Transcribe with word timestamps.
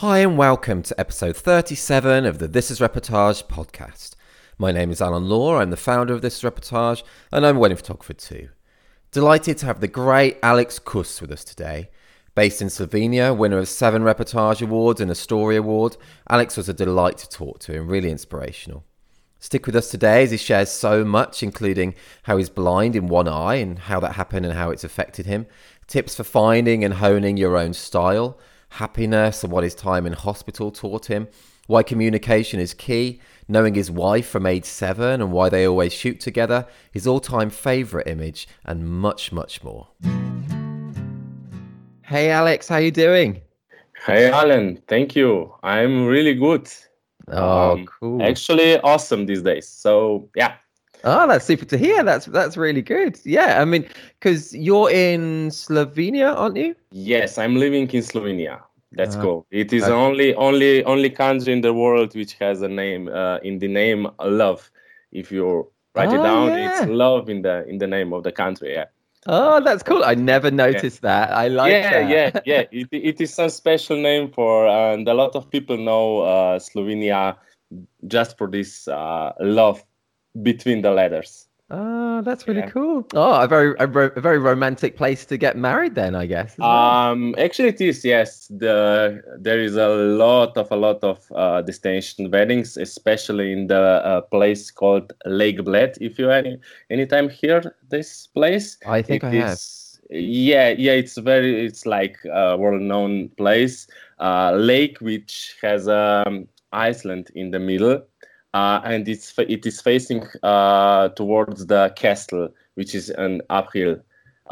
Hi, 0.00 0.20
and 0.20 0.38
welcome 0.38 0.82
to 0.84 0.98
episode 0.98 1.36
37 1.36 2.24
of 2.24 2.38
the 2.38 2.48
This 2.48 2.70
Is 2.70 2.80
Reportage 2.80 3.44
podcast. 3.48 4.14
My 4.56 4.72
name 4.72 4.90
is 4.90 5.02
Alan 5.02 5.28
Law, 5.28 5.58
I'm 5.58 5.68
the 5.68 5.76
founder 5.76 6.14
of 6.14 6.22
This 6.22 6.38
Is 6.38 6.50
Reportage, 6.50 7.02
and 7.30 7.44
I'm 7.44 7.58
a 7.58 7.58
wedding 7.58 7.76
photographer 7.76 8.14
too. 8.14 8.48
Delighted 9.10 9.58
to 9.58 9.66
have 9.66 9.80
the 9.80 9.88
great 9.88 10.38
Alex 10.42 10.78
Kus 10.78 11.20
with 11.20 11.30
us 11.30 11.44
today. 11.44 11.90
Based 12.34 12.62
in 12.62 12.68
Slovenia, 12.68 13.36
winner 13.36 13.58
of 13.58 13.68
seven 13.68 14.00
Reportage 14.00 14.62
Awards 14.62 15.02
and 15.02 15.10
a 15.10 15.14
Story 15.14 15.56
Award, 15.56 15.98
Alex 16.30 16.56
was 16.56 16.70
a 16.70 16.72
delight 16.72 17.18
to 17.18 17.28
talk 17.28 17.58
to 17.58 17.76
and 17.76 17.90
really 17.90 18.10
inspirational. 18.10 18.84
Stick 19.38 19.66
with 19.66 19.76
us 19.76 19.90
today 19.90 20.22
as 20.22 20.30
he 20.30 20.38
shares 20.38 20.70
so 20.70 21.04
much, 21.04 21.42
including 21.42 21.94
how 22.22 22.38
he's 22.38 22.48
blind 22.48 22.96
in 22.96 23.06
one 23.06 23.28
eye 23.28 23.56
and 23.56 23.80
how 23.80 24.00
that 24.00 24.12
happened 24.12 24.46
and 24.46 24.54
how 24.54 24.70
it's 24.70 24.82
affected 24.82 25.26
him, 25.26 25.46
tips 25.86 26.14
for 26.14 26.24
finding 26.24 26.84
and 26.84 26.94
honing 26.94 27.36
your 27.36 27.58
own 27.58 27.74
style, 27.74 28.38
happiness 28.70 29.44
and 29.44 29.52
what 29.52 29.64
his 29.64 29.74
time 29.74 30.06
in 30.06 30.12
hospital 30.12 30.70
taught 30.70 31.06
him, 31.06 31.28
why 31.66 31.82
communication 31.82 32.58
is 32.58 32.74
key, 32.74 33.20
knowing 33.46 33.74
his 33.74 33.90
wife 33.90 34.28
from 34.28 34.46
age 34.46 34.64
seven 34.64 35.20
and 35.20 35.32
why 35.32 35.48
they 35.48 35.66
always 35.66 35.92
shoot 35.92 36.20
together, 36.20 36.66
his 36.90 37.06
all 37.06 37.20
time 37.20 37.50
favourite 37.50 38.06
image, 38.06 38.48
and 38.64 38.88
much, 38.88 39.32
much 39.32 39.62
more. 39.62 39.88
Hey 42.02 42.30
Alex, 42.30 42.68
how 42.68 42.78
you 42.78 42.90
doing? 42.90 43.40
Hey 44.04 44.30
Alan, 44.30 44.82
thank 44.88 45.14
you. 45.14 45.54
I'm 45.62 46.06
really 46.06 46.34
good. 46.34 46.68
Oh, 47.28 47.72
um, 47.72 47.86
cool. 47.86 48.22
Actually, 48.22 48.80
awesome 48.80 49.26
these 49.26 49.42
days. 49.42 49.68
So 49.68 50.28
yeah. 50.34 50.54
Oh, 51.04 51.26
that's 51.26 51.44
super 51.44 51.64
to 51.64 51.78
hear. 51.78 52.02
That's 52.02 52.26
that's 52.26 52.56
really 52.56 52.82
good. 52.82 53.18
Yeah, 53.24 53.60
I 53.60 53.64
mean, 53.64 53.88
because 54.18 54.54
you're 54.54 54.90
in 54.90 55.48
Slovenia, 55.48 56.36
aren't 56.36 56.56
you? 56.56 56.74
Yes, 56.90 57.38
I'm 57.38 57.56
living 57.56 57.88
in 57.88 58.02
Slovenia. 58.02 58.60
That's 58.92 59.16
uh, 59.16 59.22
cool. 59.22 59.46
It 59.50 59.72
is 59.72 59.84
okay. 59.84 59.92
only 59.92 60.34
only 60.34 60.84
only 60.84 61.10
country 61.10 61.52
in 61.52 61.60
the 61.60 61.72
world 61.72 62.14
which 62.14 62.34
has 62.34 62.62
a 62.62 62.68
name 62.68 63.08
uh, 63.08 63.38
in 63.38 63.58
the 63.58 63.68
name 63.68 64.08
love. 64.22 64.70
If 65.12 65.30
you 65.32 65.70
write 65.94 66.08
oh, 66.08 66.20
it 66.20 66.22
down, 66.22 66.48
yeah. 66.48 66.82
it's 66.82 66.90
love 66.90 67.28
in 67.28 67.42
the 67.42 67.66
in 67.68 67.78
the 67.78 67.86
name 67.86 68.12
of 68.12 68.24
the 68.24 68.32
country. 68.32 68.72
Yeah. 68.74 68.86
Oh, 69.26 69.60
that's 69.60 69.82
cool. 69.82 70.02
I 70.02 70.14
never 70.14 70.50
noticed 70.50 71.00
yeah. 71.02 71.26
that. 71.26 71.32
I 71.32 71.48
like 71.48 71.72
yeah, 71.72 71.90
that. 71.90 72.08
Yeah, 72.08 72.40
yeah, 72.46 72.64
It, 72.72 72.88
it 72.90 73.20
is 73.20 73.34
some 73.34 73.50
special 73.50 74.00
name 74.00 74.30
for, 74.30 74.66
and 74.66 75.06
a 75.06 75.12
lot 75.12 75.36
of 75.36 75.50
people 75.50 75.76
know 75.76 76.20
uh, 76.20 76.58
Slovenia 76.58 77.36
just 78.06 78.38
for 78.38 78.48
this 78.48 78.88
uh, 78.88 79.32
love 79.38 79.84
between 80.42 80.82
the 80.82 80.90
letters. 80.90 81.46
Oh, 81.72 82.20
that's 82.22 82.48
really 82.48 82.60
yeah. 82.60 82.70
cool. 82.70 83.06
Oh, 83.14 83.42
a 83.42 83.46
very 83.46 83.76
a, 83.78 83.84
a, 83.84 84.20
very 84.20 84.38
romantic 84.38 84.96
place 84.96 85.24
to 85.26 85.36
get 85.36 85.56
married 85.56 85.94
then, 85.94 86.16
I 86.16 86.26
guess. 86.26 86.58
Um, 86.58 87.36
actually, 87.38 87.68
it 87.68 87.80
is. 87.80 88.04
Yes, 88.04 88.48
the 88.48 89.22
there 89.38 89.60
is 89.60 89.76
a 89.76 89.86
lot 89.86 90.56
of 90.56 90.72
a 90.72 90.76
lot 90.76 91.04
of 91.04 91.30
uh, 91.32 91.62
destination 91.62 92.28
weddings, 92.28 92.76
especially 92.76 93.52
in 93.52 93.68
the 93.68 93.80
uh, 93.80 94.20
place 94.22 94.72
called 94.72 95.12
Lake 95.26 95.64
Bled. 95.64 95.96
If 96.00 96.18
you 96.18 96.30
any 96.30 96.58
anytime 96.90 97.28
hear 97.28 97.76
this 97.88 98.26
place, 98.26 98.76
I 98.84 99.00
think 99.00 99.22
I 99.22 99.30
is, 99.30 100.00
have. 100.10 100.18
Yeah, 100.20 100.70
yeah, 100.70 100.92
it's 100.92 101.18
very 101.18 101.66
it's 101.66 101.86
like 101.86 102.16
a 102.24 102.56
well-known 102.56 103.28
place, 103.36 103.86
uh, 104.18 104.56
lake 104.56 104.98
which 105.00 105.54
has 105.62 105.86
um, 105.86 106.48
Iceland 106.72 107.30
in 107.36 107.52
the 107.52 107.60
middle 107.60 108.02
uh, 108.54 108.80
and 108.84 109.08
it's 109.08 109.34
it 109.38 109.66
is 109.66 109.80
facing 109.80 110.26
uh, 110.42 111.08
towards 111.10 111.66
the 111.66 111.92
castle, 111.96 112.48
which 112.74 112.94
is 112.94 113.10
an 113.10 113.42
uphill. 113.50 113.96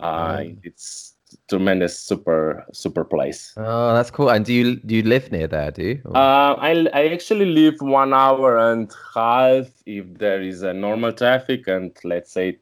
Uh, 0.02 0.44
It's 0.62 1.14
tremendous, 1.48 1.98
super 1.98 2.64
super 2.72 3.04
place. 3.04 3.52
Oh, 3.56 3.94
that's 3.94 4.10
cool. 4.10 4.30
And 4.30 4.44
do 4.44 4.52
you 4.52 4.76
do 4.76 4.94
you 4.94 5.02
live 5.02 5.30
near 5.32 5.48
there? 5.48 5.70
Do 5.70 5.82
you? 5.82 6.02
Uh, 6.14 6.54
I 6.58 6.86
I 6.94 7.08
actually 7.08 7.46
live 7.46 7.80
one 7.80 8.14
hour 8.14 8.56
and 8.58 8.90
half 9.14 9.66
if 9.86 10.06
there 10.18 10.42
is 10.42 10.62
a 10.62 10.72
normal 10.72 11.12
traffic, 11.12 11.66
and 11.66 11.96
let's 12.04 12.32
say 12.32 12.58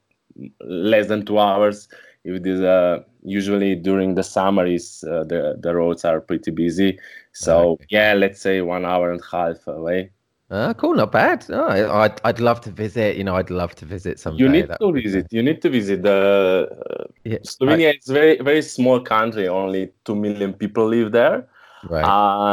less 0.61 1.09
than 1.09 1.25
two 1.25 1.39
hours 1.39 1.89
if 2.27 2.35
it 2.35 2.47
is 2.47 2.61
uh, 2.61 3.03
usually 3.23 3.75
during 3.77 4.15
the 4.15 4.23
summer 4.23 4.67
is 4.67 5.05
uh, 5.05 5.25
the 5.25 5.57
the 5.61 5.75
roads 5.75 6.05
are 6.05 6.21
pretty 6.21 6.51
busy 6.51 6.99
so 7.33 7.73
okay. 7.73 7.87
yeah 7.89 8.13
let's 8.15 8.41
say 8.41 8.61
one 8.61 8.85
hour 8.85 9.11
and 9.13 9.21
a 9.21 9.37
half 9.37 9.67
away 9.67 10.11
Ah, 10.49 10.73
cool, 10.75 10.95
not 10.95 11.11
bad. 11.11 11.45
Oh, 11.51 11.67
I'd, 11.67 12.21
I'd 12.25 12.39
love 12.39 12.61
to 12.63 12.71
visit. 12.71 13.17
You 13.17 13.25
know, 13.25 13.35
I'd 13.35 13.51
love 13.51 13.75
to 13.77 13.85
visit 13.85 14.21
someday. 14.21 14.45
You 14.45 14.49
need 14.49 14.69
to 14.81 14.93
visit. 14.93 15.27
You 15.31 15.43
need 15.43 15.61
to 15.63 15.71
visit. 15.71 16.03
The 16.03 16.69
uh, 17.01 17.05
yeah, 17.25 17.39
Slovenia 17.39 17.89
I, 17.89 17.99
is 17.99 18.07
very 18.07 18.39
very 18.41 18.63
small 18.63 19.01
country. 19.01 19.49
Only 19.49 19.91
two 20.05 20.15
million 20.15 20.53
people 20.53 20.87
live 20.87 21.11
there, 21.11 21.49
right. 21.91 22.05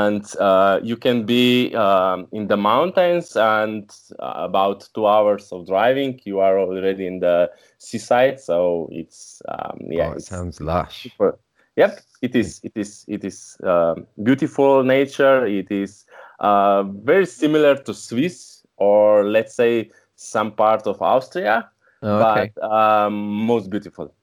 and 0.08 0.26
uh, 0.40 0.80
you 0.82 0.98
can 0.98 1.28
be 1.28 1.76
um, 1.76 2.28
in 2.32 2.48
the 2.48 2.58
mountains, 2.58 3.36
and 3.36 3.88
uh, 4.18 4.34
about 4.38 4.90
two 4.96 5.06
hours 5.06 5.52
of 5.52 5.68
driving, 5.68 6.20
you 6.26 6.40
are 6.40 6.58
already 6.58 7.06
in 7.06 7.20
the 7.20 7.52
seaside. 7.78 8.40
So 8.40 8.90
it's 8.92 9.40
um, 9.50 9.78
yeah, 9.88 10.08
oh, 10.08 10.14
it 10.14 10.24
sounds 10.24 10.60
lush. 10.60 11.04
Super. 11.04 11.38
Yep, 11.76 12.00
it 12.24 12.36
is. 12.36 12.60
It 12.64 12.74
is. 12.76 13.06
It 13.08 13.24
is 13.24 13.58
um, 13.64 14.08
beautiful 14.24 14.84
nature. 14.84 15.46
It 15.46 15.72
is 15.72 16.06
uh, 16.44 16.84
very 16.84 17.26
similar 17.26 17.76
to 17.76 17.94
Swiss 17.94 18.66
or 18.76 19.24
let's 19.24 19.56
say 19.56 19.90
some 20.16 20.52
part 20.52 20.86
of 20.86 21.02
Austria, 21.02 21.70
oh, 22.02 22.32
okay. 22.32 22.52
but 22.56 22.72
um, 22.72 23.14
most 23.14 23.70
beautiful. 23.70 24.14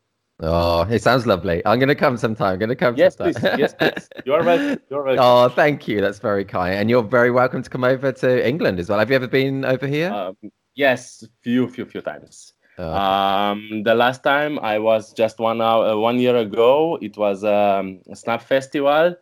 Oh, 0.43 0.83
it 0.83 1.03
sounds 1.03 1.27
lovely. 1.27 1.63
I'm 1.67 1.79
going 1.79 1.89
to 1.89 1.95
come 1.95 2.17
sometime. 2.17 2.55
I'm 2.55 2.59
going 2.59 2.71
to 2.71 2.77
come. 2.77 2.95
Yes, 2.97 3.17
sometime. 3.17 3.43
please. 3.43 3.59
Yes, 3.59 3.75
please. 3.75 4.09
You're 4.25 4.43
welcome. 4.43 4.83
You're 4.91 5.03
welcome. 5.03 5.25
Oh, 5.25 5.49
thank 5.49 5.89
you. 5.89 6.01
That's 6.01 6.19
very 6.19 6.45
kind. 6.45 6.77
And 6.77 6.89
you're 6.89 7.03
very 7.03 7.31
welcome 7.31 7.63
to 7.63 7.69
come 7.69 7.85
over 7.85 8.11
to 8.13 8.49
England 8.49 8.81
as 8.81 8.89
well. 8.89 8.99
Have 8.99 9.11
you 9.11 9.17
ever 9.17 9.29
been 9.29 9.67
over 9.67 9.87
here? 9.87 10.11
Um, 10.11 10.37
yes, 10.75 11.23
a 11.23 11.29
few, 11.43 11.69
few, 11.69 11.85
few 11.85 12.01
times. 12.01 12.55
Oh, 12.79 12.91
um, 12.91 13.83
the 13.83 13.95
last 13.95 14.23
time 14.23 14.59
I 14.61 14.79
was 14.79 15.13
just 15.13 15.39
one 15.39 15.61
hour, 15.61 15.91
uh, 15.91 15.97
one 15.97 16.19
year 16.19 16.37
ago. 16.37 16.99
It 17.03 17.19
was 17.19 17.45
um, 17.45 18.01
a 18.11 18.17
snap 18.17 18.41
festival 18.43 19.17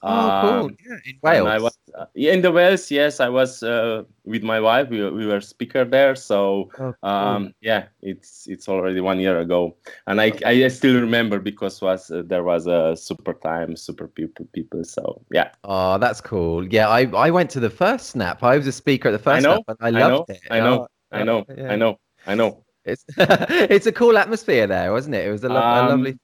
Oh, 0.00 0.40
cool! 0.42 0.64
Um, 0.66 0.76
yeah, 0.84 0.96
in 1.04 1.18
Wales. 1.22 1.48
I 1.48 1.58
was 1.58 1.78
uh, 1.94 2.06
in 2.14 2.42
the 2.42 2.50
Wales. 2.50 2.90
Yes, 2.90 3.20
I 3.20 3.28
was 3.28 3.62
uh, 3.62 4.02
with 4.24 4.42
my 4.42 4.60
wife. 4.60 4.88
We, 4.88 5.08
we 5.10 5.26
were 5.26 5.40
speaker 5.40 5.84
there. 5.84 6.14
So 6.14 6.38
oh, 6.44 6.70
cool. 6.74 6.94
um, 7.02 7.54
yeah, 7.60 7.86
it's 8.00 8.46
it's 8.46 8.68
already 8.68 9.00
one 9.00 9.20
year 9.20 9.40
ago, 9.40 9.76
and 10.06 10.20
I 10.20 10.32
I 10.44 10.68
still 10.68 11.00
remember 11.00 11.38
because 11.38 11.80
was 11.80 12.10
uh, 12.10 12.22
there 12.26 12.44
was 12.44 12.66
a 12.66 12.96
super 12.96 13.34
time, 13.34 13.76
super 13.76 14.08
people 14.08 14.46
people. 14.52 14.84
So 14.84 15.22
yeah. 15.30 15.50
Oh, 15.64 15.98
that's 15.98 16.20
cool. 16.20 16.66
Yeah, 16.66 16.88
I 16.88 17.06
I 17.14 17.30
went 17.30 17.50
to 17.50 17.60
the 17.60 17.70
first 17.70 18.10
snap. 18.10 18.42
I 18.42 18.56
was 18.56 18.66
a 18.66 18.72
speaker 18.72 19.08
at 19.08 19.12
the 19.12 19.18
first 19.18 19.44
I 19.44 19.48
know, 19.48 19.62
snap, 19.66 19.76
and 19.80 19.96
I 19.96 20.00
loved 20.00 20.02
I 20.02 20.08
know, 20.08 20.34
it. 20.34 20.40
I 20.50 20.60
know, 20.60 20.80
oh, 20.80 21.16
I 21.16 21.22
know, 21.22 21.44
yeah. 21.56 21.72
I 21.72 21.76
know, 21.76 21.98
I 22.26 22.34
know. 22.34 22.64
It's 22.84 23.04
it's 23.16 23.86
a 23.86 23.92
cool 23.92 24.18
atmosphere 24.18 24.66
there, 24.66 24.92
wasn't 24.92 25.14
it? 25.14 25.26
It 25.26 25.30
was 25.30 25.44
a, 25.44 25.48
lo- 25.48 25.62
um, 25.62 25.86
a 25.86 25.88
lovely. 25.90 26.18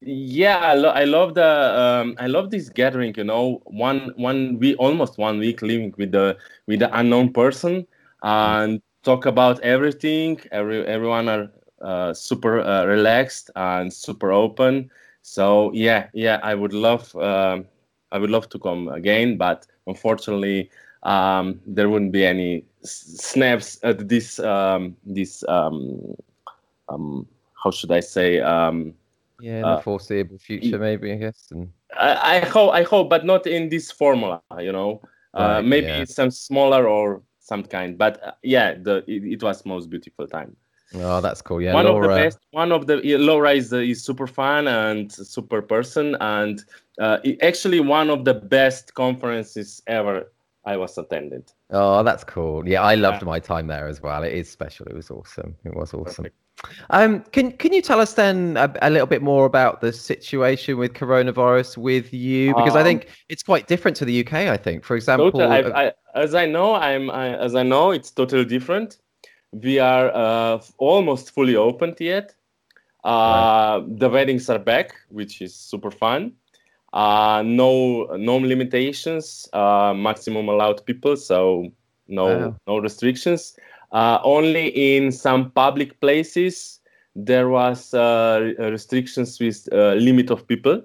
Yeah 0.00 0.58
i, 0.58 0.74
lo- 0.74 0.90
I 0.90 1.04
love 1.04 1.34
the 1.34 1.46
um, 1.46 2.14
i 2.18 2.26
love 2.26 2.50
this 2.50 2.68
gathering 2.68 3.14
you 3.16 3.24
know 3.24 3.60
one 3.64 4.12
one 4.16 4.58
we 4.58 4.74
almost 4.76 5.18
one 5.18 5.38
week 5.38 5.62
living 5.62 5.92
with 5.96 6.12
the 6.12 6.36
with 6.66 6.80
the 6.80 6.90
unknown 6.98 7.32
person 7.32 7.86
and 8.22 8.80
talk 9.02 9.26
about 9.26 9.60
everything. 9.60 10.40
Every 10.52 10.84
everyone 10.86 11.28
are 11.28 11.50
uh, 11.82 12.12
super 12.14 12.60
uh, 12.60 12.84
relaxed 12.86 13.50
and 13.56 13.92
super 13.92 14.32
open. 14.32 14.90
So 15.22 15.72
yeah 15.72 16.08
yeah 16.14 16.38
i 16.42 16.54
would 16.54 16.72
love 16.72 17.14
um, 17.16 17.66
i 18.12 18.18
would 18.18 18.30
love 18.30 18.48
to 18.50 18.58
come 18.58 18.88
again 18.88 19.36
but 19.36 19.66
unfortunately 19.86 20.70
um, 21.02 21.60
there 21.66 21.88
wouldn't 21.88 22.12
be 22.12 22.24
any 22.24 22.64
snaps 22.82 23.78
at 23.82 24.08
this 24.08 24.38
um, 24.38 24.96
this 25.04 25.42
um, 25.48 27.26
how 27.62 27.70
should 27.70 27.90
i 27.92 28.00
say 28.00 28.40
yeah, 29.40 29.56
in 29.56 29.62
the 29.62 29.68
uh, 29.68 29.80
foreseeable 29.80 30.38
future, 30.38 30.78
maybe 30.78 31.12
I 31.12 31.16
guess. 31.16 31.48
And 31.50 31.70
I, 31.96 32.36
I, 32.36 32.40
hope, 32.40 32.72
I 32.72 32.82
hope, 32.82 33.08
but 33.08 33.24
not 33.24 33.46
in 33.46 33.68
this 33.68 33.90
formula. 33.90 34.42
You 34.58 34.72
know, 34.72 35.00
uh, 35.34 35.40
right, 35.40 35.56
uh, 35.58 35.62
maybe 35.62 35.86
yeah. 35.86 36.04
some 36.04 36.30
smaller 36.30 36.88
or 36.88 37.22
some 37.38 37.62
kind. 37.62 37.96
But 37.96 38.22
uh, 38.22 38.32
yeah, 38.42 38.74
the 38.74 39.04
it, 39.06 39.24
it, 39.24 39.42
was 39.42 39.64
most 39.64 39.90
beautiful 39.90 40.26
time. 40.26 40.56
Oh, 40.94 41.20
that's 41.20 41.42
cool. 41.42 41.60
Yeah, 41.60 41.74
one 41.74 41.84
Laura... 41.84 42.08
of 42.08 42.14
the 42.14 42.24
best. 42.24 42.38
One 42.50 42.72
of 42.72 42.86
the 42.86 42.96
Laura 43.18 43.52
is 43.52 43.72
uh, 43.72 43.78
is 43.78 44.04
super 44.04 44.26
fun 44.26 44.68
and 44.68 45.12
super 45.12 45.62
person, 45.62 46.16
and 46.20 46.64
uh, 47.00 47.18
actually 47.42 47.80
one 47.80 48.10
of 48.10 48.24
the 48.24 48.34
best 48.34 48.94
conferences 48.94 49.82
ever 49.86 50.32
I 50.64 50.76
was 50.76 50.98
attended. 50.98 51.50
Oh, 51.70 52.02
that's 52.02 52.24
cool. 52.24 52.68
Yeah, 52.68 52.82
I 52.82 52.94
loved 52.94 53.22
yeah. 53.22 53.26
my 53.26 53.38
time 53.38 53.68
there 53.68 53.86
as 53.86 54.02
well. 54.02 54.22
It 54.22 54.32
is 54.32 54.50
special. 54.50 54.86
It 54.86 54.94
was 54.94 55.10
awesome. 55.10 55.54
It 55.64 55.74
was 55.74 55.94
awesome. 55.94 56.24
Perfect. 56.24 56.36
Um, 56.90 57.20
can 57.32 57.52
can 57.52 57.72
you 57.72 57.82
tell 57.82 58.00
us 58.00 58.14
then 58.14 58.56
a, 58.56 58.72
a, 58.82 58.90
little 58.90 59.06
bit 59.06 59.22
more 59.22 59.46
about 59.46 59.80
the 59.80 59.92
situation 59.92 60.76
with 60.76 60.92
coronavirus 60.92 61.76
with 61.76 62.12
you? 62.12 62.54
Because 62.54 62.74
um, 62.74 62.80
I 62.80 62.82
think 62.82 63.08
it's 63.28 63.42
quite 63.42 63.68
different 63.68 63.96
to 63.98 64.04
the 64.04 64.26
UK. 64.26 64.32
I 64.32 64.56
think, 64.56 64.84
for 64.84 64.96
example, 64.96 65.30
total, 65.30 65.52
I, 65.52 65.86
I, 65.86 65.92
as 66.14 66.34
I 66.34 66.46
know, 66.46 66.74
I'm 66.74 67.10
I, 67.10 67.36
as 67.36 67.54
I 67.54 67.62
know, 67.62 67.92
it's 67.92 68.10
totally 68.10 68.44
different. 68.44 68.98
We 69.52 69.78
are 69.78 70.10
uh, 70.14 70.60
almost 70.78 71.30
fully 71.30 71.56
opened 71.56 71.96
yet. 72.00 72.34
Uh, 73.04 73.80
right. 73.82 73.98
The 73.98 74.08
weddings 74.08 74.50
are 74.50 74.58
back, 74.58 74.94
which 75.10 75.40
is 75.40 75.54
super 75.54 75.90
fun. 75.90 76.32
Uh, 76.32 76.48
Uh, 76.92 77.42
no 77.44 78.06
no 78.16 78.36
limitations, 78.36 79.48
uh, 79.52 79.92
maximum 79.94 80.48
allowed 80.48 80.84
people, 80.86 81.16
so 81.16 81.70
no 82.06 82.24
Wow. 82.26 82.56
no 82.66 82.78
restrictions. 82.78 83.56
Uh, 83.92 84.18
only 84.22 84.68
in 84.68 85.10
some 85.10 85.50
public 85.52 85.98
places 86.00 86.80
there 87.16 87.48
was 87.48 87.94
uh, 87.94 88.52
restrictions 88.58 89.40
with 89.40 89.68
uh, 89.72 89.94
limit 89.94 90.30
of 90.30 90.46
people. 90.46 90.82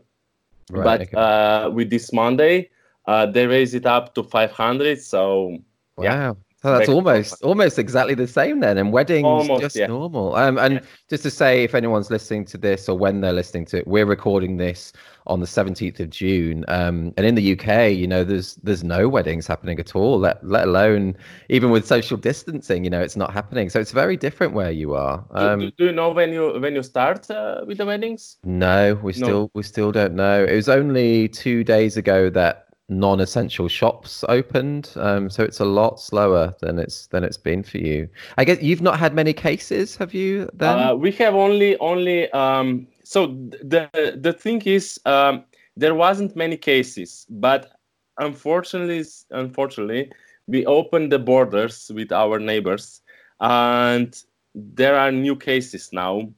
Right. 0.71 0.83
but 0.83 1.01
okay. 1.01 1.17
uh, 1.17 1.69
with 1.69 1.89
this 1.89 2.13
Monday, 2.13 2.69
uh, 3.05 3.25
they 3.25 3.45
raised 3.45 3.75
it 3.75 3.85
up 3.85 4.15
to 4.15 4.23
500. 4.23 4.99
So 5.01 5.57
yeah. 6.01 6.33
So 6.63 6.71
that's 6.71 6.87
almost 6.87 7.43
almost 7.43 7.77
exactly 7.77 8.15
the 8.15 8.27
same 8.27 8.61
then, 8.61 8.77
and 8.77 8.93
weddings 8.93 9.27
Almost, 9.27 9.61
just 9.61 9.75
yeah. 9.75 9.87
normal. 9.87 10.35
Um, 10.35 10.57
and 10.57 10.75
Yeah. 10.75 10.79
just 11.09 11.23
to 11.23 11.29
say, 11.29 11.63
if 11.65 11.75
anyone's 11.75 12.09
listening 12.09 12.45
to 12.45 12.57
this 12.57 12.87
or 12.87 12.97
when 12.97 13.19
they're 13.19 13.33
listening 13.33 13.65
to 13.65 13.79
it, 13.79 13.87
we're 13.87 14.05
recording 14.05 14.55
this 14.57 14.93
on 15.27 15.41
the 15.41 15.47
seventeenth 15.47 15.99
of 15.99 16.09
June. 16.09 16.63
Um, 16.69 17.13
and 17.17 17.25
in 17.25 17.35
the 17.35 17.41
UK, 17.51 17.89
you 17.89 18.07
know, 18.07 18.23
there's 18.23 18.55
there's 18.63 18.83
no 18.83 19.09
weddings 19.09 19.45
happening 19.45 19.77
at 19.79 19.93
all. 19.95 20.17
Let 20.19 20.45
let 20.45 20.65
alone 20.67 21.17
even 21.49 21.69
with 21.69 21.85
social 21.85 22.15
distancing, 22.17 22.85
you 22.85 22.89
know, 22.89 23.01
it's 23.01 23.17
not 23.17 23.33
happening. 23.33 23.69
So 23.69 23.79
it's 23.81 23.91
very 23.91 24.15
different 24.15 24.53
where 24.53 24.71
you 24.71 24.93
are. 24.93 25.25
do, 25.37 25.49
Um, 25.49 25.59
do, 25.59 25.71
do 25.71 25.85
you 25.85 25.91
know 25.91 26.11
when 26.11 26.31
you 26.33 26.59
when 26.59 26.75
you 26.75 26.83
start 26.83 27.29
uh, 27.29 27.63
with 27.67 27.77
the 27.77 27.85
weddings? 27.85 28.37
No, 28.45 28.95
we 29.01 29.13
No. 29.13 29.17
still 29.23 29.51
we 29.53 29.63
still 29.63 29.91
don't 29.91 30.15
know. 30.15 30.43
It 30.43 30.55
was 30.55 30.67
only 30.69 31.29
two 31.29 31.63
days 31.63 31.95
ago 31.97 32.29
that 32.31 32.67
non-essential 32.89 33.67
shops 33.67 34.23
opened, 34.27 34.91
um, 34.97 35.29
so 35.29 35.43
it's 35.43 35.59
a 35.59 35.65
lot 35.65 35.99
slower 35.99 36.53
than 36.59 36.79
it's 36.79 37.07
than 37.07 37.23
it's 37.23 37.37
been 37.37 37.63
for 37.63 37.77
you. 37.77 38.09
I 38.37 38.43
guess 38.45 38.61
you've 38.61 38.81
not 38.81 38.99
had 38.99 39.13
many 39.13 39.33
cases, 39.33 39.95
have 39.97 40.13
you? 40.13 40.49
Then 40.53 40.79
Uh, 40.79 40.95
we 40.95 41.11
have 41.13 41.33
only 41.33 41.77
only 41.77 42.29
um, 42.31 42.87
so 43.03 43.27
the 43.27 43.89
the 44.21 44.33
thing 44.33 44.61
is 44.65 44.99
um, 45.05 45.43
there 45.77 45.95
wasn't 45.95 46.35
many 46.35 46.57
cases, 46.57 47.25
but 47.29 47.71
unfortunately 48.17 49.03
unfortunately 49.31 50.11
we 50.47 50.65
opened 50.65 51.11
the 51.11 51.19
borders 51.19 51.89
with 51.95 52.11
our 52.11 52.37
neighbors, 52.37 53.01
and 53.39 54.21
there 54.53 54.95
are 54.95 55.11
new 55.11 55.35
cases 55.35 55.91
now, 55.93 56.29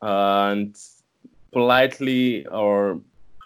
and 0.00 0.76
politely 1.52 2.46
or 2.46 3.00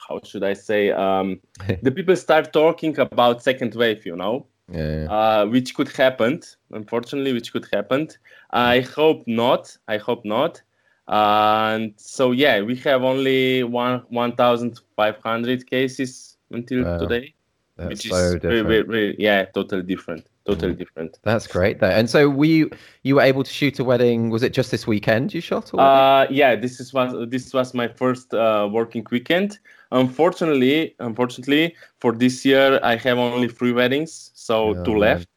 how 0.08 0.20
should 0.24 0.44
I 0.44 0.54
say 0.54 0.90
um, 0.90 1.40
the 1.82 1.90
people 1.90 2.16
start 2.16 2.52
talking 2.52 2.98
about 2.98 3.42
second 3.42 3.74
wave, 3.74 4.04
you 4.06 4.16
know 4.16 4.46
yeah. 4.72 5.06
uh, 5.10 5.46
which 5.46 5.74
could 5.74 5.88
happen 5.88 6.40
unfortunately 6.72 7.32
which 7.32 7.52
could 7.52 7.66
happen 7.72 8.08
i 8.50 8.80
hope 8.80 9.22
not 9.26 9.76
i 9.88 9.96
hope 9.98 10.24
not 10.24 10.62
and 11.08 11.92
so 11.96 12.30
yeah 12.32 12.60
we 12.62 12.74
have 12.76 13.02
only 13.04 13.62
one 13.62 14.02
1500 14.08 15.66
cases 15.68 16.36
until 16.50 16.84
Wow. 16.84 16.98
today 16.98 17.34
that's 17.76 17.88
which 17.88 18.08
so 18.08 18.16
is 18.16 18.32
different. 18.34 18.66
very, 18.66 18.82
very, 18.82 19.16
yeah 19.18 19.44
totally 19.46 19.82
different 19.82 20.26
totally 20.46 20.74
Mhm. 20.74 20.78
different 20.78 21.18
That's 21.24 21.46
great 21.46 21.80
though. 21.80 21.88
And 21.98 22.08
so 22.08 22.28
were 22.28 22.44
you 22.44 22.70
you 23.02 23.16
were 23.16 23.22
able 23.22 23.44
to 23.44 23.50
shoot 23.50 23.78
a 23.78 23.84
wedding? 23.84 24.30
Was 24.30 24.42
it 24.42 24.52
just 24.52 24.70
this 24.70 24.86
weekend 24.86 25.34
you 25.34 25.40
shot? 25.40 25.72
Wedding? 25.72 25.86
uh 25.90 26.26
yeah 26.30 26.54
this 26.56 26.80
is 26.80 26.92
was 26.92 27.10
this 27.28 27.52
was 27.52 27.74
my 27.74 27.88
first 27.88 28.32
uh, 28.34 28.68
working 28.70 29.04
weekend 29.10 29.58
unfortunately 29.92 30.94
unfortunately 30.98 31.74
for 31.98 32.12
this 32.12 32.44
year 32.44 32.80
i 32.82 32.96
have 32.96 33.18
only 33.18 33.48
three 33.48 33.72
weddings 33.72 34.30
so 34.34 34.70
Oh, 34.70 34.84
two 34.84 34.92
man. 34.92 35.00
left 35.00 35.28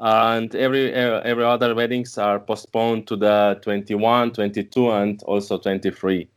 and 0.00 0.54
every 0.54 0.94
uh, 0.94 1.20
every 1.20 1.44
other 1.44 1.74
weddings 1.74 2.18
are 2.18 2.40
postponed 2.40 3.06
to 3.06 3.16
the 3.16 3.58
21 3.62 4.32
22 4.32 4.90
and 4.90 5.22
also 5.24 5.58
23 5.58 6.28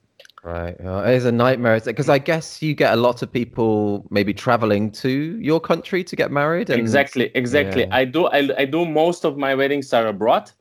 Right. 0.43 0.79
Well, 0.79 1.03
it 1.03 1.15
is 1.15 1.25
a 1.25 1.31
nightmare 1.31 1.79
because 1.79 2.07
I 2.07 2.19
guess 2.19 2.61
you 2.61 2.75
get 2.75 2.93
a 2.93 2.95
lot 2.97 3.23
of 3.23 3.33
people 3.33 4.05
maybe 4.11 4.31
traveling 4.31 4.91
to 4.91 5.09
your 5.41 5.59
country 5.59 6.03
to 6.03 6.15
get 6.15 6.31
married. 6.31 6.69
And, 6.69 6.79
exactly 6.79 7.31
exactly 7.33 7.87
yeah. 7.87 7.95
i 7.95 8.05
do 8.05 8.27
I, 8.27 8.49
I 8.55 8.65
do 8.65 8.85
most 8.85 9.25
of 9.25 9.37
my 9.37 9.55
weddings 9.55 9.91
are 9.91 10.05
abroad 10.05 10.51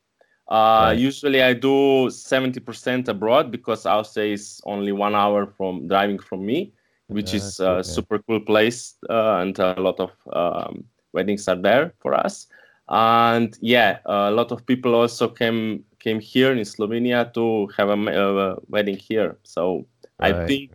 uh 0.47 0.89
Right. 0.89 0.97
usually 0.97 1.43
i 1.43 1.53
do 1.53 2.09
70% 2.09 3.07
abroad 3.07 3.51
because 3.51 3.85
austria 3.85 4.33
is 4.33 4.59
only 4.65 4.91
one 4.91 5.13
hour 5.13 5.45
from 5.45 5.87
driving 5.87 6.17
from 6.17 6.43
me 6.43 6.73
which 7.07 7.31
Yeah, 7.33 7.37
is 7.37 7.59
a 7.59 7.63
good, 7.63 7.75
yeah. 7.77 7.81
super 7.81 8.19
cool 8.19 8.39
place 8.39 8.95
uh, 9.09 9.37
and 9.41 9.57
a 9.59 9.79
lot 9.79 9.99
of 9.99 10.11
um, 10.33 10.83
weddings 11.13 11.47
are 11.47 11.55
there 11.61 11.93
for 11.99 12.13
us 12.13 12.47
and 12.89 13.57
yeah 13.61 13.97
a 14.05 14.31
lot 14.31 14.51
of 14.51 14.65
people 14.65 14.93
also 14.95 15.27
came 15.27 15.83
came 15.99 16.19
here 16.19 16.51
in 16.51 16.59
slovenia 16.59 17.31
to 17.33 17.67
have 17.77 17.89
a, 17.89 17.93
uh, 17.93 18.55
wedding 18.69 18.95
here 18.97 19.37
so 19.43 19.85
i 20.19 20.31
think 20.45 20.71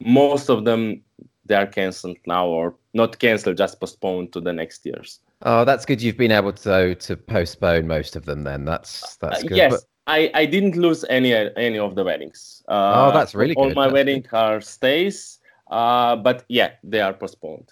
most 0.00 0.48
of 0.50 0.64
them 0.64 1.00
they 1.46 1.54
are 1.54 1.66
cancelled 1.66 2.16
now 2.26 2.46
or 2.46 2.74
not 2.94 3.18
cancelled 3.18 3.56
just 3.56 3.78
postponed 3.80 4.32
to 4.32 4.40
the 4.40 4.52
next 4.52 4.84
years 4.86 5.20
Oh, 5.44 5.64
that's 5.64 5.84
good. 5.84 6.00
You've 6.00 6.16
been 6.16 6.30
able 6.30 6.52
to 6.52 6.94
to 6.94 7.16
postpone 7.16 7.88
most 7.88 8.14
of 8.14 8.26
them. 8.26 8.44
Then 8.44 8.64
that's 8.64 9.16
that's 9.16 9.42
Uh, 9.42 9.48
good. 9.48 9.56
yes 9.56 9.72
But- 9.72 9.82
I, 10.06 10.30
I 10.34 10.46
didn't 10.46 10.76
lose 10.76 11.04
any 11.10 11.32
any 11.56 11.78
of 11.80 11.96
the 11.96 12.04
weddings 12.04 12.62
uh, 12.68 12.92
Oh, 12.94 13.12
that's 13.12 13.34
really 13.34 13.54
all 13.56 13.66
good. 13.66 13.74
my 13.76 13.86
That's 13.86 13.92
wedding 13.94 14.24
are 14.32 14.60
stays 14.60 15.40
uh, 15.72 16.16
but 16.16 16.44
yeah 16.48 16.70
they 16.84 17.00
are 17.00 17.12
postponed 17.14 17.68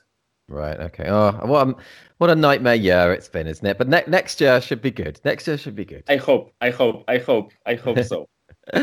right. 0.48 0.80
Okay. 0.80 1.06
Oh, 1.08 1.30
what 1.46 1.68
a, 1.68 1.74
what 2.18 2.28
a 2.30 2.34
nightmare 2.34 2.74
year 2.74 3.12
it's 3.12 3.28
been, 3.28 3.46
isn't 3.46 3.64
it? 3.64 3.78
But 3.78 3.88
ne- 3.88 4.04
next 4.08 4.40
year 4.40 4.60
should 4.60 4.82
be 4.82 4.90
good. 4.90 5.20
Next 5.24 5.46
year 5.46 5.56
should 5.56 5.76
be 5.76 5.84
good. 5.84 6.02
i 6.08 6.16
hope 6.16 6.52
i 6.60 6.70
hope 6.70 7.04
i 7.08 7.18
hope 7.18 7.52
i 7.66 7.74
hope 7.74 8.02
so 8.02 8.26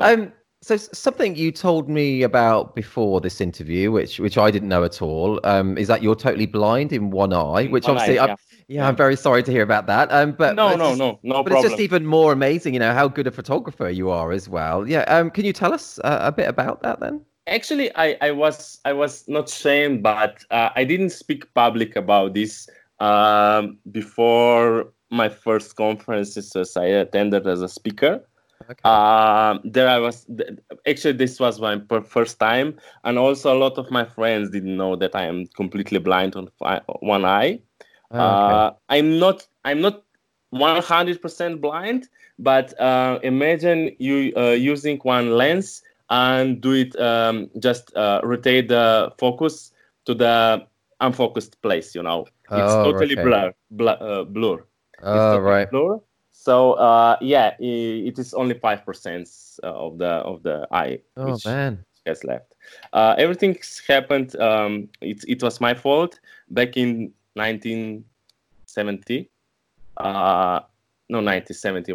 um. 0.00 0.32
So 0.62 0.76
something 0.76 1.36
you 1.36 1.52
told 1.52 1.88
me 1.88 2.22
about 2.22 2.74
before 2.74 3.22
this 3.22 3.40
interview, 3.40 3.90
which 3.90 4.20
which 4.20 4.36
I 4.36 4.50
didn't 4.50 4.68
know 4.68 4.84
at 4.84 5.00
all, 5.00 5.40
um, 5.44 5.78
is 5.78 5.88
that 5.88 6.02
you're 6.02 6.14
totally 6.14 6.44
blind 6.44 6.92
in 6.92 7.10
one 7.10 7.32
eye. 7.32 7.66
Which 7.68 7.88
One 7.88 7.96
eye, 7.96 8.00
obviously, 8.00 8.18
I'm, 8.20 8.28
yeah. 8.28 8.36
yeah, 8.68 8.88
I'm 8.88 8.96
very 8.96 9.16
sorry 9.16 9.42
to 9.42 9.50
hear 9.50 9.62
about 9.62 9.86
that. 9.86 10.12
Um, 10.12 10.32
but 10.32 10.54
no 10.56 10.76
no 10.76 10.94
no 10.94 11.18
no 11.22 11.42
But 11.42 11.52
problem 11.52 11.64
it's 11.64 11.70
just 11.70 11.80
even 11.80 12.04
more 12.04 12.32
amazing, 12.32 12.74
you 12.74 12.80
know, 12.80 12.92
how 12.92 13.08
good 13.08 13.26
a 13.26 13.30
photographer 13.30 13.88
you 13.88 14.10
are 14.10 14.32
as 14.32 14.50
well. 14.50 14.86
Yeah. 14.86 15.00
Um, 15.08 15.30
can 15.30 15.46
you 15.46 15.54
tell 15.54 15.72
us 15.72 15.98
uh, 16.04 16.18
a 16.22 16.32
bit 16.32 16.48
about 16.48 16.82
that 16.82 17.00
then? 17.00 17.24
Actually 17.46 17.90
I, 17.96 18.16
I 18.20 18.30
was 18.32 18.78
i 18.84 18.92
was 18.92 19.26
not 19.28 19.48
shamed 19.48 20.02
but 20.02 20.44
uh, 20.50 20.70
i 20.76 20.84
didn't 20.84 21.10
speak 21.10 21.52
public 21.54 21.96
about 21.96 22.34
this 22.34 22.68
um, 23.00 23.78
before 23.90 24.92
my 25.10 25.28
first 25.28 25.76
conferences 25.76 26.54
as 26.54 26.76
i 26.76 26.84
attended 26.84 27.46
as 27.46 27.62
a 27.62 27.68
speaker 27.68 28.24
Okay. 28.70 28.88
um, 28.88 29.60
there 29.64 29.88
i 29.88 29.98
was 29.98 30.26
actually 30.86 31.12
this 31.12 31.40
was 31.40 31.60
my 31.60 31.76
per- 31.76 32.02
first 32.02 32.38
time 32.38 32.76
and 33.04 33.18
also 33.18 33.52
a 33.54 33.58
lot 33.58 33.78
of 33.78 33.90
my 33.90 34.04
friends 34.04 34.50
didn't 34.50 34.76
know 34.76 34.94
that 34.96 35.14
i 35.14 35.24
am 35.24 35.46
completely 35.56 35.98
blind 35.98 36.36
on 36.36 36.48
one 37.00 37.24
eye 37.24 37.60
Oh, 38.12 38.32
okay. 38.32 38.52
uh, 38.52 38.70
i'm 38.88 39.18
not 39.18 39.46
i'm 39.64 39.80
not 39.80 40.02
100% 40.52 41.60
blind 41.60 42.08
but 42.38 42.78
uh, 42.80 43.18
imagine 43.22 43.94
you 43.98 44.32
uh, 44.36 44.50
using 44.50 44.98
one 44.98 45.30
lens 45.36 45.82
and 46.10 46.60
do 46.60 46.72
it 46.72 46.94
um, 47.00 47.48
just 47.58 47.94
uh, 47.96 48.20
rotate 48.24 48.68
the 48.68 49.12
focus 49.18 49.72
to 50.04 50.14
the 50.14 50.66
unfocused 51.00 51.60
place 51.62 51.94
you 51.94 52.02
know 52.02 52.26
it's 52.50 52.74
Oh, 52.74 52.84
totally 52.92 53.12
okay. 53.14 53.22
blur, 53.22 53.54
blur, 53.70 53.96
uh, 54.00 54.24
blur 54.24 54.64
oh, 55.02 55.14
totally 55.34 55.40
right. 55.40 55.70
blur. 55.70 56.00
So 56.32 56.72
uh, 56.72 57.16
yeah, 57.20 57.54
it 57.60 58.18
is 58.18 58.34
only 58.34 58.54
five 58.54 58.84
percent 58.84 59.28
of 59.62 59.98
the 59.98 60.08
of 60.08 60.42
the 60.42 60.66
eye 60.72 61.00
Oh, 61.16 61.26
which 61.32 61.44
man. 61.46 61.84
has 62.06 62.24
left. 62.24 62.54
Uh, 62.92 63.14
everything's 63.18 63.80
happened. 63.86 64.34
Um, 64.40 64.88
it 65.00 65.22
it 65.28 65.42
was 65.42 65.60
my 65.60 65.74
fault 65.74 66.18
back 66.48 66.76
in 66.76 67.12
1970. 67.34 69.30
Uh, 69.96 70.60
no, 71.08 71.20
1970. 71.20 71.92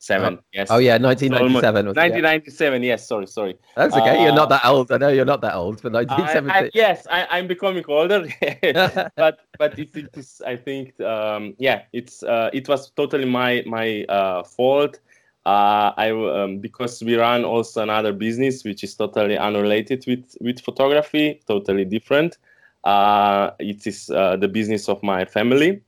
1997. 0.00 0.38
yes. 0.52 0.68
Oh, 0.70 0.78
yeah. 0.78 0.94
Almost- 0.94 1.62
1997. 1.62 1.86
Was, 1.86 1.96
yeah. 1.96 2.02
1997. 2.02 2.82
Yes. 2.82 3.06
Sorry. 3.06 3.26
Sorry. 3.26 3.56
That's 3.76 3.94
okay. 3.94 4.22
you're 4.22 4.32
Uh, 4.32 4.34
not 4.34 4.48
that 4.48 4.64
old. 4.64 4.90
I 4.92 4.96
know 4.96 5.08
you're 5.08 5.24
not 5.24 5.40
that 5.42 5.54
old, 5.54 5.82
but 5.82 5.94
I, 5.94 6.00
I, 6.00 6.04
1970. 6.04 6.70
yes, 6.74 7.06
I, 7.10 7.26
I'm 7.30 7.46
becoming 7.46 7.84
older, 7.88 8.26
but 9.16 9.40
but 9.58 9.78
it, 9.78 9.94
it 9.94 10.16
is. 10.16 10.40
I 10.46 10.56
think 10.56 10.98
um, 11.00 11.54
yeah, 11.58 11.82
it's 11.92 12.22
uh, 12.22 12.50
it 12.52 12.68
was 12.68 12.90
totally 12.90 13.26
my 13.26 13.62
my 13.66 14.04
uh, 14.08 14.42
fault. 14.44 14.98
Uh, 15.46 15.92
I 15.96 16.10
um, 16.10 16.58
because 16.58 17.02
we 17.02 17.16
run 17.16 17.44
also 17.44 17.82
another 17.82 18.12
business 18.12 18.64
which 18.64 18.84
is 18.84 18.94
totally 18.94 19.36
unrelated 19.38 20.04
with 20.06 20.36
with 20.40 20.60
photography, 20.60 21.40
totally 21.46 21.84
different. 21.84 22.38
Uh, 22.84 23.50
it 23.58 23.86
is 23.86 24.08
uh, 24.10 24.36
the 24.36 24.48
business 24.48 24.88
of 24.88 25.02
my 25.02 25.24
family, 25.24 25.80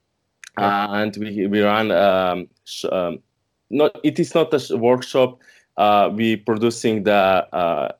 and 0.59 1.17
we 1.17 1.47
we 1.47 1.61
run 1.63 1.91
um, 1.91 2.49
sh- 2.65 2.85
um, 2.93 3.19
not 3.73 3.99
it 4.03 4.21
is 4.21 4.35
not 4.35 4.53
a 4.55 4.77
workshop. 4.77 5.41
Uh, 5.77 6.11
we 6.13 6.37
producing 6.37 7.05
the 7.05 7.13
uh, 7.53 7.93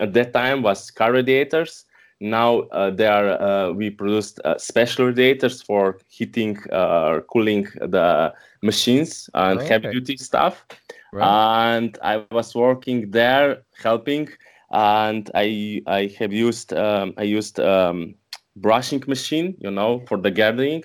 at 0.00 0.14
that 0.14 0.32
time 0.32 0.62
was 0.62 0.90
car 0.90 1.12
radiators. 1.12 1.84
Now 2.20 2.60
uh, 2.72 2.90
they 2.90 3.06
are 3.06 3.40
uh, 3.40 3.72
we 3.72 3.90
produced 3.90 4.40
uh, 4.44 4.58
special 4.58 5.06
radiators 5.06 5.62
for 5.62 5.98
heating 6.08 6.58
uh, 6.72 7.08
or 7.08 7.20
cooling 7.22 7.68
the 7.80 8.34
machines 8.62 9.30
and 9.34 9.60
heavy 9.62 9.92
duty 9.92 10.16
stuff. 10.16 10.66
Right. 11.12 11.74
And 11.74 11.98
I 12.02 12.24
was 12.32 12.54
working 12.54 13.10
there 13.10 13.62
helping. 13.82 14.28
and 14.70 15.30
I 15.34 15.82
I 15.86 16.14
have 16.18 16.32
used 16.32 16.72
um, 16.72 17.14
I 17.16 17.22
used 17.22 17.58
um, 17.60 18.14
brushing 18.56 19.02
machine, 19.06 19.56
you 19.60 19.70
know, 19.70 20.04
for 20.06 20.18
the 20.18 20.30
gathering. 20.30 20.84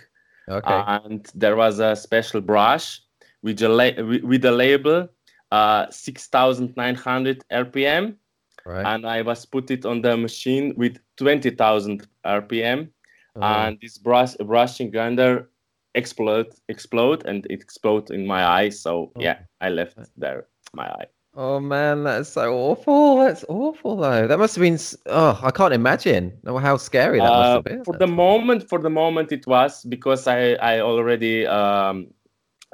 Okay. 0.50 0.84
And 0.88 1.30
there 1.36 1.56
was 1.56 1.80
a 1.80 1.96
special 1.96 2.42
brush 2.42 3.03
with 3.44 3.62
a 3.62 3.70
la- 3.70 4.04
with 4.24 4.46
a 4.46 4.52
label 4.52 5.08
uh, 5.52 5.86
6,900 5.92 7.44
RPM, 7.52 8.16
right. 8.66 8.86
and 8.86 9.06
I 9.06 9.22
was 9.22 9.46
put 9.46 9.70
it 9.72 9.86
on 9.86 10.02
the 10.02 10.18
machine 10.18 10.74
with 10.78 10.98
20,000 11.18 12.08
RPM, 12.26 12.90
Oh, 13.36 13.42
and 13.42 13.80
this 13.82 13.98
brush 13.98 14.36
brushing 14.36 14.92
grinder 14.92 15.50
explode 15.96 16.48
explode 16.70 17.26
and 17.26 17.46
it 17.50 17.62
explode 17.62 18.12
in 18.12 18.26
my 18.28 18.46
eye. 18.46 18.70
So 18.70 19.12
Oh. 19.16 19.22
yeah, 19.22 19.40
I 19.62 19.70
left 19.70 19.98
there 20.18 20.46
my 20.76 20.86
eye. 20.88 21.08
oh 21.36 21.60
man, 21.60 22.04
that's 22.04 22.30
so 22.30 22.54
awful. 22.54 23.18
That's 23.24 23.44
awful 23.50 23.98
though. 23.98 24.28
That 24.28 24.38
must 24.38 24.56
have 24.56 24.62
been. 24.62 24.78
Oh, 25.08 25.40
I 25.44 25.50
can't 25.50 25.74
imagine 25.74 26.34
how 26.46 26.78
scary 26.78 27.20
that 27.20 27.30
must 27.30 27.50
Uh, 27.50 27.54
have 27.56 27.64
been. 27.64 27.84
for 27.84 27.98
the 27.98 28.06
moment, 28.08 28.70
for 28.70 28.80
the 28.80 28.90
moment, 28.90 29.32
it 29.32 29.46
was 29.48 29.84
because 29.86 30.28
I 30.28 30.54
I 30.72 30.80
already 30.82 31.46
um, 31.48 32.14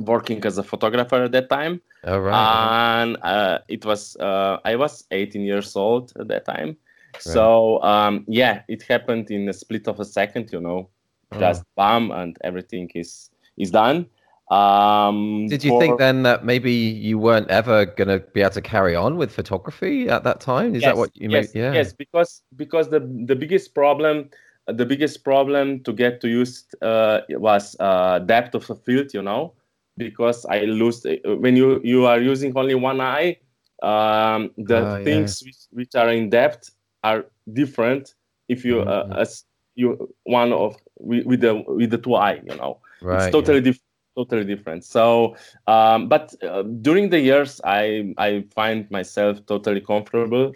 working 0.02 0.44
as 0.46 0.58
a 0.58 0.64
photographer 0.64 1.24
at 1.24 1.32
that 1.32 1.50
time, 1.50 1.82
oh 2.06 2.20
right. 2.20 3.02
and 3.02 3.18
uh, 3.22 3.60
it 3.68 3.86
was 3.86 4.16
uh, 4.18 4.58
I 4.66 4.76
was 4.76 5.06
18 5.12 5.42
years 5.42 5.76
old 5.76 6.14
at 6.20 6.28
that 6.28 6.46
time. 6.46 6.78
So 7.18 7.82
um, 7.84 8.26
yeah, 8.28 8.62
it 8.68 8.84
happened 8.84 9.32
in 9.32 9.50
a 9.50 9.54
split 9.54 9.88
of 9.88 10.00
a 10.00 10.06
second, 10.06 10.52
you 10.52 10.62
know, 10.62 10.90
Oh. 11.32 11.40
just 11.40 11.64
bam, 11.76 12.12
and 12.12 12.38
everything 12.44 12.90
is 12.96 13.30
is 13.58 13.72
done. 13.72 14.08
Um, 14.50 15.46
Did 15.48 15.64
you 15.64 15.72
for- 15.72 15.82
think 15.82 16.00
then 16.00 16.24
that 16.24 16.44
maybe 16.44 16.72
you 16.72 17.20
weren't 17.20 17.50
ever 17.50 17.86
gonna 17.86 18.20
be 18.20 18.42
able 18.42 18.52
to 18.52 18.62
carry 18.62 18.96
on 18.96 19.18
with 19.18 19.32
photography 19.32 20.10
at 20.10 20.24
that 20.24 20.40
time? 20.40 20.74
Is 20.74 20.82
that 20.82 20.98
what 20.98 21.12
you 21.16 21.30
yes, 21.30 21.54
mean? 21.54 21.64
Yeah. 21.64 21.74
Yes, 21.74 21.94
because 21.94 22.42
because 22.56 22.90
the 22.90 23.02
the 23.26 23.36
biggest 23.36 23.76
problem 23.76 24.30
the 24.66 24.86
biggest 24.86 25.24
problem 25.24 25.84
to 25.84 25.94
get 25.94 26.22
to 26.22 26.28
use 26.28 26.66
uh, 26.82 27.22
was 27.30 27.76
uh, 27.80 28.20
depth 28.20 28.56
of 28.56 28.66
the 28.68 28.76
field. 28.76 29.14
You 29.14 29.22
know, 29.22 29.54
because 30.00 30.46
I 30.48 30.62
lose 30.66 31.06
when 31.26 31.58
you 31.58 31.82
you 31.84 32.06
are 32.08 32.22
using 32.22 32.54
only 32.58 32.76
one 32.76 33.02
eye, 33.02 33.40
um, 33.84 34.52
the 34.58 34.88
yeah. 35.00 35.04
things 35.04 35.44
which, 35.46 35.58
which 35.72 35.96
are 35.96 36.10
in 36.10 36.30
depth 36.30 36.72
are 37.04 37.26
different 37.54 38.16
if 38.50 38.66
you 38.66 38.82
uh, 38.82 39.08
Mhm. 39.08 39.18
as 39.18 39.46
you 39.76 40.14
one 40.24 40.54
of 40.54 40.76
with, 41.00 41.26
with 41.26 41.42
the 41.42 41.64
with 41.68 41.92
the 41.92 41.98
two 41.98 42.16
eye. 42.16 42.42
You 42.46 42.56
know 42.56 42.80
Right. 43.02 43.26
it's 43.26 43.28
totally 43.30 43.62
different 43.62 43.84
totally 44.18 44.44
different 44.46 44.84
so 44.84 45.36
um, 45.68 46.08
but 46.10 46.34
uh, 46.44 46.64
during 46.64 47.10
the 47.10 47.20
years 47.20 47.62
i 47.66 48.14
i 48.18 48.44
find 48.56 48.90
myself 48.92 49.46
totally 49.46 49.82
comfortable 49.82 50.54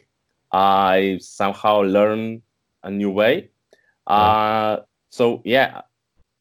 i 0.52 1.18
somehow 1.22 1.82
learn 1.82 2.42
a 2.84 2.92
new 2.92 3.10
way 3.10 3.50
uh, 4.08 4.78
so 5.10 5.42
yeah 5.46 5.82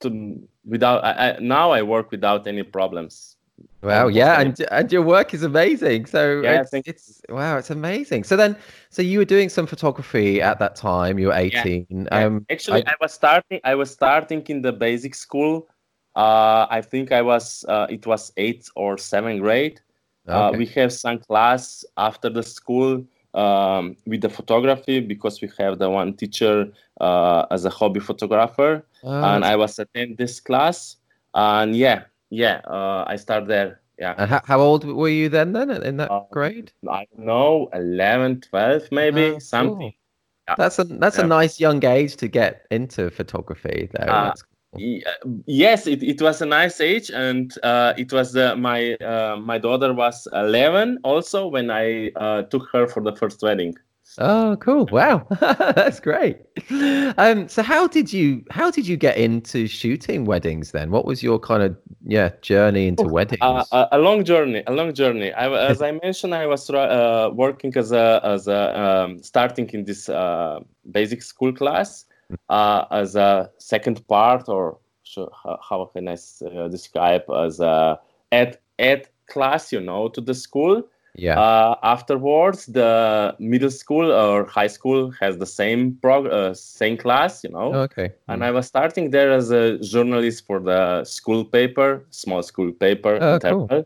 to 0.01 0.49
without 0.65 1.05
I, 1.05 1.31
I, 1.31 1.39
now 1.41 1.71
i 1.71 1.83
work 1.83 2.11
without 2.11 2.47
any 2.47 2.63
problems 2.63 3.37
Wow, 3.83 4.07
yeah, 4.09 4.41
and 4.41 4.59
and 4.71 4.93
your 4.93 5.03
work 5.03 5.35
is 5.35 5.43
amazing. 5.43 6.07
So 6.07 6.41
Yeah, 6.43 6.63
it's, 6.63 6.73
it's 6.73 7.23
wow, 7.29 7.59
it's 7.59 7.71
amazing. 7.71 8.25
So 8.25 8.37
then, 8.37 8.57
so 8.91 9.03
you 9.03 9.19
were 9.19 9.25
doing 9.25 9.49
some 9.49 9.67
photography 9.67 10.41
at 10.41 10.59
that 10.61 10.77
time. 10.77 11.19
You 11.19 11.29
were 11.29 11.35
eighteen. 11.35 11.87
Yeah, 11.91 12.25
Um, 12.27 12.47
actually 12.51 12.87
I- 12.87 12.93
I, 12.93 12.95
was 13.01 13.13
starting 13.13 13.61
i 13.65 13.75
was 13.75 13.91
starting 13.91 14.43
in 14.49 14.63
the 14.63 14.73
basic 14.73 15.15
school 15.15 15.69
uh, 16.17 16.67
i 16.71 16.81
think 16.81 17.11
i 17.13 17.23
was 17.23 17.65
uh, 17.69 17.87
it 17.91 18.07
was 18.07 18.33
eighth 18.37 18.71
or 18.77 18.97
seventh 18.99 19.41
grade 19.41 19.81
Uh, 20.29 20.53
we 20.57 20.67
have 20.67 20.93
some 20.93 21.19
class 21.19 21.85
after 21.97 22.31
the 22.31 22.43
school 22.43 23.05
um, 23.35 23.97
with 24.07 24.21
the 24.21 24.29
photography 24.29 25.01
because 25.01 25.41
we 25.41 25.51
have 25.59 25.79
the 25.79 25.89
one 25.91 26.15
teacher 26.15 26.73
uh, 27.01 27.47
as 27.51 27.65
a 27.65 27.71
hobby 27.71 28.01
photographer, 28.01 28.85
Oh, 29.05 29.23
and 29.25 29.45
I 29.45 29.57
was 29.57 29.79
attend 29.79 30.17
this 30.19 30.41
class. 30.41 30.97
And 31.35 31.75
yeah, 31.75 32.05
yeah, 32.31 32.61
uh, 32.67 33.05
I 33.07 33.17
start 33.17 33.47
there. 33.47 33.81
Yeah, 33.99 34.15
and 34.19 34.31
how, 34.31 34.41
how 34.45 34.61
old 34.61 34.85
were 34.85 35.09
you 35.09 35.29
then? 35.29 35.53
Then 35.53 35.71
in 35.71 35.97
that 35.99 36.11
Uh, 36.11 36.21
grade? 36.31 36.73
I 36.89 37.07
don't 37.15 37.27
know, 37.27 37.69
11, 37.73 38.41
12 38.41 38.91
maybe 38.91 39.35
Ah, 39.37 39.39
something. 39.39 39.79
cool. 39.79 39.93
Yeah. 40.49 40.55
That's 40.57 40.79
a 40.79 40.85
that's 40.85 41.19
a 41.19 41.27
nice 41.27 41.61
young 41.61 41.85
age 41.85 42.17
to 42.17 42.29
get 42.29 42.67
into 42.71 43.11
photography. 43.11 43.89
Though. 43.93 44.33
That's 44.73 44.81
cool. 44.81 44.81
Ye- 44.81 45.05
uh, 45.05 45.29
Yes, 45.47 45.87
it, 45.87 46.03
it 46.03 46.21
was 46.23 46.43
a 46.43 46.47
nice 46.47 46.81
age, 46.81 47.11
and 47.11 47.53
uh, 47.63 47.95
it 47.97 48.13
was 48.13 48.37
uh, 48.37 48.57
my 48.57 48.95
uh, 48.95 49.37
my 49.37 49.59
daughter 49.59 49.93
was 49.93 50.27
11 50.33 50.99
also 51.05 51.47
when 51.49 51.71
I 51.71 52.11
uh, 52.17 52.43
took 52.43 52.69
her 52.73 52.87
for 52.87 53.03
the 53.03 53.15
first 53.17 53.43
wedding. 53.43 53.75
Oh, 54.19 54.57
cool! 54.57 54.87
Wow, 54.93 55.27
that's 55.41 56.01
great. 56.01 56.39
Um, 57.17 57.49
so 57.49 57.63
how 57.63 57.87
did 57.87 58.13
you 58.13 58.45
how 58.51 58.71
did 58.71 58.87
you 58.87 58.97
get 58.97 59.17
into 59.17 59.67
shooting 59.67 60.25
weddings 60.27 60.73
then? 60.73 60.91
What 60.91 61.07
was 61.07 61.23
your 61.23 61.39
kind 61.39 61.63
of 61.63 61.77
yeah 62.05 62.31
journey 62.43 62.89
into 62.89 63.05
weddings? 63.05 63.39
Uh, 63.41 63.65
a, 63.73 63.89
a 63.93 63.99
long 63.99 64.25
journey, 64.25 64.63
a 64.67 64.73
long 64.73 64.93
journey. 64.93 65.33
I, 65.33 65.71
as 65.71 65.81
I 65.81 65.93
mentioned, 65.93 66.35
I 66.35 66.47
was 66.47 66.69
uh, 66.69 67.31
working 67.33 67.75
as 67.77 67.93
a 67.93 68.21
as 68.25 68.49
a 68.49 68.79
um, 68.79 69.23
starting 69.23 69.71
in 69.71 69.85
this 69.85 70.09
uh, 70.09 70.61
basic 70.91 71.23
school 71.23 71.53
class 71.53 72.05
uh, 72.49 72.85
as 72.91 73.17
a 73.17 73.51
second 73.59 74.07
part, 74.09 74.49
or 74.49 74.79
so, 75.05 75.31
how, 75.43 75.59
how 75.69 75.85
can 75.87 76.09
I 76.09 76.17
uh, 76.47 76.69
describe 76.69 77.23
as 77.31 77.61
a 77.61 77.99
ed 78.31 78.59
ed 78.79 79.09
class, 79.29 79.73
you 79.73 79.81
know, 79.81 80.09
to 80.09 80.21
the 80.21 80.35
school. 80.35 80.83
yeah. 81.15 81.39
Uh, 81.39 81.77
afterwards, 81.83 82.67
the 82.67 83.35
middle 83.39 83.71
school 83.71 84.11
or 84.11 84.47
high 84.47 84.67
school 84.67 85.11
has 85.21 85.37
the 85.39 85.47
same 85.47 85.97
prog- 86.03 86.33
uh, 86.33 86.55
same 86.55 86.97
class, 86.97 87.45
you 87.45 87.51
know 87.51 87.75
okay. 87.75 88.13
and 88.29 88.45
I 88.45 88.51
was 88.51 88.67
starting 88.67 89.11
there 89.11 89.31
as 89.31 89.51
a 89.51 89.79
journalist 89.79 90.47
for 90.47 90.59
the 90.61 91.05
school 91.05 91.45
paper, 91.45 92.05
small 92.11 92.43
school 92.43 92.73
paper. 92.73 93.19
Oh, 93.21 93.39
cool. 93.39 93.85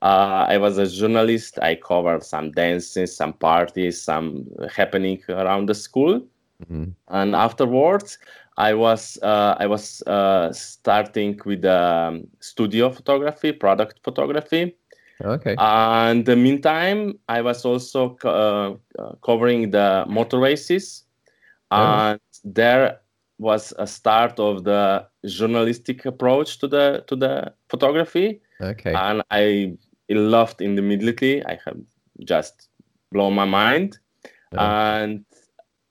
Uh, 0.00 0.46
I 0.48 0.58
was 0.58 0.78
a 0.78 0.86
journalist. 0.86 1.58
I 1.60 1.74
covered 1.74 2.22
some 2.22 2.52
dances, 2.52 3.16
some 3.16 3.32
parties, 3.32 4.00
some 4.00 4.46
happening 4.72 5.20
around 5.28 5.68
the 5.68 5.74
school. 5.74 6.22
Mhm. 6.66 6.94
And 7.08 7.34
afterwards, 7.36 8.18
I 8.56 8.74
was 8.74 9.18
uh, 9.22 9.54
I 9.58 9.66
was 9.66 10.02
uh, 10.06 10.52
starting 10.52 11.38
with 11.44 11.64
um, 11.64 12.26
studio 12.40 12.90
photography, 12.90 13.52
product 13.52 14.00
photography. 14.02 14.74
Okay. 15.24 15.54
And 15.58 16.24
the 16.24 16.36
meantime, 16.36 17.18
I 17.28 17.42
was 17.42 17.64
also 17.64 18.10
co- 18.14 18.78
uh, 18.98 19.02
uh, 19.02 19.14
covering 19.22 19.70
the 19.70 20.04
motor 20.08 20.38
races, 20.38 21.04
Oh. 21.70 21.76
and 21.76 22.20
there 22.44 23.00
was 23.38 23.72
a 23.78 23.86
start 23.86 24.40
of 24.40 24.64
the 24.64 25.06
journalistic 25.24 26.06
approach 26.06 26.58
to 26.58 26.68
the 26.68 27.04
to 27.06 27.16
the 27.16 27.52
photography, 27.68 28.40
okay. 28.60 28.94
and 28.94 29.22
I 29.30 29.76
loved 30.08 30.60
in 30.60 30.74
the 30.74 30.82
immediately. 30.82 31.44
I 31.44 31.58
have 31.64 31.78
just 32.24 32.68
blown 33.12 33.34
my 33.34 33.44
mind, 33.44 33.98
Oh. 34.52 34.58
and 34.58 35.24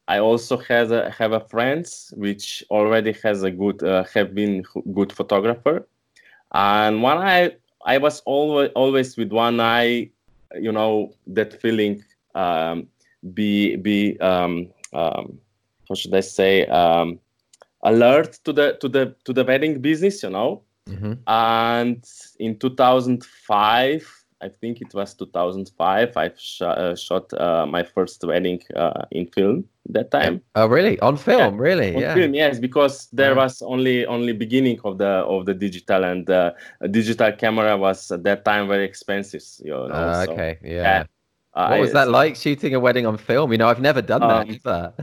I 0.08 0.20
also 0.20 0.58
have 0.58 0.92
a, 0.92 1.10
have 1.12 1.34
a 1.34 1.42
friends 1.42 2.14
which 2.16 2.64
already 2.70 3.14
has 3.24 3.44
a 3.44 3.52
good 3.52 3.84
uh, 3.84 4.06
have 4.14 4.34
been 4.34 4.64
good 4.94 5.12
photographer, 5.12 5.88
and 6.54 7.04
one 7.04 7.18
I 7.18 7.56
I 7.86 7.98
was 7.98 8.22
always 8.22 8.72
always 8.76 9.18
with 9.18 9.32
one 9.32 9.60
eye, 9.60 10.10
you 10.60 10.72
know 10.72 11.14
that 11.28 11.62
feeling 11.62 12.04
um, 12.36 12.88
be 13.34 13.76
be 13.76 14.20
um, 14.20 14.70
um, 14.94 15.40
how 15.90 15.96
should 15.96 16.14
I 16.14 16.22
say 16.22 16.66
um, 16.68 17.20
alert 17.84 18.40
to 18.46 18.54
the 18.54 18.78
to 18.82 18.88
the 18.88 19.16
to 19.26 19.34
the 19.34 19.44
wedding 19.44 19.82
business, 19.82 20.24
you 20.24 20.30
know. 20.30 20.64
Mhm. 20.88 21.20
And 21.28 22.04
in 22.40 22.58
2005, 22.58 24.26
I 24.40 24.50
think 24.50 24.82
it 24.82 24.94
was 24.94 25.16
2005, 25.16 26.16
I 26.16 26.32
sh- 26.38 26.62
uh, 26.62 26.96
shot 26.96 27.34
uh, 27.34 27.66
my 27.66 27.84
first 27.84 28.24
wedding 28.24 28.62
uh, 28.76 29.04
in 29.12 29.26
film 29.28 29.66
that 29.90 30.12
time. 30.12 30.42
Oh, 30.54 30.68
really? 30.68 31.00
On 31.00 31.18
film? 31.18 31.58
Really? 31.58 31.96
On 31.96 32.02
yeah. 32.02 32.14
film, 32.14 32.34
yes, 32.36 32.60
because 32.60 33.08
there 33.12 33.34
Wow. 33.36 33.44
was 33.44 33.62
only 33.64 34.06
only 34.06 34.34
beginning 34.34 34.80
of 34.84 34.98
the 35.00 35.26
of 35.26 35.46
the 35.46 35.54
digital, 35.56 36.04
and 36.04 36.30
uh, 36.30 36.52
a 36.82 36.88
digital 36.88 37.32
camera 37.32 37.76
was 37.78 38.12
at 38.12 38.24
that 38.24 38.46
time 38.46 38.68
very 38.68 38.86
expensive. 38.86 39.44
You 39.64 39.72
know, 39.72 39.90
Ah, 39.92 40.26
so, 40.26 40.34
okay. 40.34 40.60
Yeah. 40.62 40.82
yeah, 40.84 41.04
uh, 41.56 41.68
What 41.70 41.80
was 41.80 41.90
I- 41.92 42.06
that 42.06 42.10
like 42.10 42.36
shooting 42.36 42.76
a 42.76 42.80
wedding 42.80 43.08
on 43.08 43.18
film? 43.18 43.52
You 43.52 43.58
know, 43.58 43.68
I've 43.70 43.82
never 43.82 44.02
done 44.04 44.22
that. 44.22 44.42
Um, 44.46 44.52
either. 44.52 44.94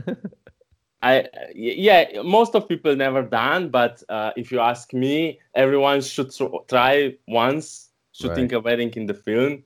I 1.01 1.27
yeah, 1.53 2.21
most 2.23 2.55
of 2.55 2.67
people 2.67 2.95
never 2.95 3.21
done, 3.21 3.69
but 3.69 4.01
uh, 4.09 4.31
if 4.37 4.51
you 4.51 4.59
ask 4.59 4.93
me, 4.93 5.39
everyone 5.53 6.01
should 6.01 6.31
tr- 6.33 6.63
try 6.67 7.15
once 7.27 7.84
shooting 8.15 8.53
a 8.53 8.59
wedding 8.59 8.91
in 8.95 9.07
the 9.07 9.13
film. 9.13 9.63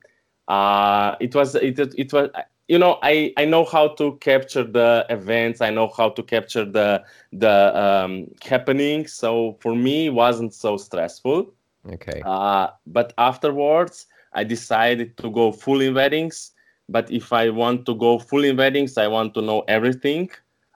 Uh, 0.48 1.16
it 1.20 1.34
was 1.34 1.54
it, 1.56 1.78
it 1.78 2.12
was 2.12 2.30
you 2.68 2.78
know 2.78 2.98
I, 3.02 3.32
I 3.36 3.44
know 3.44 3.64
how 3.64 3.88
to 4.00 4.16
capture 4.18 4.64
the 4.64 5.06
events. 5.10 5.60
I 5.60 5.70
know 5.70 5.88
how 5.96 6.10
to 6.10 6.22
capture 6.22 6.64
the 6.64 7.04
the 7.32 7.56
um, 7.84 8.26
happening. 8.42 9.06
So 9.06 9.56
for 9.60 9.74
me, 9.74 10.06
it 10.06 10.14
wasn't 10.14 10.54
so 10.54 10.76
stressful. 10.76 11.52
okay. 11.92 12.22
Uh, 12.24 12.68
but 12.86 13.12
afterwards, 13.18 14.06
I 14.34 14.44
decided 14.44 15.16
to 15.18 15.30
go 15.30 15.52
full 15.52 15.80
in 15.80 15.94
weddings 15.94 16.52
but 16.88 17.10
if 17.10 17.32
I 17.32 17.50
want 17.50 17.86
to 17.86 17.94
go 17.94 18.18
full 18.18 18.44
in 18.44 18.56
weddings, 18.56 18.98
I 18.98 19.06
want 19.06 19.34
to 19.34 19.42
know 19.42 19.60
everything 19.68 20.30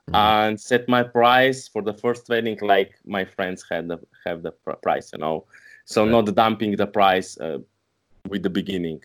Mhm. 0.08 0.14
and 0.14 0.60
set 0.60 0.88
my 0.88 1.02
price 1.02 1.68
for 1.68 1.82
the 1.82 1.92
first 1.92 2.28
wedding 2.28 2.58
like 2.62 2.94
my 3.04 3.24
friends 3.24 3.64
had 3.70 3.88
the, 3.88 3.98
have 4.24 4.42
the 4.42 4.52
price, 4.52 5.12
you 5.12 5.18
know. 5.18 5.44
So 5.84 6.02
Right. 6.04 6.10
not 6.10 6.34
dumping 6.34 6.76
the 6.76 6.86
price 6.86 7.38
uh, 7.38 7.58
with 8.28 8.42
the 8.42 8.50
beginning. 8.50 9.02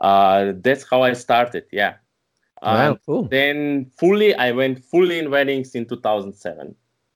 Uh, 0.00 0.52
that's 0.56 0.84
how 0.88 1.02
I 1.02 1.12
started. 1.12 1.64
Yeah. 1.70 1.94
Wow, 2.62 2.98
cool. 3.04 3.24
then 3.28 3.90
fully, 3.98 4.34
I 4.34 4.52
went 4.52 4.84
fully 4.84 5.18
in 5.18 5.30
weddings 5.30 5.74
in 5.74 5.84
2007. 5.84 6.74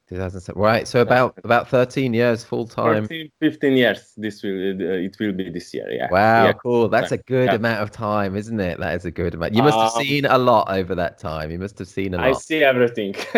2007. 0.09 0.61
Right. 0.61 0.87
So 0.87 1.01
about 1.01 1.39
about 1.45 1.69
13 1.69 2.15
years 2.15 2.45
full 2.45 2.67
time. 2.67 3.03
14, 3.09 3.31
15 3.41 3.73
years. 3.77 4.13
This 4.17 4.43
will 4.43 4.51
uh, 4.81 4.85
it 5.07 5.17
will 5.19 5.33
be 5.33 5.51
this 5.51 5.75
year. 5.75 5.89
Yeah. 5.91 6.09
Wow, 6.11 6.45
Yeah. 6.47 6.53
cool. 6.55 6.89
That's 6.89 7.13
a 7.13 7.19
good 7.19 7.47
Yeah. 7.47 7.57
amount 7.57 7.81
of 7.83 7.91
time, 7.91 8.37
isn't 8.37 8.61
it? 8.61 8.79
That 8.79 8.95
is 8.95 9.05
a 9.05 9.11
good 9.11 9.35
amount. 9.35 9.55
You 9.55 9.63
must 9.63 9.79
have 9.79 9.97
Um, 9.97 10.03
seen 10.05 10.25
a 10.27 10.39
lot 10.39 10.71
over 10.71 10.95
that 10.95 11.19
time. 11.19 11.51
You 11.51 11.59
must 11.59 11.79
have 11.81 11.89
seen 11.89 12.15
a 12.15 12.19
lot. 12.19 12.27
I 12.29 12.33
see 12.35 12.63
everything. 12.63 13.15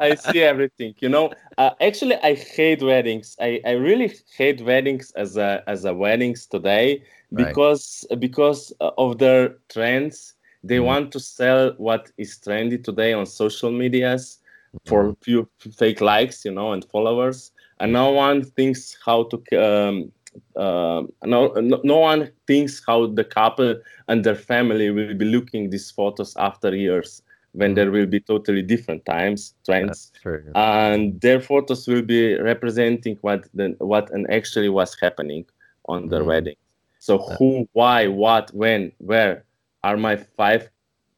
I 0.00 0.14
see 0.14 0.42
everything. 0.42 0.94
You 1.00 1.08
know, 1.08 1.32
uh, 1.58 1.70
actually, 1.80 2.16
I 2.16 2.34
hate 2.34 2.82
weddings. 2.82 3.36
I, 3.40 3.60
I 3.64 3.72
really 3.72 4.12
hate 4.36 4.60
weddings 4.62 5.10
as 5.12 5.36
a 5.36 5.62
as 5.66 5.84
a 5.84 5.94
weddings 5.94 6.46
today 6.46 7.02
Right. 7.30 7.46
because 7.48 8.04
because 8.18 8.72
of 8.80 9.18
their 9.18 9.56
trends. 9.68 10.34
They 10.64 10.78
Mhm. 10.78 10.84
want 10.84 11.12
to 11.12 11.18
sell 11.18 11.74
what 11.78 12.12
is 12.18 12.38
trendy 12.38 12.78
today 12.84 13.12
on 13.14 13.26
social 13.26 13.72
medias 13.72 14.38
for 14.86 15.04
Mm-hmm. 15.04 15.12
few 15.22 15.48
fake 15.76 16.00
likes, 16.00 16.44
you 16.44 16.50
know, 16.52 16.72
and 16.72 16.84
followers. 16.90 17.52
And 17.80 17.92
no 17.92 18.10
one 18.10 18.44
thinks 18.44 18.96
how 19.04 19.24
to. 19.24 19.36
Um, 19.56 20.12
uh, 20.56 21.02
no, 21.24 21.52
no 21.84 21.98
one 21.98 22.30
thinks 22.46 22.82
how 22.86 23.06
the 23.06 23.24
couple 23.24 23.76
and 24.08 24.24
their 24.24 24.34
family 24.36 24.90
will 24.90 25.14
be 25.14 25.24
looking 25.26 25.70
these 25.70 25.90
photos 25.90 26.34
after 26.36 26.74
years 26.74 27.22
when 27.52 27.74
there 27.74 27.90
will 27.90 28.06
be 28.06 28.20
totally 28.20 28.62
different 28.62 29.04
times 29.04 29.54
trends 29.64 30.10
and 30.54 31.20
their 31.20 31.40
photos 31.40 31.86
will 31.86 32.02
be 32.02 32.36
representing 32.40 33.16
what 33.22 33.46
the, 33.54 33.74
what 33.78 34.10
and 34.12 34.30
actually 34.30 34.68
was 34.70 34.96
happening 35.00 35.44
on 35.86 36.08
their 36.08 36.22
Mm. 36.22 36.26
wedding 36.26 36.56
so 36.98 37.18
who 37.18 37.68
why 37.72 38.06
what 38.08 38.50
when 38.54 38.92
where 38.98 39.44
are 39.84 39.96
my 39.96 40.16
five 40.16 40.70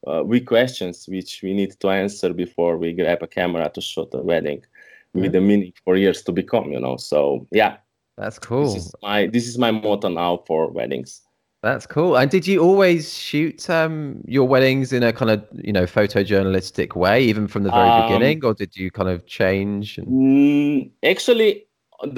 uh, 0.07 0.23
weak 0.25 0.47
questions 0.47 1.07
which 1.09 1.41
we 1.43 1.55
need 1.55 1.73
to 1.81 1.89
answer 1.89 2.33
before 2.33 2.77
we 2.77 2.93
grab 2.93 3.23
a 3.23 3.27
camera 3.27 3.71
to 3.71 3.81
shoot 3.81 4.09
a 4.15 4.19
wedding 4.19 4.63
with 5.15 5.33
the 5.33 5.41
meaning 5.41 5.73
for 5.85 5.97
years 5.97 6.23
to 6.23 6.33
become 6.33 6.73
you 6.73 6.81
know 6.81 6.97
so 6.97 7.47
yeah 7.53 7.77
That's 8.17 8.39
cool. 8.39 8.65
this 8.65 8.87
is 8.87 8.95
my 9.03 9.27
this 9.29 9.47
is 9.47 9.59
my 9.59 9.71
motto 9.71 10.09
now 10.09 10.43
for 10.47 10.71
weddings 10.71 11.23
That's 11.65 11.87
cool. 11.87 12.19
And 12.19 12.31
did 12.31 12.47
you 12.47 12.61
always 12.61 13.17
shoot 13.17 13.71
um, 13.71 14.21
your 14.27 14.47
weddings 14.47 14.93
in 14.93 15.03
a 15.03 15.15
kind 15.15 15.31
of 15.31 15.41
you 15.69 15.73
know 15.73 15.87
photojournalistic 15.87 16.95
way, 16.95 17.25
even 17.25 17.49
from 17.49 17.63
the 17.63 17.71
very 17.71 17.89
Um, 17.89 18.03
beginning, 18.03 18.45
or 18.45 18.53
did 18.53 18.77
you 18.77 18.91
kind 18.91 19.09
of 19.09 19.25
change? 19.25 19.97
And... 19.97 20.07
Mm, 20.07 20.91
actually, 21.03 21.65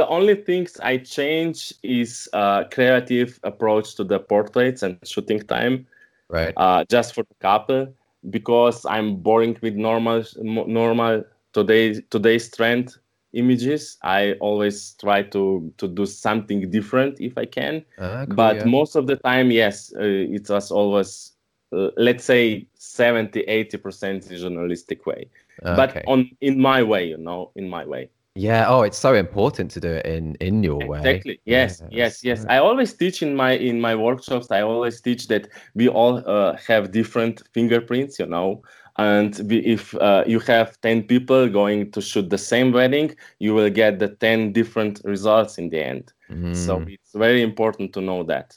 the 0.01 0.07
only 0.09 0.35
things 0.35 0.81
I 0.83 0.99
change 0.99 1.73
is 1.85 2.29
uh, 2.33 2.65
creative 2.75 3.39
approach 3.45 3.95
to 3.99 4.05
the 4.05 4.19
portraits 4.19 4.83
and 4.83 4.99
shooting 5.05 5.41
time, 5.47 5.87
Right. 6.29 6.57
uh, 6.57 6.85
just 6.91 7.15
for 7.15 7.25
couple, 7.41 7.93
because 8.31 8.85
I'm 8.87 9.17
boring 9.17 9.57
with 9.63 9.75
normal 9.75 10.23
normal 10.39 11.25
today 11.53 12.01
today's 12.11 12.51
trend 12.55 12.97
images. 13.33 13.99
I 14.03 14.33
always 14.41 14.95
try 15.01 15.23
to 15.23 15.73
to 15.79 15.89
do 15.89 16.07
something 16.07 16.71
different 16.71 17.21
if 17.21 17.37
I 17.39 17.47
can 17.47 17.85
Ah, 17.99 18.27
cool, 18.29 18.45
but 18.45 18.65
yeah. 18.65 18.65
most 18.65 18.97
of 18.97 19.07
the 19.07 19.17
time 19.17 19.51
yes 19.51 19.93
uh, 19.97 20.03
it 20.03 20.49
was 20.49 20.71
always 20.71 21.33
uh, 21.73 21.91
let's 21.97 22.25
say 22.25 22.69
70 22.75 23.41
80% 23.43 24.29
journalistic 24.31 25.07
way 25.07 25.31
but 25.71 26.01
on 26.07 26.31
in 26.41 26.61
my 26.61 26.83
way 26.83 27.07
you 27.09 27.19
know 27.19 27.51
in 27.57 27.69
my 27.69 27.85
way 27.85 28.11
Yeah. 28.37 28.67
Oh, 28.69 28.83
it's 28.83 28.99
so 28.99 29.15
important 29.15 29.71
to 29.73 29.81
do 29.81 29.89
it 29.93 30.07
in 30.07 30.35
in 30.37 30.63
your 30.63 30.85
way. 30.87 31.25
exactly 31.25 31.41
yes 31.47 31.83
Yes, 31.83 31.83
yes 31.89 32.23
yes 32.23 32.45
right. 32.45 32.51
i 32.51 32.59
always 32.59 32.93
teach 32.93 33.23
in 33.23 33.35
my 33.35 33.53
in 33.53 33.81
my 33.81 33.95
workshops 33.95 34.51
i 34.51 34.61
always 34.61 35.01
teach 35.01 35.27
that 35.29 35.49
we 35.75 35.89
all 35.89 36.23
uh, 36.29 36.55
have 36.69 36.93
different 36.93 37.43
fingerprints 37.55 38.19
you 38.19 38.27
know 38.27 38.61
and 38.99 39.41
we, 39.49 39.59
if 39.61 39.95
uh, 39.97 40.23
you 40.27 40.39
have 40.41 40.79
10 40.83 41.03
people 41.03 41.49
going 41.49 41.91
to 41.93 42.01
shoot 42.03 42.29
the 42.29 42.37
same 42.39 42.73
wedding 42.73 43.15
you 43.39 43.55
will 43.55 43.71
get 43.71 43.99
the 43.99 44.09
10 44.17 44.53
different 44.53 45.01
results 45.05 45.57
in 45.59 45.71
the 45.71 45.83
end 45.83 46.13
so 46.53 46.83
Mm. 46.83 46.87
it's 46.87 47.13
very 47.15 47.41
important 47.43 47.93
to 47.95 48.03
know 48.03 48.23
that 48.23 48.55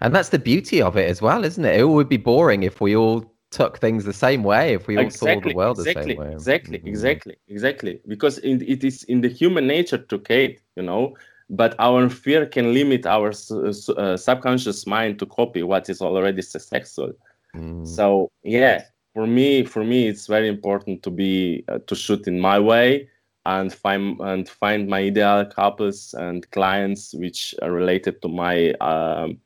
And 0.00 0.14
that's 0.14 0.30
the 0.30 0.38
beauty 0.38 0.80
of 0.82 0.96
it 0.96 1.08
as 1.10 1.20
well, 1.22 1.44
isn't 1.44 1.64
it? 1.64 1.78
It 1.80 1.84
would 1.84 2.08
be 2.08 2.16
boring 2.16 2.62
if 2.62 2.80
we 2.80 2.96
all 2.96 3.35
took 3.50 3.78
things 3.78 4.04
the 4.04 4.12
same 4.12 4.42
way, 4.42 4.74
if 4.74 4.86
we 4.86 4.98
all 4.98 5.10
saw 5.10 5.40
the 5.40 5.54
world 5.54 5.78
exactly, 5.78 6.14
the 6.14 6.20
same 6.20 6.26
way. 6.26 6.32
Exactly, 6.32 6.78
Mhm. 6.78 6.86
exactly, 6.88 7.36
exactly. 7.48 8.00
Because 8.06 8.38
in, 8.38 8.62
it 8.62 8.84
is 8.84 9.04
in 9.04 9.20
the 9.20 9.28
human 9.28 9.66
nature 9.66 9.98
to 9.98 10.22
hate, 10.28 10.60
you 10.76 10.82
know, 10.82 11.16
but 11.48 11.74
our 11.78 12.08
fear 12.08 12.46
can 12.46 12.74
limit 12.74 13.06
our 13.06 13.30
uh, 13.30 14.16
subconscious 14.16 14.86
mind 14.86 15.18
to 15.20 15.26
copy 15.26 15.62
what 15.62 15.88
is 15.88 16.02
already 16.02 16.42
successful. 16.42 17.12
Mm. 17.54 17.86
So 17.86 18.30
yeah, 18.42 18.82
for 19.14 19.26
me, 19.26 19.64
for 19.64 19.84
me, 19.84 20.08
it's 20.08 20.26
very 20.26 20.48
important 20.48 21.02
to 21.04 21.10
be 21.10 21.64
uh, 21.68 21.78
to 21.86 21.94
shoot 21.94 22.26
in 22.26 22.40
my 22.40 22.58
way 22.58 23.08
and 23.44 23.72
find 23.72 24.20
and 24.20 24.48
find 24.48 24.88
my 24.88 25.02
ideal 25.02 25.46
couples 25.46 26.14
and 26.14 26.50
clients 26.50 27.14
which 27.14 27.54
are 27.62 27.70
related 27.70 28.20
to 28.22 28.28
my 28.28 28.72
um, 28.80 29.38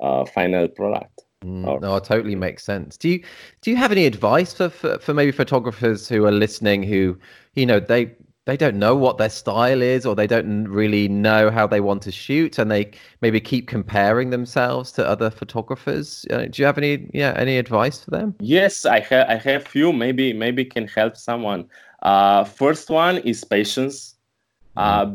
uh, 0.00 0.24
final 0.24 0.68
product. 0.68 1.24
Mm, 1.44 1.80
no, 1.80 1.96
it 1.96 2.04
totally 2.04 2.34
makes 2.34 2.64
sense. 2.64 2.96
Do 2.96 3.08
you 3.08 3.24
do 3.60 3.70
you 3.70 3.76
have 3.76 3.92
any 3.92 4.06
advice 4.06 4.52
for, 4.52 4.68
for 4.68 4.98
for 4.98 5.14
maybe 5.14 5.30
photographers 5.30 6.08
who 6.08 6.24
are 6.26 6.32
listening 6.32 6.82
who 6.82 7.16
you 7.54 7.64
know 7.64 7.78
they 7.78 8.12
they 8.46 8.56
don't 8.56 8.76
know 8.76 8.96
what 8.96 9.18
their 9.18 9.28
style 9.28 9.82
is 9.82 10.04
or 10.06 10.16
they 10.16 10.26
don't 10.26 10.66
really 10.66 11.06
know 11.06 11.50
how 11.50 11.66
they 11.66 11.80
want 11.80 12.02
to 12.02 12.10
shoot 12.10 12.58
and 12.58 12.70
they 12.70 12.90
maybe 13.20 13.40
keep 13.40 13.68
comparing 13.68 14.30
themselves 14.30 14.90
to 14.92 15.06
other 15.06 15.30
photographers? 15.30 16.24
Uh, 16.30 16.46
do 16.46 16.62
you 16.62 16.66
have 16.66 16.78
any 16.78 17.08
yeah 17.14 17.34
any 17.36 17.56
advice 17.56 18.02
for 18.02 18.10
them? 18.10 18.34
Yes, 18.40 18.84
I 18.84 19.00
have. 19.00 19.28
I 19.28 19.36
have 19.36 19.64
few. 19.64 19.92
Maybe 19.92 20.32
maybe 20.32 20.64
can 20.64 20.88
help 20.88 21.16
someone. 21.16 21.68
Uh, 22.02 22.42
first 22.44 22.90
one 22.90 23.18
is 23.18 23.44
patience. 23.44 24.16
Uh, 24.76 25.14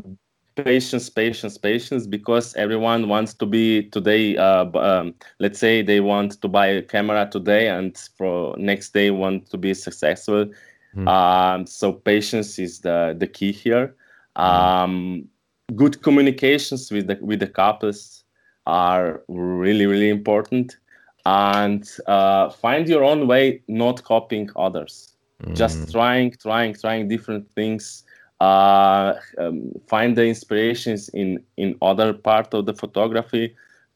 patience, 0.56 1.08
patience, 1.10 1.58
patience. 1.58 2.06
Because 2.06 2.54
everyone 2.54 3.08
wants 3.08 3.34
to 3.34 3.46
be 3.46 3.84
today. 3.90 4.36
Uh, 4.36 4.66
um, 4.78 5.14
let's 5.38 5.58
say 5.58 5.82
they 5.82 6.00
want 6.00 6.40
to 6.42 6.48
buy 6.48 6.66
a 6.66 6.82
camera 6.82 7.28
today, 7.30 7.68
and 7.68 7.96
for 8.16 8.56
next 8.58 8.92
day 8.94 9.10
want 9.10 9.50
to 9.50 9.58
be 9.58 9.74
successful. 9.74 10.46
Hmm. 10.94 11.08
Um, 11.08 11.66
so 11.66 11.92
patience 11.92 12.58
is 12.58 12.80
the 12.80 13.14
the 13.18 13.26
key 13.26 13.52
here. 13.52 13.94
Um, 14.36 15.28
good 15.74 16.02
communications 16.02 16.90
with 16.90 17.06
the 17.06 17.18
with 17.20 17.40
the 17.40 17.46
couples 17.48 18.24
are 18.66 19.22
really 19.28 19.86
really 19.86 20.10
important 20.10 20.76
and 21.26 21.88
uh, 22.06 22.50
find 22.50 22.88
your 22.88 23.04
own 23.04 23.26
way 23.26 23.62
not 23.68 24.02
copying 24.04 24.48
others 24.56 25.16
just 25.52 25.88
Mm, 25.88 25.92
trying 25.92 26.30
trying 26.32 26.74
trying 26.74 27.08
different 27.08 27.50
things 27.52 28.04
uh, 28.40 29.14
um, 29.38 29.72
find 29.88 30.16
the 30.16 30.24
inspirations 30.26 31.08
in 31.10 31.42
in 31.56 31.76
other 31.82 32.12
part 32.12 32.52
of 32.54 32.66
the 32.66 32.74
photography 32.74 33.54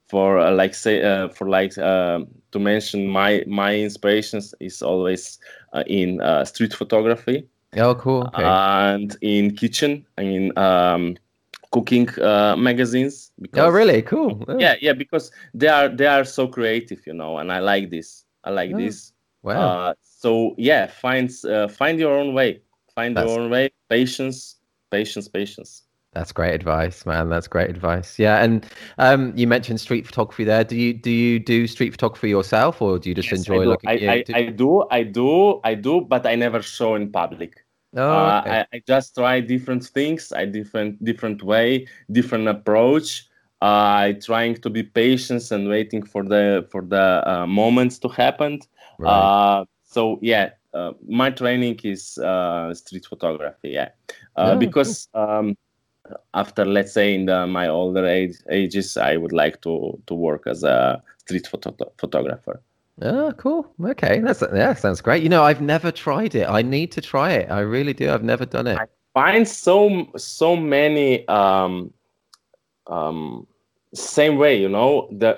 for 0.08 0.38
uh, 0.38 0.50
like 0.52 0.74
say 0.74 1.02
uh, 1.02 1.28
for 1.28 1.48
like 1.48 1.76
uh, 1.78 2.20
to 2.52 2.58
mention 2.58 3.06
my 3.06 3.44
my 3.46 3.74
inspirations 3.76 4.54
is 4.60 4.82
always 4.82 5.38
uh, 5.72 5.84
in 5.86 6.20
uh, 6.20 6.44
street 6.44 6.72
photography 6.72 7.46
oh, 7.76 7.94
cool. 7.94 8.22
Okay. 8.28 8.44
and 8.44 9.16
in 9.20 9.54
kitchen 9.54 10.06
i 10.16 10.22
mean 10.22 10.56
um, 10.58 11.16
cooking 11.72 12.08
uh, 12.20 12.56
magazines 12.56 13.32
oh, 13.56 13.68
really? 13.68 14.02
Cool. 14.02 14.44
Oh, 14.48 14.58
yeah 14.58 14.76
yeah 14.80 14.92
because 14.92 15.30
they 15.54 15.68
are 15.68 15.88
they 15.88 16.06
are 16.06 16.24
so 16.24 16.48
creative 16.48 17.06
you 17.06 17.12
know 17.12 17.38
and 17.38 17.52
i 17.52 17.58
like 17.58 17.90
this 17.90 18.24
i 18.44 18.50
like 18.50 18.72
Oh, 18.72 18.76
this 18.76 19.12
Wow. 19.42 19.54
uh, 19.54 19.94
so 20.02 20.54
yeah 20.58 20.86
find 20.86 21.30
uh, 21.44 21.68
find 21.68 21.98
your 22.00 22.18
own 22.18 22.34
way 22.34 22.60
find 22.98 23.16
That's- 23.16 23.30
your 23.30 23.40
own 23.40 23.50
way 23.50 23.64
patience 23.88 24.38
patience 24.90 25.28
patience 25.38 25.72
That's 26.14 26.32
great 26.32 26.54
advice, 26.60 26.98
man. 27.10 27.28
That's 27.32 27.48
great 27.56 27.68
advice. 27.76 28.18
Yeah, 28.18 28.42
and 28.44 28.54
um, 29.06 29.22
you 29.40 29.46
mentioned 29.46 29.78
street 29.86 30.04
photography 30.10 30.44
there. 30.50 30.64
Do 30.64 30.74
you 30.84 30.90
do 31.06 31.10
you 31.24 31.38
do 31.38 31.66
street 31.74 31.92
photography 31.96 32.30
yourself, 32.36 32.80
or 32.84 32.98
do 32.98 33.04
you 33.10 33.14
just 33.20 33.30
Yes, 33.30 33.40
enjoy 33.40 33.60
I 33.60 33.64
do. 33.64 33.70
looking? 33.72 33.90
I, 33.90 33.94
yeah, 33.94 34.12
I, 34.12 34.22
do- 34.22 34.34
I 34.40 34.42
do 34.62 34.70
i 34.98 35.02
do 35.20 35.30
i 35.70 35.72
do 35.86 35.92
but 36.12 36.22
i 36.32 36.34
never 36.44 36.60
show 36.76 36.90
in 37.00 37.04
public 37.20 37.52
oh, 37.96 38.00
uh. 38.02 38.40
I, 38.54 38.76
I 38.76 38.82
just 38.92 39.14
try 39.14 39.34
different 39.54 39.84
things 39.98 40.32
i 40.32 40.44
different 40.58 40.92
different 41.10 41.40
way 41.52 41.86
different 42.18 42.46
approach 42.56 43.08
uh, 43.68 44.08
i 44.08 44.16
trying 44.28 44.54
to 44.64 44.68
be 44.76 44.82
patient 45.02 45.44
and 45.54 45.62
waiting 45.76 46.02
for 46.12 46.22
the 46.32 46.44
for 46.72 46.82
the 46.94 47.06
uh, 47.32 47.46
moments 47.46 47.98
to 48.02 48.08
happen 48.22 48.52
right. 48.98 49.10
uh, 49.12 49.60
so 49.84 50.18
yeah 50.32 50.46
uh, 50.74 50.92
my 51.06 51.30
training 51.30 51.78
is 51.84 52.18
uh, 52.18 52.72
street 52.74 53.06
photography 53.06 53.70
yeah 53.70 53.88
uh, 54.36 54.50
Yeah, 54.50 54.54
because 54.56 55.08
um, 55.14 55.56
after 56.34 56.64
let's 56.64 56.92
say 56.92 57.14
in 57.14 57.26
the, 57.26 57.46
my 57.46 57.68
older 57.68 58.06
age 58.06 58.36
ages 58.50 58.96
i 58.96 59.16
would 59.16 59.32
like 59.32 59.60
to 59.62 60.00
to 60.06 60.14
work 60.14 60.46
as 60.46 60.62
a 60.64 61.02
street 61.18 61.46
photo- 61.46 61.92
photographer 61.98 62.60
Oh, 63.00 63.32
cool. 63.36 63.72
Okay, 63.84 64.18
that's 64.18 64.42
yeah, 64.52 64.74
sounds 64.74 65.00
great. 65.00 65.22
You 65.22 65.28
know, 65.28 65.44
I've 65.44 65.60
never 65.60 65.92
tried 65.92 66.34
it. 66.34 66.48
I 66.48 66.62
need 66.62 66.90
to 66.92 67.00
try 67.00 67.32
it. 67.32 67.50
I 67.50 67.60
really 67.60 67.94
do. 67.94 68.10
I've 68.10 68.24
never 68.24 68.44
done 68.44 68.66
it. 68.66 68.76
I 68.76 68.86
find 69.14 69.46
so 69.46 70.10
so 70.16 70.56
many 70.56 71.26
um, 71.28 71.92
um, 72.88 73.46
same 73.94 74.36
way. 74.36 74.60
You 74.60 74.68
know, 74.68 75.08
the 75.12 75.36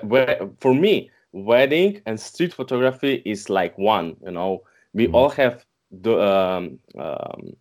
for 0.59 0.73
me, 0.73 1.11
wedding 1.33 2.01
and 2.07 2.19
street 2.19 2.53
photography 2.53 3.21
is 3.25 3.49
like 3.49 3.77
one. 3.77 4.15
You 4.25 4.31
know, 4.31 4.63
we 4.93 5.07
mm. 5.07 5.13
all 5.13 5.29
have 5.29 5.65
the 5.91 6.19
um, 6.19 6.79
um, 6.97 7.55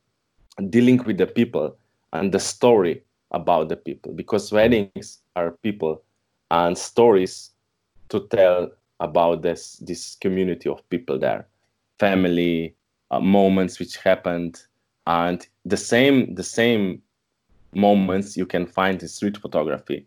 dealing 0.68 0.98
with 1.04 1.18
the 1.18 1.26
people 1.26 1.76
and 2.12 2.32
the 2.32 2.40
story 2.40 3.02
about 3.32 3.68
the 3.68 3.76
people 3.76 4.12
because 4.12 4.52
weddings 4.52 5.18
are 5.36 5.52
people 5.62 6.02
and 6.50 6.76
stories 6.76 7.50
to 8.08 8.26
tell 8.28 8.70
about 8.98 9.42
this 9.42 9.76
this 9.76 10.16
community 10.16 10.68
of 10.68 10.88
people 10.90 11.18
there 11.18 11.46
family 11.98 12.74
uh, 13.10 13.20
moments 13.20 13.78
which 13.78 13.96
happened 13.96 14.62
and 15.06 15.46
the 15.64 15.76
same 15.76 16.34
the 16.34 16.42
same 16.42 17.00
moments 17.72 18.36
you 18.36 18.46
can 18.46 18.66
find 18.66 19.00
in 19.00 19.08
street 19.08 19.36
photography 19.36 20.04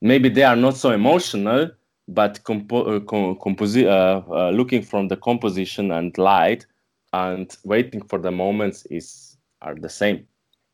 maybe 0.00 0.28
they 0.28 0.42
are 0.42 0.56
not 0.56 0.76
so 0.76 0.90
emotional 0.90 1.70
but 2.08 2.42
compo- 2.44 2.96
uh, 2.96 3.00
composi- 3.00 3.86
uh, 3.86 4.22
uh, 4.32 4.50
looking 4.50 4.82
from 4.82 5.08
the 5.08 5.16
composition 5.16 5.92
and 5.92 6.16
light 6.18 6.66
and 7.12 7.56
waiting 7.64 8.02
for 8.02 8.18
the 8.18 8.30
moments 8.30 8.86
is 8.90 9.36
are 9.62 9.74
the 9.74 9.88
same 9.88 10.26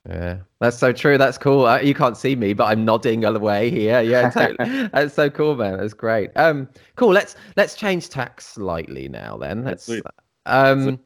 yeah, 0.08 0.38
that's 0.60 0.78
so 0.78 0.92
true. 0.92 1.18
That's 1.18 1.36
cool. 1.36 1.66
Uh, 1.66 1.78
you 1.80 1.94
can't 1.94 2.16
see 2.16 2.34
me, 2.34 2.54
but 2.54 2.64
I'm 2.64 2.84
nodding 2.84 3.24
all 3.24 3.34
the 3.34 3.38
way 3.38 3.70
here. 3.70 4.00
Yeah, 4.10 4.30
totally. 4.30 4.88
that's 4.88 5.14
so 5.14 5.28
cool, 5.28 5.56
man. 5.56 5.76
That's 5.76 5.92
great. 5.92 6.30
Um, 6.36 6.68
cool. 6.96 7.12
Let's 7.12 7.36
let's 7.56 7.74
change 7.74 8.08
tack 8.08 8.40
slightly 8.40 9.08
now. 9.08 9.36
Then 9.36 9.64
let's. 9.64 9.90
Um, 10.46 10.98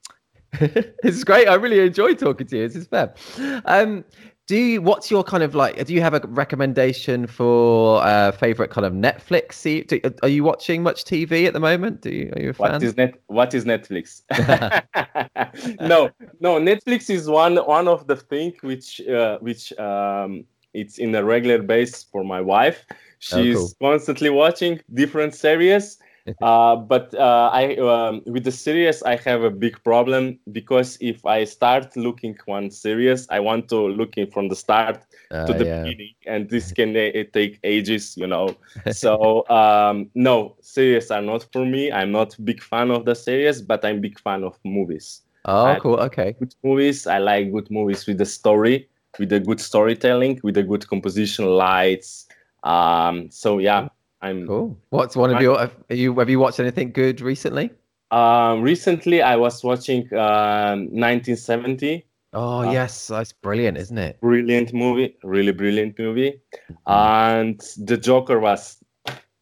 is 1.03 1.25
great. 1.25 1.49
I 1.49 1.55
really 1.55 1.81
enjoy 1.81 2.15
talking 2.15 2.47
to 2.47 2.57
you. 2.57 2.69
This 2.69 2.77
is 2.77 2.87
fab. 2.87 3.17
Um, 3.65 4.05
do 4.47 4.57
you 4.57 4.83
what's 4.83 5.11
your 5.11 5.25
kind 5.25 5.43
of 5.43 5.55
like 5.55 5.83
do 5.87 5.95
you 5.95 6.01
have 6.03 6.15
a 6.15 6.21
recommendation 6.29 7.27
for 7.27 8.03
uh 8.03 8.31
favorite 8.33 8.71
kind 8.71 8.85
of 8.85 8.93
netflix 8.93 9.55
see 9.55 9.83
do, 9.83 9.99
are 10.23 10.29
you 10.29 10.45
watching 10.45 10.83
much 10.83 11.05
tv 11.05 11.47
at 11.47 11.55
the 11.55 11.61
moment? 11.61 12.03
Do 12.03 12.11
you 12.11 12.33
are 12.37 12.43
you 12.43 12.51
a 12.51 12.53
fan? 12.53 12.73
what 12.73 12.83
is 12.83 12.97
net 12.97 13.15
what 13.27 13.55
is 13.55 13.65
netflix? 13.65 14.23
No 15.81 16.11
no 16.41 16.61
netflix 16.61 17.09
is 17.09 17.29
one 17.29 17.57
one 17.57 17.89
of 17.89 18.07
the 18.07 18.17
things 18.17 18.55
which 18.63 19.01
uh, 19.09 19.39
which 19.39 19.73
um 19.79 20.45
it's 20.75 20.99
in 20.99 21.15
a 21.15 21.25
regular 21.25 21.63
base 21.63 22.03
for 22.03 22.25
my 22.25 22.41
wife. 22.41 22.85
She's 23.21 23.57
oh, 23.57 23.69
cool. 23.79 23.91
constantly 23.93 24.29
watching 24.29 24.81
different 24.93 25.35
series 25.35 25.99
uh, 26.43 26.77
but 26.77 27.15
uh, 27.15 27.51
I 27.53 27.77
um, 27.77 28.23
with 28.27 28.45
the 28.45 28.53
series 28.53 29.03
I 29.03 29.17
have 29.17 29.43
a 29.43 29.51
big 29.51 29.83
problem 29.85 30.39
because 30.53 30.97
if 31.01 31.25
I 31.27 31.45
start 31.45 31.97
looking 31.97 32.39
one 32.47 32.71
series, 32.71 33.29
I 33.29 33.41
want 33.41 33.69
to 33.69 33.89
looking 33.89 34.31
from 34.31 34.49
the 34.49 34.57
start 34.57 35.05
uh, 35.31 35.47
to 35.47 35.53
the 35.53 35.67
yeah. 35.67 35.83
beginning, 35.83 36.15
and 36.27 36.49
this 36.49 36.73
can 36.79 36.97
uh, 36.97 37.25
take 37.33 37.61
ages, 37.63 38.17
you 38.17 38.27
know. 38.27 38.57
so 38.91 39.47
um, 39.49 40.11
no, 40.15 40.57
series 40.61 41.11
are 41.11 41.23
not 41.23 41.47
for 41.53 41.67
me. 41.67 41.93
I'm 41.93 42.13
not 42.13 42.37
big 42.45 42.63
fan 42.63 42.91
of 42.91 43.05
the 43.05 43.15
series, 43.15 43.61
but 43.61 43.85
I'm 43.85 44.01
big 44.01 44.19
fan 44.19 44.45
of 44.45 44.59
movies. 44.65 45.23
Oh, 45.45 45.67
I 45.67 45.79
cool. 45.79 45.97
Okay. 46.01 46.35
Good 46.39 46.55
movies. 46.63 47.07
I 47.07 47.19
like 47.19 47.53
good 47.53 47.71
movies 47.71 48.07
with 48.07 48.19
the 48.19 48.27
story, 48.27 48.89
with 49.19 49.29
the 49.29 49.41
good 49.41 49.61
storytelling, 49.61 50.41
with 50.43 50.55
the 50.55 50.63
good 50.63 50.89
composition, 50.89 51.45
lights. 51.45 52.27
Um, 52.63 53.31
so 53.31 53.59
yeah, 53.59 53.89
I'm 54.25 54.47
cool. 54.47 54.77
What's 54.89 55.17
one 55.17 55.35
of 55.35 55.43
your? 55.43 55.59
Have 55.59 55.77
you 55.91 56.19
have 56.19 56.31
you 56.31 56.41
watched 56.41 56.59
anything 56.59 56.93
good 56.93 57.21
recently? 57.21 57.71
Um, 58.11 58.63
recently, 58.63 59.21
I 59.21 59.37
was 59.37 59.63
watching 59.63 60.09
uh, 60.15 60.77
1970. 60.89 62.07
Oh 62.33 62.61
uh, 62.61 62.73
yes, 62.73 63.09
that's 63.09 63.33
brilliant, 63.33 63.77
isn't 63.77 63.99
it? 63.99 64.19
Brilliant 64.23 64.73
movie, 64.73 65.17
really 65.23 65.53
brilliant 65.53 65.99
movie. 65.99 66.41
Mm-hmm. 66.55 66.91
And 66.91 67.61
The 67.85 67.99
Joker 67.99 68.41
was 68.41 68.79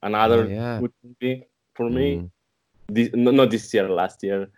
another 0.03 0.45
oh, 0.45 0.49
yeah. 0.49 0.81
good 0.81 0.93
movie 1.05 1.47
for 1.75 1.89
me. 1.89 2.17
Mm. 2.17 2.31
This, 2.89 3.11
no, 3.15 3.31
not 3.31 3.51
this 3.51 3.73
year, 3.73 3.89
last 3.89 4.25
year. 4.25 4.49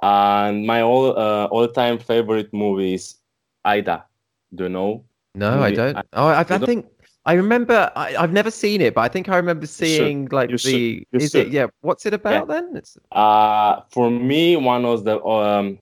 And 0.00 0.64
my 0.64 0.82
all 0.82 1.18
uh, 1.18 1.46
all 1.46 1.66
time 1.66 1.98
favorite 1.98 2.54
movie 2.54 2.94
is 2.94 3.16
Ida. 3.64 4.04
Do 4.54 4.64
you 4.64 4.70
know? 4.70 5.04
No, 5.34 5.56
movie? 5.56 5.64
I 5.64 5.74
don't. 5.74 6.06
Oh, 6.12 6.28
I, 6.28 6.40
I 6.40 6.44
think 6.44 6.86
I 7.24 7.34
remember. 7.34 7.90
I, 7.94 8.12
have 8.12 8.32
never 8.32 8.50
seen 8.50 8.80
it, 8.80 8.94
but 8.94 9.02
I 9.02 9.08
think 9.08 9.28
I 9.28 9.36
remember 9.36 9.66
seeing 9.66 10.28
like 10.32 10.48
the. 10.50 11.06
Is 11.12 11.30
should. 11.30 11.46
it? 11.46 11.52
Yeah. 11.52 11.66
What's 11.80 12.04
it 12.04 12.14
about 12.14 12.48
yeah. 12.48 12.54
then? 12.54 12.76
It's. 12.76 12.98
Uh 13.12 13.82
for 13.90 14.10
me, 14.10 14.56
one 14.56 14.84
of 14.84 15.04
the 15.04 15.22
um, 15.24 15.78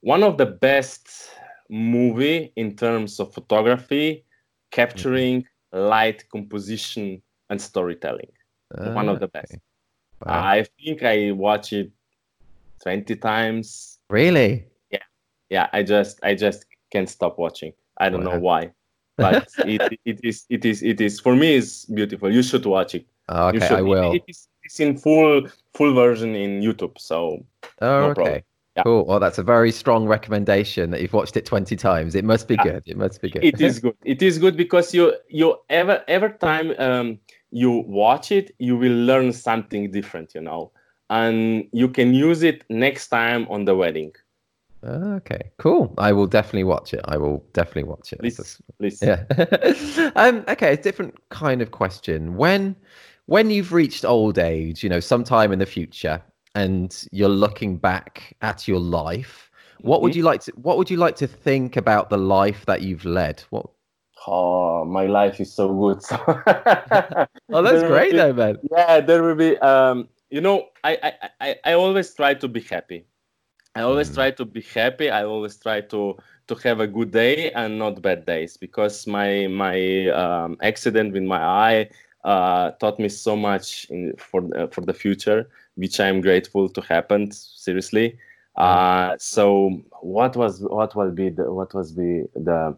one 0.00 0.22
of 0.24 0.36
the 0.36 0.46
best 0.46 1.30
movie 1.70 2.52
in 2.56 2.74
terms 2.74 3.20
of 3.20 3.32
photography, 3.32 4.24
capturing 4.72 5.42
mm-hmm. 5.42 5.78
light 5.78 6.28
composition 6.30 7.22
and 7.50 7.60
storytelling. 7.60 8.32
Uh, 8.76 8.92
one 8.92 9.08
of 9.08 9.20
the 9.20 9.28
best. 9.28 9.52
Okay. 9.52 9.60
Wow. 10.26 10.42
I 10.42 10.66
think 10.80 11.04
I 11.04 11.30
watch 11.30 11.72
it 11.72 11.92
twenty 12.82 13.14
times. 13.14 14.00
Really? 14.10 14.66
Yeah. 14.90 15.06
Yeah. 15.50 15.68
I 15.72 15.84
just 15.84 16.18
I 16.24 16.34
just 16.34 16.66
can't 16.90 17.08
stop 17.08 17.38
watching. 17.38 17.72
I 17.98 18.08
don't 18.08 18.24
wow. 18.24 18.32
know 18.32 18.40
why 18.40 18.72
but 19.16 19.48
it, 19.58 19.98
it 20.04 20.20
is 20.22 20.44
it 20.48 20.64
is 20.64 20.82
it 20.82 21.00
is 21.00 21.20
for 21.20 21.34
me 21.36 21.56
it's 21.56 21.84
beautiful 21.86 22.32
you 22.32 22.42
should 22.42 22.64
watch 22.66 22.94
it 22.94 23.06
oh, 23.28 23.48
okay 23.48 23.68
i 23.68 23.80
will 23.80 24.12
it, 24.12 24.16
it 24.16 24.24
is, 24.28 24.48
it's 24.62 24.80
in 24.80 24.96
full 24.96 25.46
full 25.74 25.94
version 25.94 26.34
in 26.34 26.60
youtube 26.60 26.98
so 26.98 27.44
oh 27.80 28.00
no 28.00 28.10
okay 28.10 28.44
yeah. 28.76 28.82
Cool. 28.82 29.04
Well, 29.04 29.20
that's 29.20 29.38
a 29.38 29.42
very 29.42 29.70
strong 29.70 30.06
recommendation 30.06 30.90
that 30.90 31.00
you've 31.00 31.12
watched 31.12 31.36
it 31.36 31.46
20 31.46 31.76
times. 31.76 32.16
It 32.16 32.24
must 32.24 32.48
be 32.48 32.56
good. 32.56 32.82
It 32.86 32.96
must 32.96 33.22
be 33.22 33.30
good. 33.30 33.44
It 33.44 33.60
is 33.60 33.78
good. 33.78 33.96
It 34.04 34.20
is 34.20 34.36
good 34.38 34.56
because 34.56 34.92
you 34.92 35.14
you 35.28 35.56
ever 35.68 36.02
every 36.08 36.32
time 36.32 36.74
um, 36.78 37.18
you 37.50 37.84
watch 37.86 38.32
it, 38.32 38.50
you 38.58 38.76
will 38.76 38.92
learn 38.92 39.32
something 39.32 39.92
different, 39.92 40.34
you 40.34 40.40
know, 40.40 40.72
and 41.08 41.68
you 41.72 41.88
can 41.88 42.14
use 42.14 42.42
it 42.42 42.64
next 42.68 43.08
time 43.08 43.46
on 43.48 43.64
the 43.64 43.76
wedding. 43.76 44.12
Okay, 44.86 45.50
cool. 45.58 45.94
I 45.96 46.12
will 46.12 46.26
definitely 46.26 46.64
watch 46.64 46.92
it. 46.92 47.00
I 47.06 47.16
will 47.16 47.44
definitely 47.52 47.84
watch 47.84 48.12
it. 48.12 48.18
Please, 48.18 48.60
please. 48.78 49.00
Yeah. 49.00 49.24
um, 50.16 50.44
okay, 50.48 50.74
a 50.74 50.76
different 50.76 51.16
kind 51.30 51.62
of 51.62 51.70
question. 51.70 52.36
When 52.36 52.76
when 53.26 53.50
you've 53.50 53.72
reached 53.72 54.04
old 54.04 54.38
age, 54.38 54.82
you 54.82 54.90
know, 54.90 55.00
sometime 55.00 55.52
in 55.52 55.58
the 55.58 55.66
future, 55.66 56.20
and 56.54 57.06
you're 57.12 57.30
looking 57.30 57.78
back 57.78 58.36
at 58.42 58.68
your 58.68 58.80
life, 58.80 59.50
what 59.80 59.96
mm-hmm. 59.96 60.02
would 60.02 60.16
you 60.16 60.22
like 60.22 60.42
to 60.42 60.52
what 60.56 60.76
would 60.76 60.90
you 60.90 60.98
like 60.98 61.16
to 61.16 61.26
think 61.26 61.76
about 61.76 62.10
the 62.10 62.18
life 62.18 62.66
that 62.66 62.82
you've 62.82 63.06
led? 63.06 63.42
What 63.50 63.66
Oh, 64.26 64.84
my 64.86 65.06
life 65.06 65.38
is 65.38 65.52
so 65.52 65.68
good. 65.68 66.02
oh, 67.50 67.62
that's 67.62 67.82
great 67.82 68.12
be, 68.12 68.16
though, 68.16 68.32
man. 68.32 68.56
Yeah, 68.70 69.00
there 69.00 69.22
will 69.22 69.34
be 69.34 69.56
um, 69.58 70.08
you 70.30 70.40
know, 70.40 70.68
I, 70.82 70.98
I 71.02 71.28
I 71.40 71.56
I 71.64 71.72
always 71.72 72.12
try 72.14 72.34
to 72.34 72.48
be 72.48 72.60
happy 72.60 73.06
I 73.74 73.82
always 73.82 74.10
mm. 74.10 74.14
try 74.14 74.30
to 74.32 74.44
be 74.44 74.62
happy. 74.62 75.10
I 75.10 75.24
always 75.24 75.56
try 75.56 75.80
to 75.80 76.16
to 76.46 76.54
have 76.56 76.80
a 76.80 76.86
good 76.86 77.10
day 77.10 77.50
and 77.52 77.78
not 77.78 78.02
bad 78.02 78.26
days 78.26 78.56
because 78.56 79.06
my 79.06 79.46
my 79.48 80.08
um, 80.08 80.56
accident 80.62 81.12
with 81.12 81.22
my 81.22 81.42
eye 81.42 81.90
uh, 82.24 82.70
taught 82.72 82.98
me 82.98 83.08
so 83.08 83.36
much 83.36 83.86
in, 83.90 84.14
for 84.16 84.42
uh, 84.56 84.66
for 84.68 84.82
the 84.82 84.94
future, 84.94 85.48
which 85.74 85.98
I'm 86.00 86.20
grateful 86.20 86.68
to 86.68 86.80
happen. 86.80 87.30
Seriously. 87.32 88.18
Mm. 88.56 88.62
Uh, 88.62 89.16
so 89.18 89.82
what 90.00 90.36
was 90.36 90.60
what 90.60 90.94
will 90.94 91.10
be 91.10 91.30
the 91.30 91.52
what 91.52 91.74
was 91.74 91.92
be 91.92 92.24
the 92.34 92.76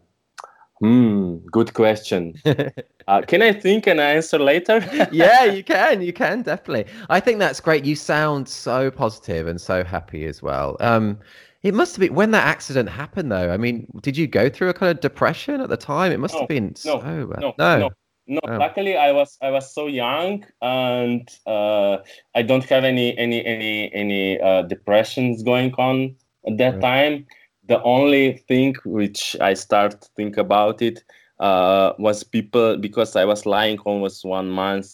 Hmm, 0.79 1.37
good 1.51 1.73
question. 1.73 2.35
uh, 3.07 3.21
can 3.21 3.41
I 3.41 3.51
think 3.51 3.87
and 3.87 3.99
answer 3.99 4.37
later? 4.37 4.79
yeah, 5.11 5.45
you 5.45 5.63
can. 5.63 6.01
You 6.01 6.13
can 6.13 6.43
definitely. 6.43 6.85
I 7.09 7.19
think 7.19 7.39
that's 7.39 7.59
great. 7.59 7.85
You 7.85 7.95
sound 7.95 8.47
so 8.47 8.91
positive 8.91 9.47
and 9.47 9.59
so 9.59 9.83
happy 9.83 10.25
as 10.25 10.41
well. 10.41 10.77
Um, 10.79 11.19
it 11.63 11.73
must 11.73 11.95
have 11.95 12.01
been 12.01 12.13
when 12.13 12.31
that 12.31 12.45
accident 12.45 12.89
happened, 12.89 13.31
though. 13.31 13.51
I 13.51 13.57
mean, 13.57 13.87
did 14.01 14.15
you 14.15 14.27
go 14.27 14.49
through 14.49 14.69
a 14.69 14.73
kind 14.73 14.91
of 14.91 15.01
depression 15.01 15.61
at 15.61 15.69
the 15.69 15.77
time? 15.77 16.11
It 16.11 16.19
must 16.19 16.35
no, 16.35 16.41
have 16.41 16.49
been 16.49 16.75
no, 16.85 16.99
so 16.99 16.99
bad. 16.99 17.41
No, 17.41 17.53
no, 17.57 17.79
no. 17.79 17.89
no. 18.27 18.39
Oh. 18.47 18.57
Luckily, 18.57 18.97
I 18.97 19.11
was 19.11 19.37
I 19.41 19.49
was 19.49 19.73
so 19.73 19.87
young, 19.87 20.45
and 20.61 21.27
uh, 21.47 21.97
I 22.35 22.43
don't 22.43 22.63
have 22.65 22.83
any 22.83 23.17
any 23.17 23.43
any 23.43 23.93
any 23.93 24.39
uh, 24.39 24.61
depressions 24.61 25.41
going 25.41 25.73
on 25.73 26.15
at 26.45 26.57
that 26.57 26.75
right. 26.75 26.81
time 26.81 27.25
the 27.67 27.81
only 27.83 28.43
thing 28.47 28.75
which 28.85 29.35
I 29.39 29.53
start 29.53 30.01
to 30.01 30.09
think 30.15 30.37
about 30.37 30.81
it 30.81 31.03
uh, 31.39 31.93
was 31.99 32.23
people 32.23 32.77
because 32.77 33.15
I 33.15 33.25
was 33.25 33.45
lying 33.45 33.79
almost 33.79 34.25
one 34.25 34.49
month, 34.49 34.89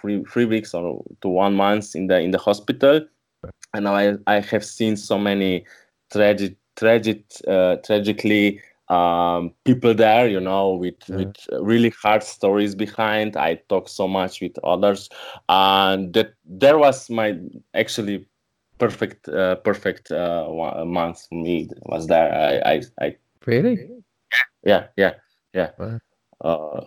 three 0.00 0.22
three 0.24 0.44
weeks 0.44 0.74
or 0.74 1.04
to 1.20 1.28
one 1.28 1.54
month 1.54 1.94
in 1.94 2.06
the 2.06 2.20
in 2.20 2.30
the 2.30 2.38
hospital, 2.38 3.00
and 3.74 3.88
I 3.88 4.14
I 4.26 4.40
have 4.40 4.64
seen 4.64 4.96
so 4.96 5.18
many 5.18 5.66
tragic 6.10 6.56
tragic 6.76 7.24
uh, 7.46 7.76
tragically 7.84 8.60
um, 8.88 9.52
people 9.64 9.94
there, 9.94 10.28
you 10.28 10.40
know, 10.40 10.74
with 10.74 10.94
yeah. 11.08 11.16
with 11.16 11.34
really 11.60 11.90
hard 11.90 12.22
stories 12.22 12.74
behind. 12.74 13.36
I 13.36 13.60
talk 13.68 13.88
so 13.88 14.06
much 14.06 14.40
with 14.40 14.58
others, 14.64 15.08
and 15.48 16.12
that 16.14 16.34
there 16.44 16.78
was 16.78 17.10
my 17.10 17.38
actually 17.74 18.26
perfect 18.82 19.28
uh, 19.28 19.54
perfect 19.56 20.10
uh, 20.10 20.84
month 20.84 21.26
for 21.28 21.36
me 21.36 21.68
was 21.86 22.06
there. 22.08 22.30
I 22.34 22.72
I, 22.72 22.82
I 23.00 23.16
really 23.46 23.78
yeah 24.64 24.86
yeah 24.96 25.14
yeah. 25.54 25.70
Wow. 25.78 26.00
Uh, 26.40 26.80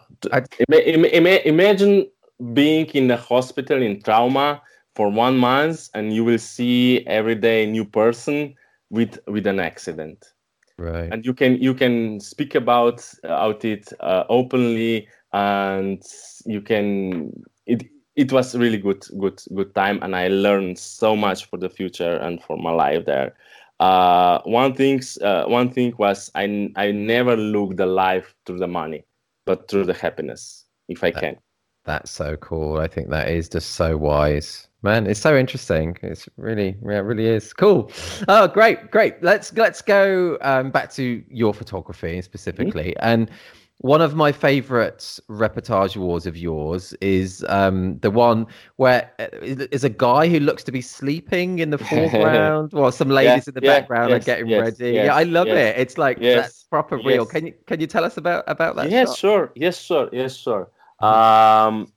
Im- 0.69 1.05
Im- 1.05 1.45
imagine 1.45 2.07
being 2.53 2.85
in 2.87 3.07
the 3.07 3.15
hospital 3.15 3.81
in 3.81 4.01
trauma 4.01 4.61
for 4.95 5.09
one 5.09 5.37
month 5.37 5.89
and 5.93 6.13
you 6.13 6.25
will 6.25 6.37
see 6.37 7.05
every 7.07 7.35
day 7.35 7.63
a 7.63 7.67
new 7.67 7.85
person 7.85 8.53
with 8.89 9.17
with 9.27 9.47
an 9.47 9.59
accident 9.59 10.33
right 10.77 11.13
and 11.13 11.25
you 11.25 11.33
can 11.33 11.55
you 11.61 11.73
can 11.73 12.19
speak 12.19 12.55
about 12.55 12.99
out 13.23 13.63
it 13.63 13.93
uh, 14.01 14.25
openly 14.27 15.07
and 15.31 16.03
you 16.45 16.61
can 16.61 17.31
it 17.65 17.87
it 18.15 18.31
was 18.31 18.55
really 18.55 18.77
good 18.77 19.05
good 19.19 19.41
good 19.53 19.73
time 19.75 19.99
and 20.01 20.15
i 20.15 20.27
learned 20.27 20.79
so 20.79 21.15
much 21.15 21.45
for 21.49 21.57
the 21.57 21.69
future 21.69 22.15
and 22.17 22.41
for 22.41 22.57
my 22.57 22.71
life 22.71 23.05
there. 23.05 23.35
Uh, 23.81 24.39
one 24.45 24.73
thing 24.73 25.01
uh, 25.21 25.43
one 25.45 25.69
thing 25.69 25.93
was 25.97 26.31
i 26.33 26.71
i 26.77 26.91
never 26.91 27.35
look 27.35 27.75
the 27.75 27.85
life 27.85 28.33
through 28.45 28.57
the 28.57 28.67
money 28.67 29.03
but 29.45 29.67
through 29.69 29.83
the 29.83 29.93
happiness 29.93 30.65
if 30.87 31.03
i 31.03 31.11
can. 31.11 31.35
That's 31.83 32.09
so 32.09 32.35
cool. 32.37 32.79
I 32.79 32.87
think 32.87 33.09
that 33.09 33.29
is 33.29 33.47
just 33.47 33.71
so 33.71 33.95
wise. 33.95 34.67
Man 34.81 35.05
it's 35.05 35.19
so 35.19 35.37
interesting. 35.37 35.97
It's 36.01 36.27
really 36.37 36.77
yeah 36.83 36.97
it 36.97 37.05
really 37.05 37.27
is. 37.27 37.53
Cool. 37.53 37.91
Oh 38.27 38.47
great 38.47 38.91
great. 38.91 39.21
Let's 39.21 39.53
let's 39.53 39.81
go 39.81 40.37
um, 40.41 40.71
back 40.71 40.91
to 40.93 41.23
your 41.29 41.53
photography 41.53 42.21
specifically. 42.21 42.95
Mm-hmm. 42.97 43.07
and 43.07 43.31
one 43.79 44.01
of 44.01 44.15
my 44.15 44.31
favorite 44.31 45.19
reportage 45.29 45.97
awards 45.97 46.25
of 46.25 46.37
yours 46.37 46.93
is 47.01 47.45
um, 47.49 47.99
the 47.99 48.09
one 48.09 48.47
where 48.77 49.11
uh, 49.19 49.27
a 49.41 49.89
guy 49.89 50.29
who 50.29 50.39
looks 50.39 50.63
to 50.63 50.71
be 50.71 50.81
sleeping 50.81 51.59
in 51.59 51.71
the 51.71 51.77
foreground 51.77 52.71
while 52.73 52.91
some 52.91 53.09
ladies 53.09 53.47
yeah, 53.47 53.49
in 53.49 53.53
the 53.53 53.61
yeah, 53.61 53.79
background 53.79 54.09
yes, 54.11 54.21
are 54.21 54.25
getting 54.25 54.47
yes, 54.47 54.61
ready. 54.61 54.93
Yes, 54.93 55.05
yeah, 55.05 55.15
I 55.15 55.23
love 55.23 55.47
it. 55.47 55.77
It's 55.77 55.97
like 55.97 56.19
that's 56.19 56.63
proper 56.63 56.97
real. 56.97 57.25
Can 57.25 57.47
you 57.47 57.53
can 57.67 57.81
you 57.81 57.87
tell 57.87 58.05
us 58.05 58.17
about 58.17 58.45
about 58.47 58.77
that? 58.77 58.89
Yes, 58.89 59.09
shot? 59.09 59.17
sure. 59.17 59.51
Yes, 59.55 59.77
sure. 59.77 60.09
Yes, 60.13 60.35
sure. 60.35 60.69
Um, 61.01 61.91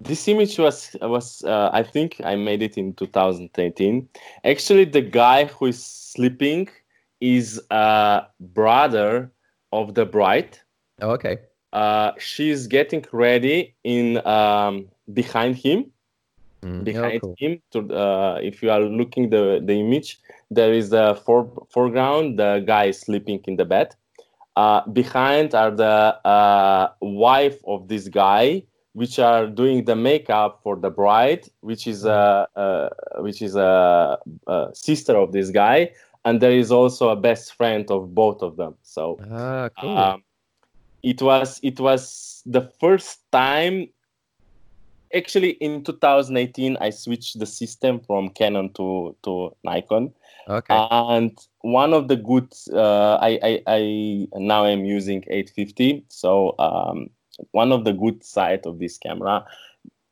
this 0.00 0.26
image 0.26 0.58
was 0.58 0.96
was 1.00 1.44
uh, 1.44 1.70
I 1.72 1.84
think 1.84 2.20
I 2.24 2.34
made 2.34 2.62
it 2.62 2.76
in 2.76 2.94
2018. 2.94 4.08
Actually, 4.44 4.84
the 4.86 5.00
guy 5.00 5.44
who 5.44 5.66
is 5.66 5.84
sleeping 5.84 6.68
is 7.20 7.62
a 7.70 8.24
brother 8.40 9.30
of 9.72 9.94
the 9.94 10.04
bride 10.04 10.58
Oh, 11.02 11.10
okay. 11.10 11.38
Uh, 11.72 12.12
she's 12.18 12.66
getting 12.66 13.04
ready 13.12 13.74
in 13.84 14.24
um, 14.26 14.88
behind 15.12 15.56
him. 15.56 15.90
Mm, 16.62 16.84
behind 16.84 17.20
oh, 17.24 17.26
cool. 17.26 17.34
him, 17.38 17.60
to 17.72 17.92
uh, 17.92 18.38
if 18.40 18.62
you 18.62 18.70
are 18.70 18.80
looking 18.80 19.30
the 19.30 19.60
the 19.64 19.72
image, 19.72 20.20
there 20.50 20.72
is 20.72 20.92
a 20.92 21.16
for, 21.16 21.50
foreground. 21.70 22.38
The 22.38 22.62
guy 22.64 22.84
is 22.84 23.00
sleeping 23.00 23.40
in 23.48 23.56
the 23.56 23.64
bed. 23.64 23.96
Uh, 24.54 24.86
behind 24.88 25.54
are 25.54 25.70
the 25.70 26.18
uh, 26.24 26.92
wife 27.00 27.58
of 27.66 27.88
this 27.88 28.06
guy, 28.06 28.62
which 28.92 29.18
are 29.18 29.46
doing 29.46 29.84
the 29.84 29.96
makeup 29.96 30.60
for 30.62 30.76
the 30.76 30.90
bride, 30.90 31.48
which 31.62 31.86
is 31.86 32.04
a, 32.04 32.46
uh, 32.54 32.88
which 33.22 33.40
is 33.42 33.56
a, 33.56 34.18
a, 34.46 34.68
sister 34.74 35.16
of 35.16 35.32
this 35.32 35.50
guy, 35.50 35.90
and 36.26 36.40
there 36.40 36.52
is 36.52 36.70
also 36.70 37.08
a 37.08 37.16
best 37.16 37.54
friend 37.54 37.90
of 37.90 38.14
both 38.14 38.42
of 38.42 38.56
them. 38.56 38.74
So, 38.82 39.18
ah, 39.32 39.70
cool. 39.80 39.98
Um, 39.98 40.22
it 41.02 41.20
was 41.20 41.60
it 41.62 41.80
was 41.80 42.42
the 42.46 42.70
first 42.80 43.20
time 43.32 43.88
actually 45.14 45.50
in 45.50 45.84
2018 45.84 46.76
i 46.80 46.90
switched 46.90 47.38
the 47.38 47.46
system 47.46 48.00
from 48.00 48.30
canon 48.30 48.72
to 48.72 49.16
to 49.22 49.54
nikon. 49.64 50.12
Okay. 50.48 50.74
And 50.74 51.38
one 51.60 51.92
of 51.92 52.08
the 52.08 52.16
good 52.16 52.52
uh, 52.72 53.14
I, 53.20 53.38
I 53.42 53.62
i 53.66 54.28
now 54.34 54.64
i'm 54.64 54.84
using 54.84 55.22
850 55.28 56.04
so 56.08 56.54
um, 56.58 57.10
one 57.52 57.72
of 57.72 57.84
the 57.84 57.92
good 57.92 58.24
side 58.24 58.66
of 58.66 58.78
this 58.78 58.98
camera 58.98 59.44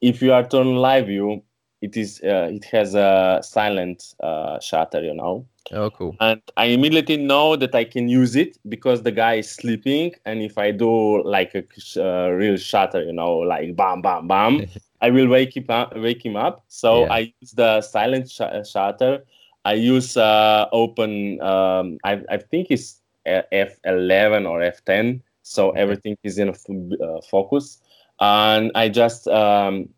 if 0.00 0.22
you 0.22 0.32
are 0.32 0.46
turn 0.46 0.76
live 0.76 1.06
view 1.06 1.42
it 1.82 1.96
is 1.96 2.20
uh, 2.22 2.48
it 2.52 2.64
has 2.66 2.94
a 2.94 3.40
silent 3.42 4.14
uh, 4.22 4.60
shutter 4.60 5.02
you 5.02 5.14
know 5.14 5.46
oh 5.72 5.90
cool. 5.90 6.16
And 6.20 6.40
i 6.56 6.66
immediately 6.66 7.16
know 7.16 7.56
that 7.56 7.74
i 7.74 7.84
can 7.84 8.08
use 8.08 8.36
it 8.36 8.58
because 8.68 9.02
the 9.02 9.12
guy 9.12 9.34
is 9.34 9.50
sleeping 9.50 10.14
and 10.24 10.42
if 10.42 10.58
i 10.58 10.70
do 10.70 11.22
like 11.22 11.54
a 11.54 11.64
uh, 11.96 12.30
real 12.30 12.56
shutter 12.56 13.02
you 13.02 13.12
know 13.12 13.38
like 13.38 13.76
bam 13.76 14.02
bam 14.02 14.26
bam 14.26 14.66
i 15.00 15.10
will 15.10 15.28
wake 15.28 15.56
him 15.56 15.66
up 15.68 15.96
wake 15.96 16.24
him 16.24 16.36
up. 16.36 16.64
So 16.68 17.02
yeah. 17.02 17.12
i 17.12 17.18
use 17.40 17.52
the 17.52 17.80
silent 17.80 18.30
sh- 18.30 18.40
uh, 18.40 18.64
shutter. 18.64 19.24
I 19.62 19.74
use 19.74 20.16
uh, 20.16 20.68
open 20.72 21.38
um, 21.42 21.98
I, 22.02 22.22
I 22.30 22.38
think 22.38 22.68
it's 22.70 23.00
f11 23.26 24.48
or 24.48 24.60
f10 24.60 25.20
so 25.42 25.70
okay. 25.70 25.80
everything 25.80 26.16
is 26.22 26.38
in 26.38 26.48
uh, 26.48 27.20
focus. 27.30 27.78
And 28.20 28.72
i 28.74 28.88
just 28.88 29.28
um, 29.28 29.88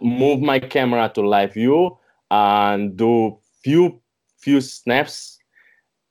move 0.00 0.40
my 0.40 0.58
camera 0.58 1.10
to 1.14 1.26
live 1.26 1.54
view 1.54 1.96
and 2.30 2.96
do 2.96 3.38
few 3.62 3.99
few 4.40 4.60
snaps 4.60 5.38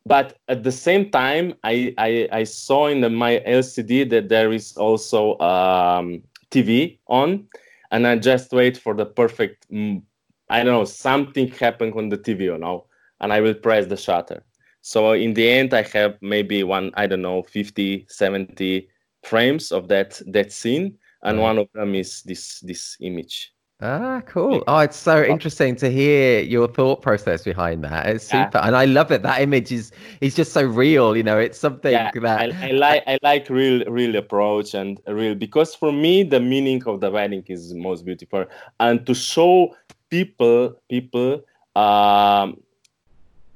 but 0.05 0.37
at 0.47 0.63
the 0.63 0.71
same 0.71 1.09
time 1.09 1.53
i 1.63 1.93
i, 1.97 2.27
I 2.31 2.43
saw 2.43 2.87
in 2.87 3.01
the, 3.01 3.09
my 3.09 3.41
lcd 3.45 4.09
that 4.09 4.29
there 4.29 4.51
is 4.51 4.75
also 4.77 5.37
um, 5.39 6.21
tv 6.51 6.99
on 7.07 7.47
and 7.91 8.07
i 8.07 8.17
just 8.17 8.51
wait 8.51 8.77
for 8.77 8.93
the 8.93 9.05
perfect 9.05 9.67
mm, 9.71 10.01
i 10.49 10.63
don't 10.63 10.73
know 10.73 10.85
something 10.85 11.49
happened 11.51 11.93
on 11.95 12.09
the 12.09 12.17
tv 12.17 12.41
you 12.41 12.57
know 12.57 12.85
and 13.21 13.33
i 13.33 13.41
will 13.41 13.53
press 13.53 13.85
the 13.87 13.97
shutter. 13.97 14.43
So 14.81 15.11
in 15.11 15.33
the 15.33 15.47
end 15.49 15.73
i 15.73 15.81
have 15.81 16.17
maybe 16.21 16.63
one 16.63 16.91
i 16.95 17.05
don't 17.05 17.21
know 17.21 17.43
50 17.43 18.05
70 18.07 18.87
frames 19.23 19.71
of 19.71 19.89
that 19.89 20.21
that 20.27 20.51
scene 20.53 20.97
and 21.23 21.41
one 21.41 21.57
of 21.57 21.67
them 21.73 21.95
is 21.95 22.23
this 22.23 22.61
this 22.61 22.95
image 23.01 23.51
Ah, 23.81 24.21
cool. 24.25 24.61
Oh, 24.67 24.79
it's 24.79 24.97
so 24.97 25.23
interesting 25.23 25.73
to 25.77 25.89
hear 25.89 26.41
your 26.41 26.67
thought 26.67 27.01
process 27.01 27.45
behind 27.45 27.81
that. 27.85 28.07
It's 28.07 28.25
super, 28.25 28.57
yeah. 28.57 28.67
and 28.67 28.75
I 28.75 28.83
love 28.83 29.09
it. 29.09 29.23
That 29.23 29.41
image 29.41 29.71
is 29.71 29.93
is 30.19 30.35
just 30.35 30.51
so 30.51 30.63
real. 30.63 31.15
You 31.15 31.23
know, 31.23 31.39
it's 31.39 31.57
something 31.57 31.93
yeah, 31.93 32.11
that 32.13 32.39
I, 32.39 32.67
I 32.67 32.71
like. 32.71 33.03
I 33.07 33.17
like 33.23 33.49
real, 33.49 33.85
real 33.85 34.17
approach 34.17 34.73
and 34.73 34.99
real 35.07 35.33
because 35.33 35.75
for 35.75 35.93
me 35.93 36.23
the 36.23 36.41
meaning 36.41 36.83
of 36.87 36.99
the 36.99 37.09
wedding 37.09 37.45
is 37.47 37.73
most 37.73 38.03
beautiful, 38.03 38.45
and 38.81 39.05
to 39.05 39.13
show 39.13 39.73
people, 40.09 40.75
people, 40.89 41.35
um, 41.77 42.59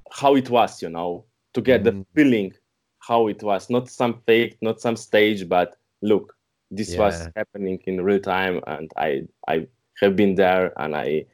how 0.10 0.36
it 0.38 0.50
was. 0.50 0.82
You 0.82 0.90
know, 0.90 1.26
to 1.54 1.60
get 1.60 1.82
mm. 1.82 1.84
the 1.84 2.06
feeling 2.16 2.54
how 3.00 3.28
it 3.28 3.44
was, 3.44 3.70
not 3.70 3.90
some 3.90 4.22
fake, 4.26 4.58
not 4.62 4.80
some 4.80 4.96
stage, 4.96 5.50
but 5.50 5.76
look, 6.02 6.34
this 6.72 6.94
yeah. 6.94 7.00
was 7.00 7.30
happening 7.36 7.82
in 7.86 8.02
real 8.02 8.20
time, 8.20 8.62
and 8.68 8.90
I, 8.96 9.24
I 9.50 9.68
have 10.00 10.16
been 10.16 10.36
there 10.36 10.74
and 10.80 10.96
I 10.96 11.26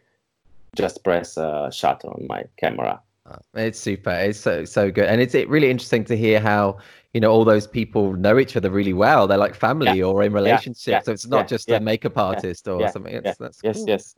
just 0.75 1.03
press 1.03 1.37
a 1.37 1.69
shutter 1.71 2.07
on 2.07 2.25
my 2.27 2.43
camera. 2.57 3.01
Ah, 3.25 3.39
it's 3.55 3.79
super. 3.79 4.11
It's 4.11 4.39
so 4.39 4.65
so 4.65 4.91
good, 4.91 5.05
and 5.05 5.21
it's 5.21 5.35
it 5.35 5.49
really 5.49 5.69
interesting 5.69 6.03
to 6.05 6.17
hear 6.17 6.39
how 6.39 6.77
you 7.13 7.21
know 7.21 7.31
all 7.31 7.45
those 7.45 7.67
people 7.67 8.13
know 8.13 8.39
each 8.39 8.55
other 8.55 8.71
really 8.71 8.93
well. 8.93 9.27
They're 9.27 9.37
like 9.37 9.55
family 9.55 9.99
yeah. 9.99 10.05
or 10.05 10.23
in 10.23 10.33
relationships. 10.33 10.87
Yeah. 10.87 11.01
So 11.01 11.11
it's 11.11 11.27
not 11.27 11.47
just 11.47 11.69
a 11.69 11.79
makeup 11.79 12.17
artist 12.17 12.67
or 12.67 12.87
something. 12.89 13.13
It's, 13.13 13.37
that's 13.37 13.59
yes, 13.63 13.77
cool. 13.77 13.87
yes. 13.87 14.15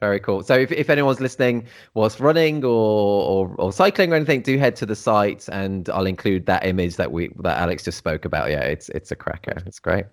Very 0.00 0.20
cool. 0.20 0.42
So 0.42 0.54
if, 0.54 0.70
if 0.72 0.90
anyone's 0.90 1.20
listening 1.20 1.66
whilst 1.94 2.20
running 2.20 2.64
or, 2.64 2.68
or, 2.70 3.54
or 3.58 3.72
cycling 3.72 4.12
or 4.12 4.16
anything, 4.16 4.42
do 4.42 4.58
head 4.58 4.76
to 4.76 4.86
the 4.86 4.94
site 4.94 5.48
and 5.48 5.88
I'll 5.88 6.06
include 6.06 6.44
that 6.46 6.66
image 6.66 6.96
that 6.96 7.12
we 7.12 7.30
that 7.40 7.58
Alex 7.58 7.84
just 7.84 7.96
spoke 7.96 8.24
about. 8.24 8.50
Yeah, 8.50 8.60
it's 8.60 8.88
it's 8.90 9.10
a 9.10 9.16
cracker. 9.16 9.62
It's 9.64 9.78
great. 9.78 10.04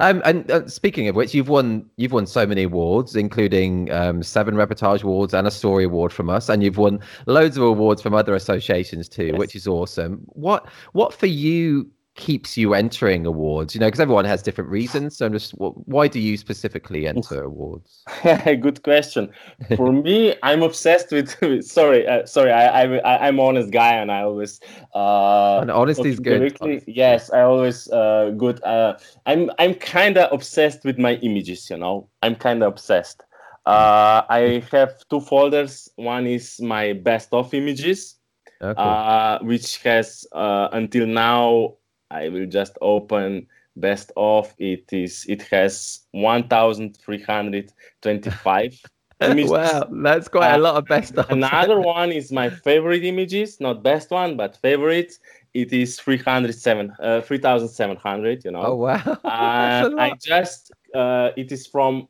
Um, 0.00 0.22
and 0.24 0.50
uh, 0.50 0.66
speaking 0.66 1.08
of 1.08 1.16
which, 1.16 1.34
you've 1.34 1.48
won 1.48 1.84
you've 1.96 2.12
won 2.12 2.26
so 2.26 2.46
many 2.46 2.62
awards, 2.62 3.16
including 3.16 3.92
um, 3.92 4.22
seven 4.22 4.54
reportage 4.54 5.02
awards 5.02 5.34
and 5.34 5.46
a 5.46 5.50
story 5.50 5.84
award 5.84 6.12
from 6.12 6.30
us, 6.30 6.48
and 6.48 6.62
you've 6.62 6.78
won 6.78 6.98
loads 7.26 7.56
of 7.56 7.62
awards 7.64 8.00
from 8.00 8.14
other 8.14 8.34
associations 8.34 9.08
too, 9.08 9.26
yes. 9.26 9.38
which 9.38 9.54
is 9.54 9.66
awesome. 9.66 10.22
What 10.28 10.66
what 10.92 11.12
for 11.12 11.26
you 11.26 11.90
keeps 12.18 12.58
you 12.58 12.74
entering 12.74 13.24
awards? 13.24 13.74
You 13.74 13.80
know, 13.80 13.86
because 13.86 14.00
everyone 14.00 14.26
has 14.26 14.42
different 14.42 14.68
reasons. 14.68 15.16
So, 15.16 15.24
I'm 15.24 15.32
just 15.32 15.52
why 15.56 16.08
do 16.08 16.20
you 16.20 16.36
specifically 16.36 17.06
enter 17.06 17.42
awards? 17.50 18.04
Good 18.44 18.82
question. 18.82 19.30
For 19.76 19.92
me, 19.92 20.34
I'm 20.42 20.62
obsessed 20.62 21.10
with. 21.10 21.64
sorry, 21.64 22.06
uh, 22.06 22.26
sorry. 22.26 22.52
I, 22.52 22.98
I 22.98 23.26
I'm 23.26 23.40
honest 23.40 23.70
guy, 23.70 23.94
and 23.94 24.12
I 24.12 24.22
always. 24.22 24.60
Uh, 24.94 25.60
and 25.60 25.70
honesty 25.70 26.10
is 26.10 26.20
good. 26.20 26.84
Yes, 26.86 27.30
I 27.32 27.40
always 27.40 27.90
uh, 27.90 28.34
good. 28.36 28.62
Uh, 28.62 28.98
I'm 29.24 29.50
I'm 29.58 29.74
kind 29.74 30.18
of 30.18 30.30
obsessed 30.30 30.84
with 30.84 30.98
my 30.98 31.14
images. 31.16 31.70
You 31.70 31.78
know, 31.78 32.08
I'm 32.22 32.34
kind 32.34 32.62
of 32.62 32.68
obsessed. 32.68 33.22
Uh, 33.68 34.24
I 34.30 34.64
have 34.72 35.06
two 35.10 35.20
folders. 35.20 35.90
One 35.96 36.26
is 36.26 36.58
my 36.60 36.94
best 36.94 37.28
of 37.32 37.52
images, 37.52 38.16
okay. 38.62 38.74
uh, 38.80 39.40
which 39.40 39.82
has 39.82 40.26
uh, 40.32 40.68
until 40.72 41.06
now 41.06 41.74
I 42.10 42.28
will 42.28 42.46
just 42.46 42.76
open 42.80 43.46
best 43.76 44.12
of. 44.16 44.54
It 44.58 44.92
is 44.92 45.24
it 45.28 45.42
has 45.50 46.00
1,325 46.12 48.80
images. 49.24 49.50
wow, 49.50 49.88
that's 50.02 50.28
quite 50.28 50.52
a 50.54 50.54
Uh, 50.54 50.58
lot 50.58 50.76
of 50.76 50.86
best 50.88 51.18
of. 51.18 51.28
Another 51.30 51.80
one 51.94 52.12
is 52.12 52.30
my 52.32 52.48
favorite 52.50 53.04
images, 53.04 53.60
not 53.60 53.82
best 53.82 54.10
one, 54.10 54.36
but 54.36 54.56
favorite. 54.56 55.12
It 55.54 55.72
is 55.72 55.98
307, 55.98 56.92
uh, 57.00 57.20
3,700, 57.22 58.44
you 58.44 58.50
know. 58.52 58.62
Oh 58.66 58.74
wow, 58.76 59.18
I 59.26 60.12
just 60.20 60.72
uh, 60.94 61.30
it 61.36 61.50
is 61.52 61.66
from 61.66 62.06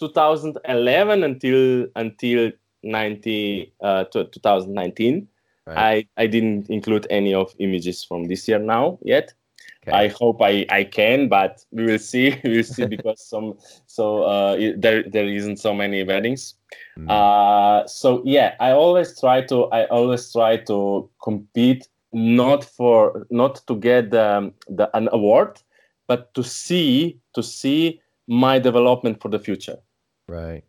2011 0.00 1.24
until 1.24 1.86
until 1.96 2.50
90 2.82 3.72
uh, 3.82 4.04
to 4.04 4.24
2019. 4.24 5.28
Right. 5.70 6.08
I 6.16 6.22
I 6.24 6.26
didn't 6.26 6.68
include 6.68 7.06
any 7.10 7.32
of 7.32 7.54
images 7.58 8.02
from 8.04 8.24
this 8.24 8.48
year 8.48 8.58
now 8.58 8.98
yet. 9.02 9.32
Okay. 9.82 9.96
I 9.96 10.08
hope 10.08 10.42
I, 10.42 10.66
I 10.68 10.84
can, 10.84 11.28
but 11.28 11.64
we 11.70 11.84
will 11.84 11.98
see. 11.98 12.38
we 12.44 12.56
will 12.56 12.64
see 12.64 12.86
because 12.96 13.24
some 13.26 13.54
so 13.86 14.22
uh, 14.24 14.56
there 14.76 15.04
there 15.04 15.26
isn't 15.26 15.58
so 15.58 15.72
many 15.72 16.02
weddings. 16.02 16.54
Mm. 16.98 17.08
Uh, 17.08 17.86
so 17.86 18.22
yeah, 18.24 18.56
I 18.58 18.72
always 18.72 19.18
try 19.18 19.42
to 19.42 19.66
I 19.66 19.86
always 19.86 20.32
try 20.32 20.56
to 20.56 21.08
compete 21.22 21.88
not 22.12 22.64
for 22.64 23.26
not 23.30 23.62
to 23.68 23.76
get 23.76 24.10
the, 24.10 24.52
the 24.68 24.90
an 24.96 25.08
award, 25.12 25.60
but 26.08 26.34
to 26.34 26.42
see 26.42 27.20
to 27.34 27.42
see 27.42 28.00
my 28.26 28.58
development 28.58 29.20
for 29.22 29.28
the 29.28 29.38
future. 29.38 29.78
right. 30.26 30.64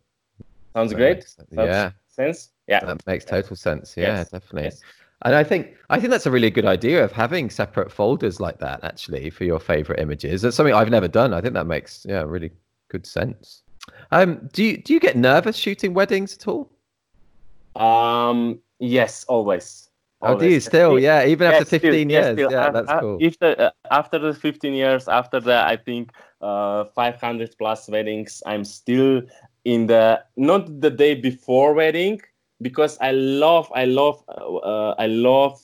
Sounds 0.74 0.92
That 0.92 0.96
great. 0.96 1.28
Sounds 1.28 1.50
yeah, 1.54 1.90
Sense? 2.12 2.50
Yeah. 2.68 2.84
that 2.84 3.04
makes 3.06 3.24
total 3.24 3.56
sense. 3.56 3.94
Yeah, 3.96 4.18
Yes, 4.18 4.30
definitely. 4.30 4.64
yes. 4.64 4.80
And 5.24 5.34
I 5.34 5.44
think 5.44 5.76
I 5.88 5.98
think 5.98 6.10
that's 6.10 6.26
a 6.26 6.30
really 6.30 6.50
good 6.50 6.66
idea 6.66 7.02
of 7.04 7.12
having 7.12 7.48
separate 7.48 7.90
folders 7.90 8.40
like 8.40 8.58
that 8.58 8.82
actually 8.84 9.30
for 9.30 9.44
your 9.44 9.58
favorite 9.60 9.98
images. 10.00 10.42
That's 10.42 10.56
something 10.56 10.74
I've 10.74 10.90
never 10.90 11.08
done. 11.08 11.32
I 11.32 11.40
think 11.40 11.54
that 11.54 11.66
makes 11.66 12.04
yeah 12.08 12.22
really 12.22 12.50
good 12.88 13.06
sense. 13.06 13.62
Um, 14.10 14.48
do 14.52 14.62
you 14.64 14.76
do 14.78 14.92
you 14.94 15.00
get 15.00 15.16
nervous 15.16 15.56
shooting 15.56 15.94
weddings 15.94 16.34
at 16.36 16.48
all? 16.48 16.70
Um. 17.76 18.60
Yes. 18.78 19.24
Always. 19.24 19.88
Oh, 20.24 20.38
do 20.38 20.48
you 20.48 20.60
still? 20.60 21.00
Yeah, 21.00 21.24
even 21.26 21.48
after 21.48 21.60
Yes, 21.60 21.68
still, 21.68 21.80
15 21.80 22.10
yes, 22.10 22.24
years. 22.24 22.34
still. 22.36 22.52
Yeah, 22.52 22.66
Uh, 22.66 22.70
that's 22.70 22.90
uh, 22.90 23.00
cool. 23.00 23.18
If 23.20 23.38
the, 23.40 23.58
uh, 23.58 23.70
after 23.90 24.18
the 24.20 24.32
15 24.32 24.72
years, 24.72 25.08
after 25.08 25.40
the 25.40 25.54
I 25.66 25.76
think 25.76 26.12
uh, 26.40 26.84
500 26.94 27.56
plus 27.58 27.88
weddings, 27.88 28.40
I'm 28.46 28.64
still 28.64 29.22
in 29.64 29.86
the 29.86 30.22
not 30.36 30.80
the 30.80 30.90
day 30.90 31.14
before 31.14 31.74
wedding 31.74 32.20
because 32.60 32.98
I 33.00 33.12
love 33.12 33.70
I 33.74 33.84
love 33.84 34.22
uh, 34.28 34.56
uh, 34.56 34.94
I 34.98 35.06
love 35.06 35.60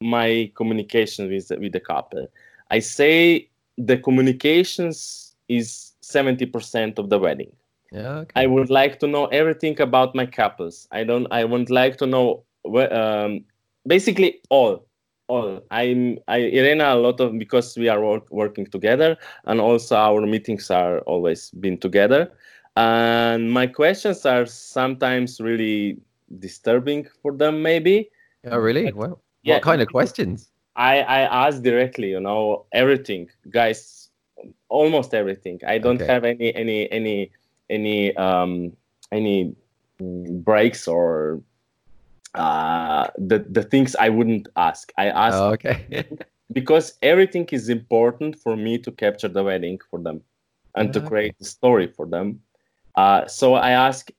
my 0.00 0.50
communication 0.54 1.28
with 1.28 1.48
the, 1.48 1.58
with 1.58 1.72
the 1.72 1.80
couple. 1.80 2.26
I 2.70 2.78
say 2.78 3.48
the 3.76 3.96
communications 3.96 5.34
is 5.48 5.92
70% 6.02 6.98
of 6.98 7.10
the 7.10 7.18
wedding. 7.18 7.52
Yeah, 7.92 8.18
okay. 8.18 8.42
I 8.42 8.46
would 8.46 8.70
like 8.70 9.00
to 9.00 9.06
know 9.06 9.26
everything 9.26 9.80
about 9.80 10.14
my 10.14 10.26
couples. 10.26 10.86
I 10.90 11.04
don't. 11.04 11.26
I 11.30 11.44
would 11.44 11.70
like 11.70 11.96
to 11.98 12.06
know 12.06 12.44
um, 12.90 13.44
basically 13.86 14.40
all, 14.50 14.86
all. 15.28 15.62
I'm 15.70 16.18
I 16.28 16.38
Irena 16.38 16.92
a 16.92 16.96
lot 16.96 17.18
of 17.20 17.38
because 17.38 17.78
we 17.78 17.88
are 17.88 18.04
work, 18.04 18.30
working 18.30 18.66
together, 18.66 19.16
and 19.46 19.58
also 19.58 19.96
our 19.96 20.26
meetings 20.26 20.70
are 20.70 20.98
always 21.00 21.50
been 21.50 21.78
together. 21.78 22.30
And 22.78 23.50
my 23.50 23.66
questions 23.66 24.24
are 24.24 24.46
sometimes 24.46 25.40
really 25.40 25.98
disturbing 26.38 27.08
for 27.22 27.32
them. 27.32 27.62
Maybe 27.62 28.10
oh, 28.46 28.58
really? 28.58 28.84
but- 28.86 28.96
Well, 28.96 29.16
yeah, 29.42 29.54
what 29.54 29.62
kind 29.62 29.82
of 29.82 29.88
questions? 29.98 30.50
I 30.76 30.94
I 31.02 31.20
ask 31.46 31.62
directly. 31.62 32.10
You 32.14 32.20
know 32.20 32.66
everything, 32.72 33.28
guys. 33.50 34.10
Almost 34.68 35.10
everything. 35.14 35.58
I 35.66 35.78
don't 35.78 36.00
Okay. 36.02 36.12
have 36.12 36.24
any 36.24 36.54
any 36.54 36.78
any 36.98 37.16
any 37.68 38.16
um 38.16 38.52
any 39.10 39.54
breaks 40.46 40.86
or 40.86 41.42
uh 42.34 43.08
the 43.18 43.38
the 43.56 43.62
things 43.62 43.96
I 43.96 44.08
wouldn't 44.08 44.46
ask. 44.56 44.92
I 44.98 45.06
ask 45.26 45.36
Oh, 45.38 45.52
okay. 45.54 46.04
because 46.58 46.94
everything 47.02 47.46
is 47.52 47.68
important 47.68 48.36
for 48.38 48.54
me 48.56 48.78
to 48.78 48.90
capture 48.92 49.28
the 49.28 49.42
wedding 49.42 49.78
for 49.90 49.98
them 49.98 50.22
and 50.76 50.92
to 50.94 51.00
Ah, 51.02 51.08
create 51.10 51.34
a 51.40 51.44
story 51.44 51.88
for 51.96 52.06
them. 52.06 52.40
Uh, 52.98 53.24
so 53.28 53.54
I 53.54 53.70
ask 53.70 54.10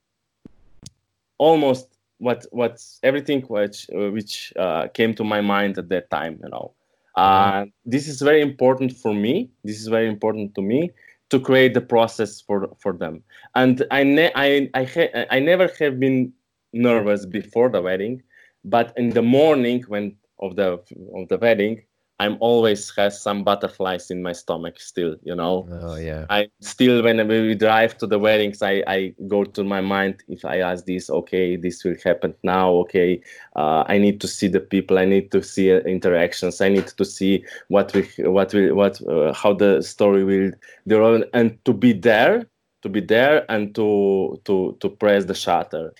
almost 1.36 1.98
what 2.16 2.46
what's 2.50 2.98
everything 3.02 3.42
which 3.42 3.86
which 3.92 4.54
uh, 4.56 4.88
came 4.88 5.12
to 5.16 5.24
my 5.24 5.42
mind 5.42 5.76
at 5.76 5.90
that 5.90 6.08
time. 6.08 6.40
You 6.42 6.48
know, 6.48 6.72
uh, 7.14 7.66
this 7.84 8.08
is 8.08 8.22
very 8.22 8.40
important 8.40 8.96
for 8.96 9.12
me. 9.12 9.50
This 9.64 9.78
is 9.82 9.88
very 9.88 10.08
important 10.08 10.54
to 10.54 10.62
me 10.62 10.90
to 11.28 11.38
create 11.38 11.74
the 11.74 11.82
process 11.94 12.40
for 12.40 12.74
for 12.78 12.94
them. 12.94 13.22
And 13.54 13.84
I 13.90 14.02
ne- 14.02 14.32
I 14.34 14.70
I, 14.72 14.84
ha- 14.84 15.26
I 15.30 15.40
never 15.40 15.68
have 15.78 16.00
been 16.00 16.32
nervous 16.72 17.26
before 17.26 17.68
the 17.68 17.82
wedding, 17.82 18.22
but 18.64 18.94
in 18.96 19.10
the 19.10 19.26
morning 19.38 19.84
when 19.88 20.16
of 20.38 20.56
the 20.56 20.80
of 21.18 21.28
the 21.28 21.36
wedding, 21.36 21.82
I'm 22.20 22.36
always 22.40 22.92
has 22.96 23.18
some 23.18 23.42
butterflies 23.44 24.10
in 24.10 24.22
my 24.22 24.32
stomach 24.32 24.78
still. 24.78 25.16
You 25.22 25.34
know. 25.34 25.66
oh, 25.82 25.96
yeah. 25.96 26.26
I 26.28 26.48
still 26.60 27.02
when 27.02 27.26
we 27.26 27.54
drive 27.54 27.96
to 27.98 28.06
the 28.06 28.18
weddings, 28.18 28.60
I, 28.60 28.84
I 28.86 29.14
go 29.26 29.44
to 29.44 29.64
my 29.64 29.80
mind 29.80 30.22
if 30.28 30.44
I 30.44 30.60
ask 30.60 30.84
this, 30.84 31.08
okay, 31.08 31.56
this 31.56 31.82
will 31.82 31.96
happen 32.04 32.34
now, 32.42 32.70
okay, 32.82 33.22
uh, 33.56 33.84
I 33.88 33.96
need 33.96 34.20
to 34.20 34.28
see 34.28 34.48
the 34.48 34.60
people, 34.60 34.98
I 34.98 35.06
need 35.06 35.32
to 35.32 35.42
see 35.42 35.72
uh, 35.72 35.78
interactions, 35.80 36.60
I 36.60 36.68
need 36.68 36.88
to 36.88 37.04
see 37.06 37.42
what 37.68 37.94
we 37.94 38.02
what 38.18 38.52
will 38.52 38.74
what 38.74 39.00
uh, 39.08 39.32
how 39.32 39.54
the 39.54 39.82
story 39.82 40.22
will 40.22 40.52
develop, 40.86 41.28
and 41.32 41.58
to 41.64 41.72
be 41.72 41.94
there, 41.94 42.46
to 42.82 42.88
be 42.90 43.00
there, 43.00 43.50
and 43.50 43.74
to 43.76 44.38
to 44.44 44.76
to 44.80 44.88
press 44.90 45.24
the 45.24 45.34
shutter 45.34 45.94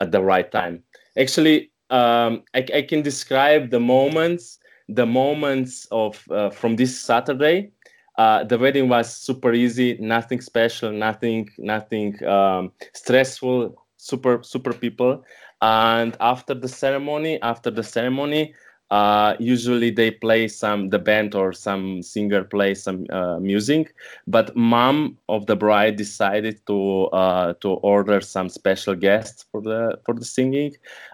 at 0.00 0.10
the 0.10 0.22
right 0.22 0.50
time. 0.50 0.82
Actually, 1.18 1.70
um, 1.90 2.42
I, 2.54 2.64
I 2.74 2.82
can 2.82 3.02
describe 3.02 3.70
the 3.70 3.80
moments, 3.80 4.58
the 4.88 5.06
moments 5.06 5.86
of 5.90 6.22
uh, 6.30 6.50
from 6.50 6.76
this 6.76 6.98
Saturday 7.00 7.70
uh, 8.18 8.44
the 8.44 8.58
wedding 8.58 8.88
was 8.88 9.12
super 9.14 9.52
easy 9.52 9.96
nothing 10.00 10.40
special 10.40 10.90
nothing 10.92 11.48
nothing 11.58 12.22
um, 12.26 12.72
stressful 12.94 13.74
super 13.96 14.42
super 14.42 14.72
people. 14.72 15.24
And 15.60 16.16
after 16.20 16.54
the 16.54 16.68
ceremony 16.68 17.40
after 17.42 17.70
the 17.70 17.82
ceremony 17.82 18.54
uh, 18.90 19.34
usually 19.38 19.90
they 19.90 20.10
play 20.10 20.48
some 20.48 20.90
the 20.90 20.98
band 20.98 21.34
or 21.34 21.52
some 21.52 22.02
singer 22.02 22.44
plays 22.44 22.82
some 22.82 23.04
uh, 23.10 23.38
music. 23.38 23.94
But 24.26 24.56
mom 24.56 25.18
of 25.28 25.46
the 25.46 25.56
bride 25.56 25.96
decided 25.96 26.66
to 26.66 27.04
uh, 27.06 27.54
to 27.60 27.68
order 27.70 28.20
some 28.20 28.48
special 28.48 28.94
guests 28.94 29.44
for 29.50 29.60
the 29.62 29.98
for 30.04 30.14
the 30.14 30.24
singing. 30.24 30.72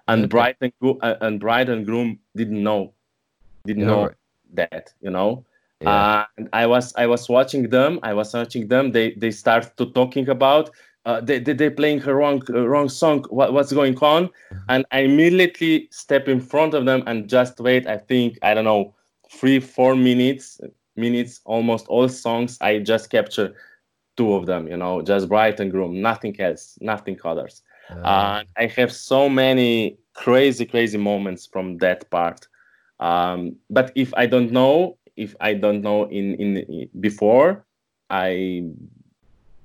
And 0.09 0.29
Okay. 0.29 0.31
bride 0.31 0.57
and, 0.61 0.73
uh, 1.03 1.15
and 1.21 1.41
bride 1.41 1.69
and 1.69 1.85
groom 1.87 2.19
didn't 2.37 2.63
know 2.63 2.95
didn't 3.67 3.87
Yeah, 3.87 3.93
know 3.93 4.11
right. 4.11 4.17
that 4.55 4.93
you 5.01 5.11
know 5.11 5.45
Yeah. 5.81 6.05
uh, 6.05 6.25
and 6.37 6.49
I 6.53 6.67
was 6.67 6.95
I 6.97 7.07
was 7.07 7.29
watching 7.29 7.69
them. 7.71 7.99
I 8.03 8.15
was 8.15 8.33
watching 8.35 8.69
them. 8.69 8.93
They 8.93 9.13
they 9.15 9.31
start 9.31 9.77
to 9.77 9.87
talking 9.87 10.29
about 10.29 10.71
uh, 11.05 11.21
they 11.21 11.39
they 11.39 11.53
they 11.55 11.71
playing 11.71 12.03
a 12.05 12.15
wrong 12.15 12.43
uh, 12.51 12.67
wrong 12.69 12.89
song. 12.89 13.25
What 13.31 13.53
what's 13.53 13.73
going 13.73 13.97
on? 13.99 14.31
And 14.69 14.85
I 14.93 15.01
immediately 15.01 15.89
step 15.91 16.29
in 16.29 16.41
front 16.41 16.75
of 16.75 16.85
them 16.87 17.03
and 17.07 17.29
just 17.29 17.61
wait. 17.61 17.87
I 17.87 17.99
think 17.99 18.39
I 18.43 18.55
don't 18.55 18.65
know 18.65 18.95
three 19.31 19.61
four 19.61 19.95
minutes 19.97 20.61
minutes 20.97 21.41
almost 21.45 21.87
all 21.89 22.09
songs. 22.09 22.59
I 22.61 22.79
just 22.79 23.11
capture 23.11 23.55
two 24.17 24.33
of 24.35 24.47
them. 24.47 24.69
You 24.69 24.77
know, 24.77 25.03
just 25.03 25.29
Bright 25.29 25.61
and 25.61 25.71
groom. 25.71 26.01
Nothing 26.01 26.39
else. 26.41 26.79
Nothing 26.81 27.19
others. 27.25 27.63
Uh, 28.05 28.43
And 28.45 28.47
I 28.57 28.67
have 28.77 28.93
so 28.93 29.29
many 29.29 29.99
crazy 30.15 30.65
crazy 30.67 30.99
moments 30.99 31.47
from 31.47 31.79
that 31.79 32.11
part. 32.11 32.47
Um, 33.03 33.57
but 33.69 33.91
if 33.97 34.15
I 34.15 34.27
don't 34.27 34.53
know, 34.53 34.99
if 35.17 35.35
I 35.41 35.55
don't 35.55 35.83
know 35.83 36.05
in 36.05 36.35
in 36.37 36.89
before, 37.01 37.67
I 38.09 38.63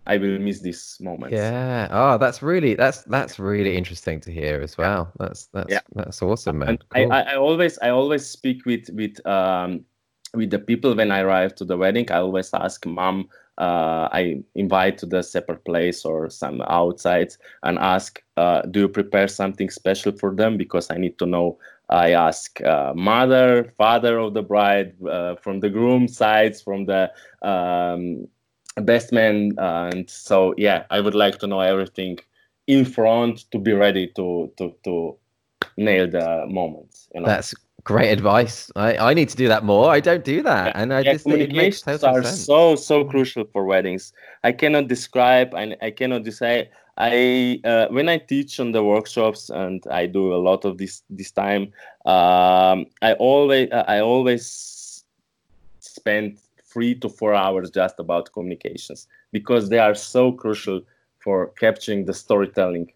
I 0.08 0.18
will 0.18 0.40
miss 0.40 0.62
this 0.62 1.00
moment. 1.00 1.34
yeah. 1.34 1.88
Oh, 1.92 2.18
that's 2.18 2.42
really 2.42 2.74
that's 2.74 3.04
that's 3.04 3.38
really 3.38 3.78
interesting 3.78 4.20
to 4.22 4.32
hear 4.32 4.62
as 4.62 4.78
well. 4.78 5.12
That's 5.20 5.48
that's 5.54 5.72
Yeah. 5.72 5.82
that's 5.94 6.22
awesome, 6.22 6.60
man. 6.60 6.80
Cool. 6.90 7.12
I, 7.12 7.20
I, 7.20 7.34
I 7.34 7.36
always 7.36 7.78
I 7.80 7.90
always 7.90 8.26
speak 8.26 8.66
with 8.66 8.90
with 8.90 9.26
um 9.28 9.86
with 10.34 10.50
the 10.50 10.60
people 10.60 10.96
when 10.96 11.12
I 11.12 11.22
arrive 11.22 11.56
to 11.56 11.66
the 11.66 11.78
wedding. 11.78 12.10
I 12.12 12.18
always 12.18 12.54
ask 12.54 12.86
mom. 12.86 13.30
Uh, 13.58 14.08
I 14.14 14.44
invite 14.54 15.00
to 15.00 15.08
the 15.08 15.24
separate 15.24 15.66
place 15.66 16.06
or 16.06 16.30
some 16.30 16.62
outside 16.70 17.34
and 17.64 17.80
ask, 17.80 18.22
uh, 18.38 18.62
do 18.62 18.82
you 18.82 18.88
prepare 18.88 19.28
something 19.28 19.72
special 19.72 20.12
for 20.12 20.36
them? 20.36 20.58
Because 20.58 20.92
I 20.92 20.98
need 20.98 21.18
to 21.18 21.26
know. 21.26 21.58
I 21.90 22.12
ask 22.12 22.62
uh, 22.62 22.94
mother, 22.96 23.74
father 23.78 24.18
of 24.18 24.34
the 24.34 24.42
bride, 24.42 24.94
uh, 25.06 25.36
from 25.36 25.60
the 25.62 25.70
groom 25.70 26.08
sides, 26.08 26.62
from 26.62 26.86
the 26.86 27.12
um, 27.42 28.28
best 28.82 29.12
man, 29.12 29.54
and 29.58 30.10
so 30.10 30.54
yeah, 30.58 30.86
I 30.90 31.00
would 31.00 31.16
like 31.16 31.40
to 31.40 31.48
know 31.48 31.62
everything 31.62 32.20
in 32.68 32.84
front 32.84 33.50
to 33.52 33.58
be 33.58 33.74
ready 33.74 34.08
to 34.16 34.52
to 34.58 34.76
to 34.84 35.18
nail 35.78 36.10
the 36.10 36.46
moments. 36.48 37.08
You 37.14 37.22
know? 37.22 37.28
That's 37.28 37.54
Great 37.84 38.12
advice. 38.12 38.72
I, 38.76 38.98
I 38.98 39.14
need 39.14 39.30
to 39.30 39.38
do 39.38 39.48
that 39.48 39.64
more. 39.64 39.90
I 39.90 40.00
don't 40.02 40.24
do 40.24 40.42
that, 40.44 40.76
and 40.76 40.94
I 40.94 41.04
yeah, 41.04 41.14
just 41.14 41.26
it 41.30 41.54
makes 41.54 41.82
communications 41.82 41.84
total 41.84 42.10
are 42.10 42.24
sense. 42.24 42.46
so 42.46 42.76
so 42.76 43.04
crucial 43.06 43.46
for 43.46 43.66
weddings. 43.66 44.14
I 44.44 44.52
cannot 44.52 44.88
describe 44.88 45.54
and 45.54 45.78
I 45.82 45.92
cannot 45.92 46.24
decide. 46.24 46.70
I 46.98 47.60
uh, 47.64 47.88
when 47.90 48.10
I 48.10 48.18
teach 48.18 48.60
on 48.60 48.72
the 48.72 48.84
workshops 48.84 49.50
and 49.50 49.84
I 49.92 50.08
do 50.08 50.34
a 50.34 50.38
lot 50.42 50.66
of 50.66 50.78
this 50.78 51.04
this 51.10 51.32
time. 51.32 51.72
Um, 52.06 52.88
I 53.02 53.14
always 53.20 53.70
I 53.72 54.00
always 54.02 55.04
spend 55.80 56.40
three 56.64 56.96
to 56.96 57.10
four 57.10 57.34
hours 57.34 57.70
just 57.72 58.00
about 58.00 58.32
communications 58.34 59.08
because 59.32 59.70
they 59.70 59.80
are 59.80 59.96
so 59.96 60.32
crucial 60.32 60.82
for 61.20 61.48
capturing 61.60 62.06
the 62.06 62.14
storytelling 62.14 62.92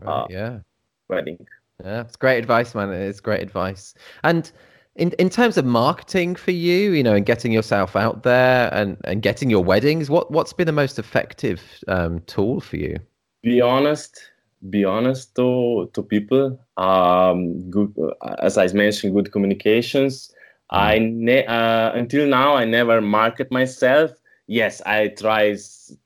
Right, 0.00 0.24
uh, 0.24 0.26
yeah. 0.28 0.60
wedding. 1.08 1.46
Yeah, 1.84 2.02
it's 2.02 2.16
great 2.16 2.38
advice, 2.38 2.74
man. 2.74 2.90
It's 2.92 3.20
great 3.20 3.42
advice. 3.42 3.94
And 4.22 4.50
in 4.96 5.12
in 5.12 5.30
terms 5.30 5.56
of 5.56 5.64
marketing 5.64 6.36
for 6.36 6.50
you, 6.52 6.92
you 6.92 7.02
know, 7.02 7.14
and 7.14 7.26
getting 7.26 7.52
yourself 7.52 7.96
out 7.96 8.22
there 8.22 8.72
and 8.72 8.96
and 9.04 9.22
getting 9.22 9.50
your 9.50 9.64
weddings, 9.64 10.08
what 10.10 10.30
what's 10.30 10.52
been 10.52 10.66
the 10.66 10.72
most 10.72 10.98
effective 10.98 11.60
um, 11.88 12.20
tool 12.26 12.60
for 12.60 12.76
you? 12.76 12.98
be 13.42 13.60
honest 13.60 14.30
be 14.70 14.84
honest 14.84 15.34
to 15.34 15.90
to 15.94 16.02
people 16.02 16.58
um 16.76 17.68
good 17.70 17.92
as 18.38 18.56
i 18.56 18.66
mentioned 18.68 19.12
good 19.14 19.32
communications 19.32 20.32
i 20.70 20.98
ne- 20.98 21.44
uh, 21.46 21.90
until 21.92 22.26
now 22.26 22.54
i 22.54 22.64
never 22.64 23.00
market 23.00 23.50
myself 23.50 24.10
yes 24.46 24.80
i 24.86 25.08
try 25.08 25.56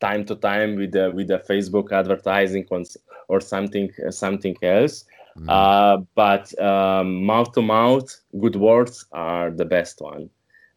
time 0.01 0.25
to 0.25 0.35
time 0.37 0.77
with 0.77 0.93
the 0.93 1.11
with 1.15 1.29
the 1.29 1.39
facebook 1.51 1.93
advertising 1.93 2.67
on, 2.71 2.81
s- 2.81 2.97
or 3.29 3.41
something 3.41 3.91
something 4.11 4.57
else 4.63 5.05
Mm. 5.37 5.51
uh, 5.51 6.03
but 6.15 6.59
um, 6.61 7.25
mouth 7.25 7.53
to 7.53 7.63
mouth 7.63 8.09
good 8.41 8.57
words 8.57 9.05
are 9.13 9.51
the 9.51 9.67
best 9.67 10.01
one 10.01 10.31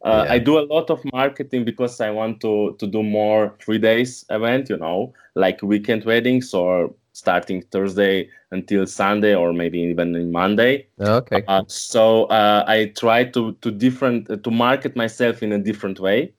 uh, 0.04 0.24
Yeah. 0.24 0.32
I 0.34 0.38
do 0.38 0.58
a 0.58 0.64
lot 0.64 0.90
of 0.90 1.04
marketing 1.12 1.64
because 1.64 2.00
I 2.00 2.10
want 2.10 2.40
to 2.40 2.74
to 2.78 2.86
do 2.86 3.02
more 3.02 3.54
three 3.60 3.78
days 3.78 4.24
event, 4.30 4.70
you 4.70 4.78
know, 4.78 5.12
like 5.34 5.62
weekend 5.62 6.04
weddings 6.04 6.54
or 6.54 6.94
starting 7.12 7.62
Thursday 7.70 8.30
until 8.50 8.86
Sunday 8.86 9.34
or 9.34 9.52
maybe 9.52 9.78
even 9.78 10.32
Monday. 10.32 10.86
Okay. 11.00 11.44
Uh, 11.48 11.64
so 11.66 12.24
uh, 12.26 12.64
I 12.66 12.92
try 12.96 13.24
to 13.24 13.52
to 13.60 13.70
different 13.70 14.30
uh, 14.30 14.36
to 14.36 14.50
market 14.50 14.96
myself 14.96 15.42
in 15.42 15.52
a 15.52 15.58
different 15.58 16.00
way. 16.00 16.32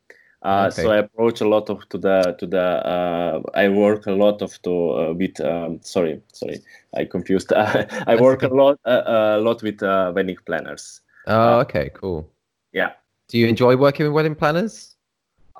Uh, 0.43 0.69
Okay. 0.71 0.83
So 0.83 0.91
I 0.91 0.97
approach 0.97 1.41
a 1.41 1.47
lot 1.47 1.69
of 1.69 1.87
to 1.89 1.97
the 1.97 2.35
to 2.39 2.47
the 2.47 2.65
uh, 2.85 3.41
I 3.53 3.69
work 3.69 4.07
a 4.07 4.11
lot 4.11 4.41
of 4.41 4.59
to 4.63 4.71
uh, 4.91 5.13
with 5.13 5.39
um, 5.41 5.79
sorry 5.83 6.21
sorry 6.33 6.59
I 6.95 7.05
confused 7.05 7.53
I 8.07 8.15
work 8.19 8.41
a 8.43 8.47
lot 8.47 8.79
uh, 8.85 9.37
a 9.37 9.39
lot 9.39 9.61
with 9.61 9.83
uh, 9.83 10.11
wedding 10.15 10.37
planners. 10.45 11.01
Oh, 11.27 11.59
okay, 11.59 11.91
cool. 11.93 12.27
Yeah. 12.73 12.93
Do 13.27 13.37
you 13.37 13.47
enjoy 13.47 13.75
working 13.77 14.05
with 14.07 14.13
wedding 14.15 14.35
planners? 14.35 14.95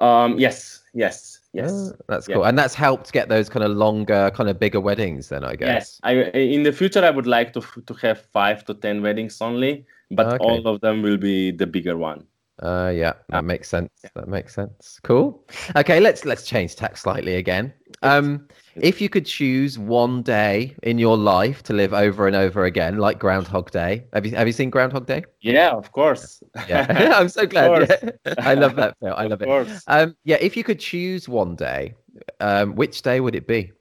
Um, 0.02 0.40
yes 0.40 0.82
yes 0.94 1.40
yes. 1.54 1.70
Oh, 1.70 1.94
that's 2.08 2.28
Yeah. 2.28 2.36
cool. 2.38 2.46
And 2.46 2.58
that's 2.58 2.74
helped 2.74 3.14
get 3.14 3.30
those 3.30 3.50
kind 3.50 3.64
of 3.64 3.72
longer, 3.78 4.32
kind 4.34 4.50
of 4.50 4.58
bigger 4.60 4.80
weddings 4.80 5.30
then, 5.30 5.44
I 5.44 5.56
guess. 5.56 5.70
Yes, 5.70 6.00
I 6.04 6.14
in 6.34 6.64
the 6.64 6.72
future 6.72 7.06
I 7.06 7.12
would 7.12 7.28
like 7.28 7.54
to 7.54 7.62
to 7.62 7.94
have 8.02 8.26
five 8.34 8.66
to 8.66 8.74
ten 8.74 9.04
weddings 9.04 9.42
only, 9.42 9.86
but 10.10 10.26
Okay. 10.26 10.38
all 10.44 10.68
of 10.68 10.82
them 10.82 11.04
will 11.04 11.18
be 11.18 11.52
the 11.52 11.68
bigger 11.68 11.98
one. 11.98 12.26
Uh, 12.60 12.92
yeah, 12.94 13.14
that 13.30 13.44
makes 13.44 13.70
sense. 13.70 13.90
That 14.14 14.28
makes 14.28 14.54
sense. 14.54 15.00
Cool. 15.04 15.44
Okay, 15.76 16.00
let's 16.00 16.26
let's 16.26 16.46
change 16.46 16.76
tack 16.76 16.96
slightly 16.98 17.36
again. 17.36 17.74
Um, 18.04 18.48
if 18.76 19.02
you 19.02 19.10
could 19.10 19.26
choose 19.26 19.80
one 19.80 20.22
day 20.22 20.76
in 20.84 20.98
your 20.98 21.18
life 21.18 21.64
to 21.64 21.74
live 21.74 21.94
over 21.94 22.28
and 22.28 22.36
over 22.36 22.66
again, 22.66 22.98
like 22.98 23.20
Groundhog 23.20 23.72
Day, 23.72 24.06
have 24.14 24.26
you 24.26 24.36
have 24.36 24.48
you 24.48 24.54
seen 24.54 24.70
Groundhog 24.70 25.08
Day? 25.08 25.24
Yeah, 25.42 25.72
of 25.72 25.92
course. 25.92 26.44
Yeah, 26.68 26.86
I'm 27.16 27.30
so 27.30 27.46
glad. 27.46 27.90
Yeah. 28.26 28.34
I 28.40 28.54
love 28.54 28.76
that 28.76 28.96
film. 29.00 29.14
I 29.18 29.24
love 29.24 29.42
of 29.42 29.42
it. 29.42 29.46
course. 29.46 29.84
Um, 29.88 30.16
yeah, 30.24 30.38
if 30.40 30.56
you 30.56 30.64
could 30.64 30.80
choose 30.80 31.28
one 31.28 31.56
day, 31.56 31.96
um, 32.40 32.76
which 32.76 33.02
day 33.02 33.20
would 33.20 33.36
it 33.36 33.48
be? 33.48 33.72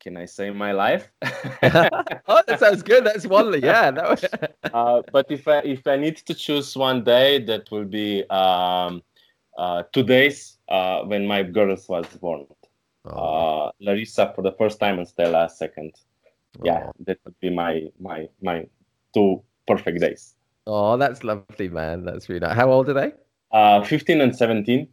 Can 0.00 0.16
I 0.16 0.24
say 0.24 0.50
my 0.50 0.72
life? 0.72 1.10
oh, 1.22 2.42
that 2.46 2.58
sounds 2.58 2.82
good. 2.82 3.04
That's 3.04 3.26
one. 3.26 3.52
Yeah, 3.60 3.90
that 3.90 4.08
was, 4.08 4.24
uh, 4.74 5.02
but 5.12 5.30
if 5.30 5.46
I 5.46 5.58
if 5.58 5.86
I 5.86 5.96
need 5.96 6.16
to 6.18 6.34
choose 6.34 6.76
one 6.76 7.04
day, 7.04 7.42
that 7.44 7.70
will 7.70 7.84
be 7.84 8.24
um, 8.30 9.02
uh, 9.58 9.82
two 9.92 10.02
days 10.02 10.58
uh, 10.68 11.02
when 11.02 11.26
my 11.26 11.42
girls 11.42 11.88
was 11.88 12.06
born. 12.20 12.46
Oh, 13.04 13.10
Uh, 13.10 13.70
Larissa 13.80 14.32
for 14.34 14.42
the 14.42 14.52
first 14.52 14.78
time 14.80 14.98
and 14.98 15.08
Stella 15.08 15.48
second. 15.48 15.94
Yeah, 16.64 16.88
oh. 16.88 16.92
that 17.06 17.18
would 17.24 17.38
be 17.40 17.50
my 17.50 17.88
my 17.98 18.28
my 18.42 18.66
two 19.14 19.42
perfect 19.66 20.00
days. 20.00 20.34
Oh, 20.66 20.96
that's 20.96 21.24
lovely, 21.24 21.68
man. 21.68 22.04
That's 22.04 22.28
really 22.28 22.40
nice. 22.40 22.56
How 22.56 22.70
old 22.70 22.88
are 22.88 22.94
they? 22.94 23.12
Uh, 23.52 23.82
15 23.82 24.20
and 24.20 24.36
17. 24.36 24.86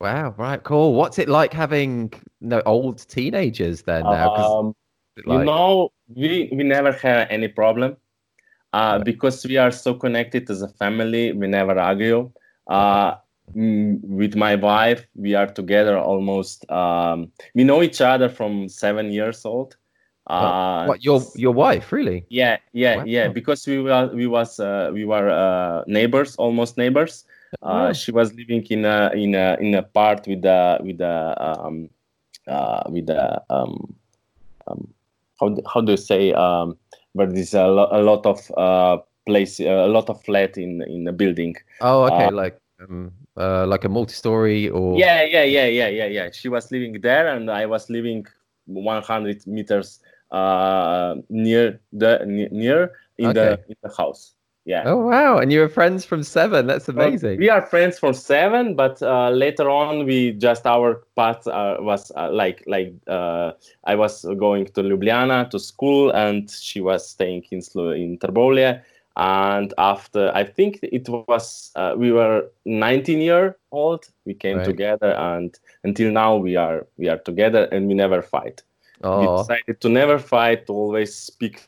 Wow, 0.00 0.34
right, 0.36 0.62
cool. 0.62 0.94
What's 0.94 1.18
it 1.18 1.28
like 1.28 1.52
having 1.52 2.12
no 2.40 2.60
old 2.66 3.06
teenagers 3.08 3.82
then 3.82 4.10
now? 4.10 4.30
Um, 4.34 4.74
it 5.16 5.24
you 5.26 5.38
know 5.38 5.92
we 6.14 6.48
we 6.52 6.62
never 6.64 6.92
had 6.92 7.28
any 7.30 7.48
problem 7.48 7.96
uh, 8.72 8.98
Right. 8.98 9.04
because 9.04 9.44
we 9.46 9.56
are 9.56 9.70
so 9.70 9.94
connected 9.94 10.48
as 10.50 10.62
a 10.62 10.68
family 10.68 11.32
we 11.32 11.46
never 11.46 11.78
argue 11.78 12.30
uh, 12.68 13.14
with 13.54 14.36
my 14.36 14.54
wife 14.56 15.06
we 15.14 15.34
are 15.34 15.46
together 15.46 15.98
almost 15.98 16.70
um, 16.70 17.30
we 17.54 17.64
know 17.64 17.82
each 17.82 18.00
other 18.00 18.28
from 18.28 18.68
seven 18.68 19.10
years 19.12 19.44
old 19.44 19.76
uh, 20.28 20.52
what 20.82 21.04
your 21.04 21.20
your 21.34 21.52
wife 21.52 21.92
really? 21.92 22.26
yeah 22.28 22.56
yeah 22.72 22.96
Wow. 22.96 23.04
yeah 23.04 23.28
because 23.28 23.66
we 23.66 23.78
were 23.78 24.10
we 24.14 24.26
was 24.26 24.58
uh, 24.60 24.90
we 24.92 25.04
were 25.04 25.28
uh, 25.28 25.82
neighbors 25.86 26.36
almost 26.36 26.76
neighbors 26.76 27.24
Uh, 27.62 27.92
she 27.92 28.10
was 28.12 28.32
living 28.34 28.62
in 28.70 28.84
a 28.84 29.10
in 29.14 29.34
a 29.34 29.56
in 29.60 29.74
a 29.74 29.82
part 29.82 30.26
with 30.26 30.42
the 30.42 30.78
with 30.82 30.98
the 30.98 31.34
um, 31.38 31.88
uh, 32.46 32.82
with 32.90 33.06
the 33.06 33.42
um, 33.50 33.94
um, 34.66 34.88
how 35.40 35.48
do- 35.48 35.62
how 35.72 35.80
do 35.80 35.92
you 35.92 35.96
say 35.96 36.32
um, 36.32 36.76
where 37.12 37.26
there's 37.26 37.54
a, 37.54 37.66
lo- 37.66 37.88
a 37.90 38.02
lot 38.02 38.24
of 38.26 38.38
uh, 38.56 38.98
place 39.26 39.60
a 39.60 39.86
lot 39.86 40.08
of 40.10 40.22
flat 40.24 40.56
in 40.58 40.82
in 40.82 41.04
the 41.04 41.12
building. 41.12 41.54
Oh, 41.80 42.04
okay, 42.04 42.26
uh, 42.26 42.30
like 42.30 42.58
um, 42.80 43.12
uh, 43.36 43.66
like 43.66 43.84
a 43.84 43.88
multi-story 43.88 44.68
or 44.68 44.98
Yeah, 44.98 45.22
yeah, 45.24 45.44
yeah, 45.44 45.66
yeah, 45.66 45.88
yeah, 45.88 46.06
yeah. 46.06 46.30
She 46.32 46.48
was 46.48 46.70
living 46.70 47.00
there, 47.00 47.28
and 47.28 47.50
I 47.50 47.66
was 47.66 47.88
living 47.90 48.26
100 48.66 49.46
meters 49.46 50.00
uh, 50.30 51.16
near 51.28 51.80
the 51.92 52.24
near 52.26 52.92
in 53.18 53.32
the 53.34 53.58
in 53.68 53.76
the 53.82 53.92
house. 53.96 54.34
Yeah. 54.68 54.84
Oh 54.84 54.96
wow, 54.98 55.38
and 55.38 55.50
you 55.50 55.60
were 55.60 55.68
friends 55.70 56.04
from 56.04 56.22
seven. 56.22 56.66
That's 56.66 56.88
Well, 56.94 57.08
amazing. 57.08 57.38
we 57.38 57.48
are 57.48 57.62
friends 57.62 57.98
from 57.98 58.12
seven, 58.12 58.74
but 58.76 59.00
uh, 59.02 59.30
later 59.30 59.70
on, 59.70 60.04
we 60.04 60.32
just 60.32 60.66
our 60.66 61.02
path 61.16 61.46
uh, 61.46 61.78
was 61.80 62.12
uh, 62.16 62.30
like 62.30 62.64
like 62.66 62.92
uh, 63.06 63.52
I 63.84 63.94
was 63.96 64.24
going 64.36 64.66
to 64.66 64.82
Ljubljana 64.82 65.48
to 65.50 65.58
school, 65.58 66.10
and 66.10 66.50
she 66.50 66.80
was 66.82 67.08
staying 67.08 67.44
in 67.50 67.62
Slo- 67.62 67.92
in 67.92 68.18
Trbovlje. 68.18 68.82
And 69.16 69.72
after 69.78 70.30
I 70.34 70.44
think 70.44 70.80
it 70.82 71.08
was 71.08 71.72
uh, 71.74 71.94
we 71.96 72.12
were 72.12 72.50
19 72.66 73.20
year 73.20 73.56
old, 73.72 74.06
we 74.26 74.34
came 74.34 74.58
Right. 74.58 74.64
together, 74.64 75.12
and 75.14 75.58
until 75.82 76.12
now 76.12 76.36
we 76.36 76.56
are 76.56 76.86
we 76.98 77.08
are 77.08 77.18
together, 77.18 77.64
and 77.72 77.88
we 77.88 77.94
never 77.94 78.20
fight. 78.22 78.62
We 79.00 79.08
oh, 79.08 79.38
decided 79.38 79.80
to 79.80 79.88
never 79.88 80.18
fight, 80.18 80.66
to 80.66 80.72
always 80.74 81.14
speak 81.14 81.62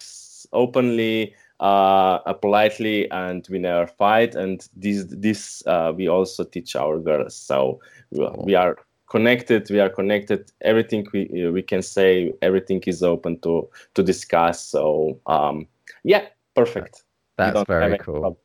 openly, 0.53 1.35
uh, 1.61 2.19
uh, 2.27 2.33
politely, 2.33 3.11
and 3.11 3.47
we 3.51 3.59
never 3.59 3.87
fight. 3.87 4.35
And 4.35 4.67
this, 4.75 5.05
this 5.09 5.63
uh, 5.67 5.93
we 5.97 6.09
also 6.09 6.45
teach 6.45 6.75
our 6.77 6.99
girls. 6.99 7.37
So 7.37 7.81
we, 8.11 8.57
Oh. 8.57 8.61
are 8.61 8.77
connected. 9.09 9.69
We 9.71 9.81
are 9.81 9.91
connected. 9.91 10.51
Everything 10.63 11.07
we 11.13 11.47
uh, 11.47 11.51
we 11.53 11.63
can 11.63 11.83
say, 11.83 12.33
everything 12.43 12.83
is 12.87 13.03
open 13.03 13.39
to 13.41 13.69
to 13.95 14.03
discuss. 14.03 14.65
So 14.65 15.19
um, 15.27 15.67
yeah, 16.05 16.27
perfect. 16.55 17.05
That's 17.37 17.63
very 17.69 17.99
cool. 17.99 18.39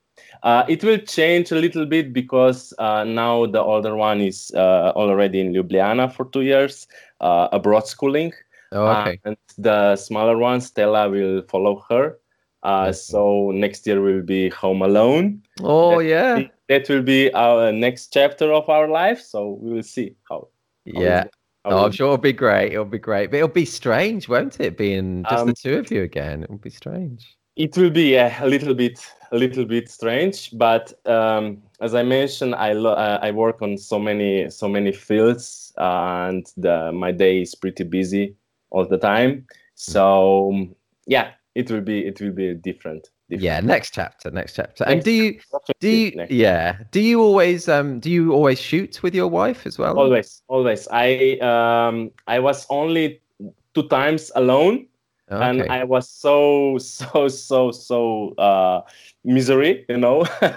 Uh, 0.44 0.64
it 0.70 0.84
will 0.84 0.98
change 0.98 1.52
a 1.52 1.56
little 1.56 1.86
bit 1.86 2.14
because 2.14 2.74
uh, 2.80 3.04
now 3.04 3.46
the 3.46 3.62
older 3.62 3.96
one 3.96 4.22
is 4.22 4.52
uh, 4.56 4.92
already 4.96 5.40
in 5.42 5.54
Ljubljana 5.54 6.12
for 6.12 6.26
two 6.26 6.42
years, 6.42 6.88
uh, 7.22 7.48
abroad 7.52 7.88
schooling. 7.88 8.32
Oh, 8.72 8.86
Uh, 8.86 9.02
okay. 9.02 9.20
and 9.26 9.38
the 9.58 9.96
smaller 9.96 10.38
one, 10.38 10.62
Stella, 10.62 11.10
will 11.10 11.42
follow 11.50 11.84
her. 11.90 12.18
Uh, 12.66 12.92
So 12.92 13.52
next 13.52 13.86
year 13.88 14.02
will 14.02 14.24
be 14.24 14.50
Home 14.50 14.82
Alone. 14.82 15.42
Oh, 15.62 15.98
that- 16.00 16.06
yeah, 16.06 16.48
That 16.68 16.90
will 16.90 17.04
be 17.04 17.32
our 17.34 17.72
next 17.72 18.12
chapter 18.12 18.52
of 18.52 18.68
our 18.70 18.88
life. 18.88 19.22
So 19.22 19.60
we 19.62 19.74
will 19.76 19.84
see 19.84 20.16
how. 20.30 20.48
how 20.96 21.02
yeah. 21.02 21.22
it- 21.26 21.34
Oh, 21.68 21.86
I'm 21.86 21.92
sure 21.92 22.06
it'll 22.06 22.18
be 22.20 22.32
great. 22.32 22.74
It'll 22.74 22.86
be 22.86 23.00
great, 23.00 23.32
but 23.32 23.38
it'll 23.38 23.48
be 23.48 23.66
strange, 23.66 24.30
won't 24.30 24.60
it? 24.60 24.78
Being 24.78 25.24
just 25.24 25.46
the 25.46 25.50
Um, 25.50 25.56
two 25.64 25.78
of 25.80 25.92
you 25.92 26.04
again, 26.04 26.44
it'll 26.44 26.60
be 26.60 26.70
strange. 26.70 27.36
It 27.56 27.76
will 27.78 27.90
be 27.90 28.14
yeah, 28.14 28.44
a 28.44 28.48
little 28.48 28.76
bit, 28.76 29.00
a 29.32 29.38
little 29.38 29.66
bit 29.66 29.90
strange, 29.90 30.56
but 30.58 30.94
um, 31.08 31.64
as 31.82 31.96
I 31.96 32.04
mentioned, 32.04 32.54
I 32.54 32.74
lo- 32.74 32.94
uh, 32.94 33.18
I 33.28 33.32
work 33.32 33.62
on 33.64 33.78
so 33.80 33.98
many, 33.98 34.48
so 34.52 34.68
many 34.68 34.92
fields, 34.92 35.74
and 35.78 36.46
the, 36.58 36.92
my 36.92 37.12
day 37.12 37.42
is 37.42 37.56
pretty 37.56 37.84
busy 37.84 38.36
all 38.70 38.86
the 38.86 39.00
time. 39.00 39.48
So 39.74 40.68
yeah, 41.08 41.32
it 41.56 41.72
will 41.72 41.82
be, 41.82 42.06
it 42.06 42.22
will 42.22 42.32
be 42.32 42.54
different. 42.54 43.10
different. 43.30 43.44
Yeah, 43.44 43.60
next 43.62 43.94
chapter, 43.94 44.30
next 44.30 44.56
chapter. 44.56 44.84
And 44.84 44.96
Next 44.96 45.06
do 45.06 45.12
you 45.12 45.40
do 45.80 45.90
you 45.90 46.12
Next. 46.16 46.32
yeah, 46.32 46.78
do 46.92 47.02
you 47.02 47.22
always 47.22 47.68
um 47.68 48.00
do 48.00 48.12
you 48.12 48.34
always 48.34 48.60
shoot 48.60 49.02
with 49.02 49.16
your 49.16 49.28
wife 49.28 49.66
as 49.66 49.78
well? 49.80 49.98
Always, 49.98 50.44
always. 50.48 50.88
I 50.92 51.38
um 51.40 52.12
I 52.28 52.40
was 52.40 52.68
only 52.70 53.22
two 53.74 53.88
times 53.88 54.32
alone, 54.36 54.88
Oh, 55.32 55.40
and. 55.42 55.64
I 55.64 55.84
was 55.84 56.10
so 56.10 56.78
so 56.78 57.28
so 57.28 57.72
so 57.72 58.34
uh 58.38 58.82
misery, 59.24 59.86
you 59.90 59.98
know. 59.98 60.26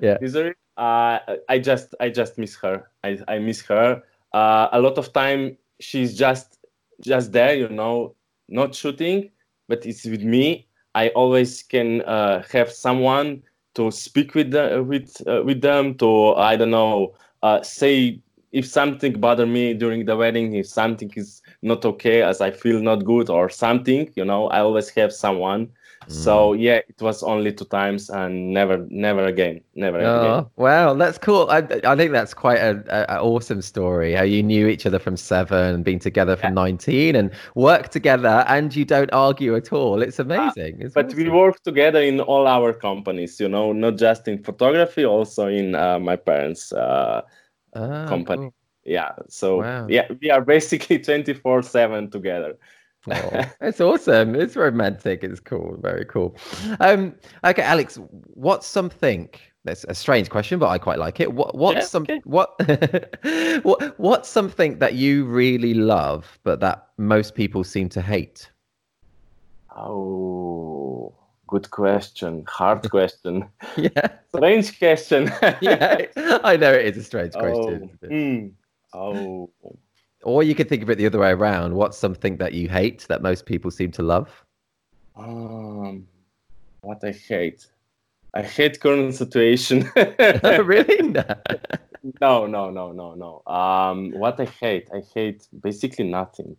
Yeah. 0.00 0.18
Misery. 0.20 0.54
Uh, 0.76 1.18
I 1.48 1.58
just 1.58 1.94
I 2.00 2.10
just 2.10 2.36
miss 2.38 2.56
her. 2.56 2.90
I 3.02 3.18
I 3.28 3.38
miss 3.38 3.62
her. 3.62 4.02
Uh, 4.32 4.68
a 4.72 4.80
lot 4.80 4.98
of 4.98 5.12
time 5.12 5.56
she's 5.80 6.16
just 6.16 6.58
just 7.00 7.32
there, 7.32 7.54
you 7.54 7.68
know, 7.68 8.14
not 8.48 8.74
shooting, 8.74 9.30
but 9.68 9.84
it's 9.86 10.04
with 10.04 10.22
me. 10.22 10.66
I 10.94 11.08
always 11.10 11.62
can 11.62 12.02
uh, 12.02 12.42
have 12.52 12.70
someone 12.70 13.42
to 13.74 13.90
speak 13.90 14.34
with 14.34 14.52
the, 14.52 14.84
with 14.86 15.20
uh, 15.26 15.42
with 15.44 15.60
them 15.60 15.94
to 15.96 16.34
I 16.34 16.56
don't 16.56 16.70
know 16.70 17.14
uh, 17.42 17.62
say 17.62 18.20
if 18.52 18.64
something 18.66 19.20
bother 19.20 19.46
me 19.46 19.74
during 19.74 20.04
the 20.04 20.16
wedding, 20.16 20.54
if 20.54 20.68
something 20.68 21.10
is 21.16 21.42
not 21.62 21.84
okay, 21.84 22.22
as 22.22 22.40
I 22.40 22.52
feel 22.52 22.80
not 22.80 23.04
good 23.04 23.28
or 23.28 23.48
something, 23.48 24.12
you 24.14 24.24
know, 24.24 24.46
I 24.46 24.60
always 24.60 24.88
have 24.90 25.12
someone. 25.12 25.70
So 26.08 26.52
yeah, 26.54 26.80
it 26.88 27.00
was 27.00 27.22
only 27.22 27.52
two 27.52 27.64
times 27.66 28.10
and 28.10 28.52
never, 28.52 28.86
never 28.90 29.24
again, 29.24 29.62
never 29.74 30.00
again. 30.00 30.40
Oh, 30.40 30.50
wow, 30.56 30.94
that's 30.94 31.18
cool. 31.18 31.48
I, 31.50 31.58
I 31.84 31.96
think 31.96 32.10
that's 32.12 32.34
quite 32.34 32.58
a, 32.58 32.82
a, 32.88 33.16
a 33.16 33.22
awesome 33.22 33.62
story. 33.62 34.12
How 34.12 34.22
you 34.24 34.42
knew 34.42 34.66
each 34.66 34.86
other 34.86 34.98
from 34.98 35.16
seven, 35.16 35.82
been 35.84 36.00
together 36.00 36.36
from 36.36 36.52
nineteen, 36.54 37.14
and 37.16 37.30
work 37.54 37.90
together, 37.90 38.44
and 38.48 38.74
you 38.74 38.84
don't 38.84 39.12
argue 39.12 39.54
at 39.56 39.72
all. 39.72 40.02
It's 40.02 40.18
amazing. 40.18 40.80
It's 40.80 40.94
But 40.94 41.14
we 41.14 41.28
work 41.28 41.62
together 41.62 42.00
in 42.02 42.20
all 42.20 42.46
our 42.48 42.72
companies, 42.72 43.38
you 43.40 43.48
know, 43.48 43.72
not 43.72 43.96
just 43.96 44.26
in 44.28 44.42
photography, 44.42 45.04
also 45.06 45.46
in 45.46 45.74
uh, 45.74 45.98
my 46.00 46.16
parents' 46.16 46.72
uh, 46.72 47.22
Ah, 47.74 48.06
company. 48.08 48.36
cool. 48.36 48.54
yeah. 48.84 49.12
So 49.28 49.58
Wow. 49.60 49.86
yeah, 49.88 50.08
we 50.20 50.30
are 50.30 50.42
basically 50.44 50.98
twenty 51.08 51.34
four 51.34 51.62
seven 51.62 52.10
together. 52.10 52.58
Oh, 53.10 53.42
it's 53.60 53.80
awesome. 53.80 54.34
It's 54.34 54.56
romantic. 54.56 55.22
It's 55.24 55.40
cool. 55.40 55.76
Very 55.80 56.04
cool. 56.06 56.36
Um, 56.80 57.14
okay, 57.44 57.62
Alex, 57.62 57.98
what's 58.34 58.66
something? 58.66 59.28
That's 59.64 59.84
a 59.84 59.94
strange 59.94 60.28
question, 60.28 60.58
but 60.58 60.68
I 60.68 60.78
quite 60.78 60.98
like 60.98 61.20
it. 61.20 61.32
What 61.32 61.54
what's 61.54 61.76
Yeah, 61.76 61.80
some 61.84 62.02
okay. 62.02 62.20
what 62.24 62.50
what 63.64 63.98
what's 63.98 64.28
something 64.28 64.78
that 64.78 64.94
you 64.94 65.24
really 65.24 65.72
love, 65.74 66.38
but 66.44 66.60
that 66.60 66.88
most 66.98 67.34
people 67.34 67.64
seem 67.64 67.88
to 67.90 68.02
hate? 68.02 68.50
Oh, 69.76 71.14
good 71.46 71.70
question. 71.70 72.44
Hard 72.46 72.88
question. 72.90 73.48
Yeah, 73.76 74.08
Strange 74.34 74.78
question. 74.78 75.30
yeah. 75.60 76.06
I 76.44 76.56
know 76.56 76.72
it 76.72 76.86
is 76.86 76.96
a 76.98 77.02
strange 77.02 77.32
question. 77.34 77.90
Oh, 78.02 78.06
mm, 78.08 78.52
oh. 78.92 79.50
Or 80.24 80.42
you 80.42 80.54
could 80.54 80.68
think 80.68 80.82
of 80.82 80.90
it 80.90 80.96
the 80.98 81.06
other 81.06 81.18
way 81.20 81.30
around. 81.30 81.74
What's 81.74 81.96
something 81.98 82.36
that 82.38 82.52
you 82.54 82.68
hate 82.68 83.06
that 83.08 83.22
most 83.22 83.46
people 83.46 83.70
seem 83.70 83.90
to 83.92 84.02
love? 84.02 84.44
Um, 85.16 86.06
what 86.80 87.04
I 87.04 87.12
hate. 87.12 87.66
I 88.34 88.42
hate 88.42 88.80
current 88.80 89.14
situation. 89.14 89.90
really? 90.42 91.14
No. 92.20 92.46
no, 92.46 92.68
no, 92.70 92.92
no, 92.92 93.14
no. 93.14 93.42
Um, 93.50 94.10
what 94.12 94.38
I 94.38 94.44
hate, 94.44 94.90
I 94.92 95.00
hate 95.14 95.48
basically 95.62 96.04
nothing. 96.04 96.54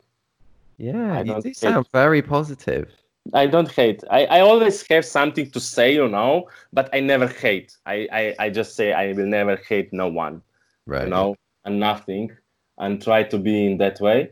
Yeah, 0.80 1.14
I 1.14 1.22
you 1.22 1.36
do 1.36 1.42
hate- 1.44 1.58
sound 1.58 1.86
very 1.92 2.24
positive. 2.24 2.90
I 3.34 3.46
don't 3.46 3.70
hate. 3.72 4.04
I, 4.10 4.26
I 4.26 4.40
always 4.40 4.84
have 4.90 5.06
something 5.06 5.52
to 5.52 5.60
say, 5.60 5.94
you 5.94 6.08
know, 6.08 6.50
but 6.74 6.90
I 6.94 7.00
never 7.00 7.28
hate. 7.28 7.78
I, 7.86 8.08
I, 8.12 8.36
I 8.40 8.50
just 8.50 8.76
say 8.76 8.94
I 8.94 9.14
will 9.14 9.28
never 9.28 9.56
hate 9.70 9.94
no 9.94 10.08
one, 10.08 10.42
Right. 10.88 11.04
you 11.04 11.10
know, 11.12 11.36
and 11.64 11.80
nothing, 11.80 12.32
and 12.78 13.02
try 13.02 13.24
to 13.24 13.38
be 13.38 13.66
in 13.66 13.78
that 13.78 14.00
way. 14.00 14.32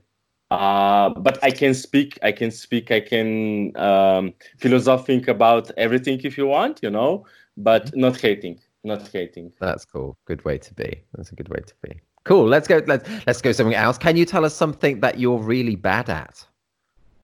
Uh, 0.52 1.10
but 1.10 1.44
I 1.44 1.50
can 1.50 1.74
speak. 1.74 2.20
I 2.22 2.32
can 2.32 2.52
speak. 2.52 2.92
I 2.92 3.00
can 3.00 3.76
um, 3.76 4.34
philosophic 4.60 5.28
about 5.28 5.72
everything 5.78 6.20
if 6.24 6.38
you 6.38 6.46
want, 6.48 6.80
you 6.84 6.92
know, 6.92 7.26
but 7.58 7.96
not 7.96 8.20
hating. 8.22 8.60
Not 8.84 9.08
hating. 9.08 9.52
That's 9.60 9.86
cool. 9.86 10.18
Good 10.26 10.44
way 10.46 10.58
to 10.60 10.74
be. 10.74 11.02
That's 11.16 11.32
a 11.32 11.36
good 11.36 11.50
way 11.50 11.62
to 11.66 11.74
be. 11.82 12.02
Cool. 12.26 12.48
Let's 12.48 12.68
go. 12.68 12.82
Let's 12.86 13.10
let's 13.26 13.42
go 13.42 13.52
something 13.52 13.76
else. 13.76 13.98
Can 13.98 14.16
you 14.16 14.26
tell 14.26 14.46
us 14.46 14.54
something 14.54 15.00
that 15.00 15.20
you're 15.20 15.40
really 15.40 15.76
bad 15.76 16.10
at? 16.10 16.46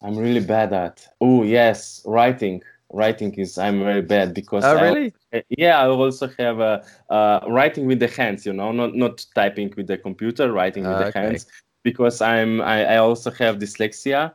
I'm 0.02 0.18
really 0.18 0.44
bad 0.44 0.74
at. 0.74 1.06
Oh 1.22 1.44
yes, 1.44 2.02
writing. 2.06 2.64
Writing 2.92 3.34
is 3.36 3.58
I'm 3.58 3.84
very 3.84 4.02
bad 4.02 4.34
because 4.34 4.64
Oh, 4.64 4.78
I- 4.78 4.82
really? 4.82 5.14
Uh, 5.32 5.42
yeah, 5.50 5.80
I 5.80 5.88
also 5.88 6.28
have 6.40 6.60
a 6.60 6.84
uh, 7.10 7.40
writing 7.48 7.86
with 7.86 8.00
the 8.00 8.08
hands. 8.08 8.46
You 8.46 8.54
know, 8.54 8.72
not 8.72 8.96
not 8.96 9.26
typing 9.36 9.72
with 9.78 9.88
the 9.88 9.98
computer, 9.98 10.52
writing 10.52 10.84
with 10.88 10.98
the 10.98 11.20
hands. 11.20 11.46
Because 11.84 12.20
I'm 12.22 12.60
I, 12.62 12.96
I 12.96 12.98
also 12.98 13.32
have 13.32 13.58
dyslexia, 13.58 14.34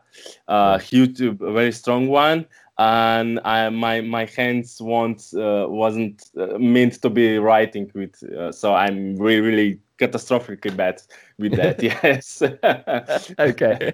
uh, 0.48 0.78
huge, 0.78 1.20
a 1.20 1.32
very 1.32 1.72
strong 1.72 2.08
one, 2.08 2.46
and 2.78 3.40
I, 3.44 3.68
my 3.70 4.00
my 4.00 4.24
hands 4.24 4.80
won't 4.80 5.32
uh, 5.34 5.66
wasn't 5.68 6.30
uh, 6.36 6.58
meant 6.58 7.00
to 7.02 7.10
be 7.10 7.38
writing 7.38 7.90
with. 7.94 8.20
Uh, 8.24 8.50
so 8.50 8.74
I'm 8.74 9.16
really 9.16 9.40
really 9.40 9.80
catastrophically 9.98 10.76
bad 10.76 11.00
with 11.38 11.54
that. 11.54 11.80
yes. 12.02 12.42
Okay, 13.38 13.92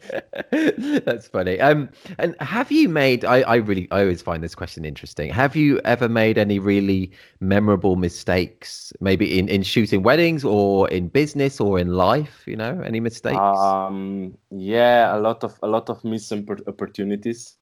that's 1.04 1.28
funny. 1.28 1.60
Um, 1.60 1.90
and 2.18 2.34
have 2.40 2.72
you 2.72 2.88
made? 2.88 3.24
I 3.24 3.40
I 3.42 3.56
really 3.56 3.86
I 3.90 4.00
always 4.00 4.22
find 4.22 4.42
this 4.42 4.54
question 4.54 4.84
interesting. 4.86 5.30
Have 5.30 5.54
you 5.56 5.78
ever 5.84 6.08
made 6.08 6.38
any 6.38 6.58
really 6.58 7.12
memorable 7.40 7.96
mistakes? 7.96 8.92
Maybe 9.00 9.38
in 9.38 9.48
in 9.48 9.62
shooting 9.62 10.02
weddings 10.02 10.42
or 10.42 10.88
in 10.88 11.08
business 11.08 11.60
or 11.60 11.78
in 11.78 11.88
life? 11.88 12.44
You 12.46 12.56
know, 12.56 12.80
any 12.80 13.00
mistakes? 13.00 13.36
Um, 13.36 14.38
yeah, 14.50 15.14
a 15.14 15.20
lot 15.20 15.44
of 15.44 15.58
a 15.62 15.68
lot 15.68 15.90
of 15.90 16.02
missed 16.02 16.32
opportunities. 16.66 17.59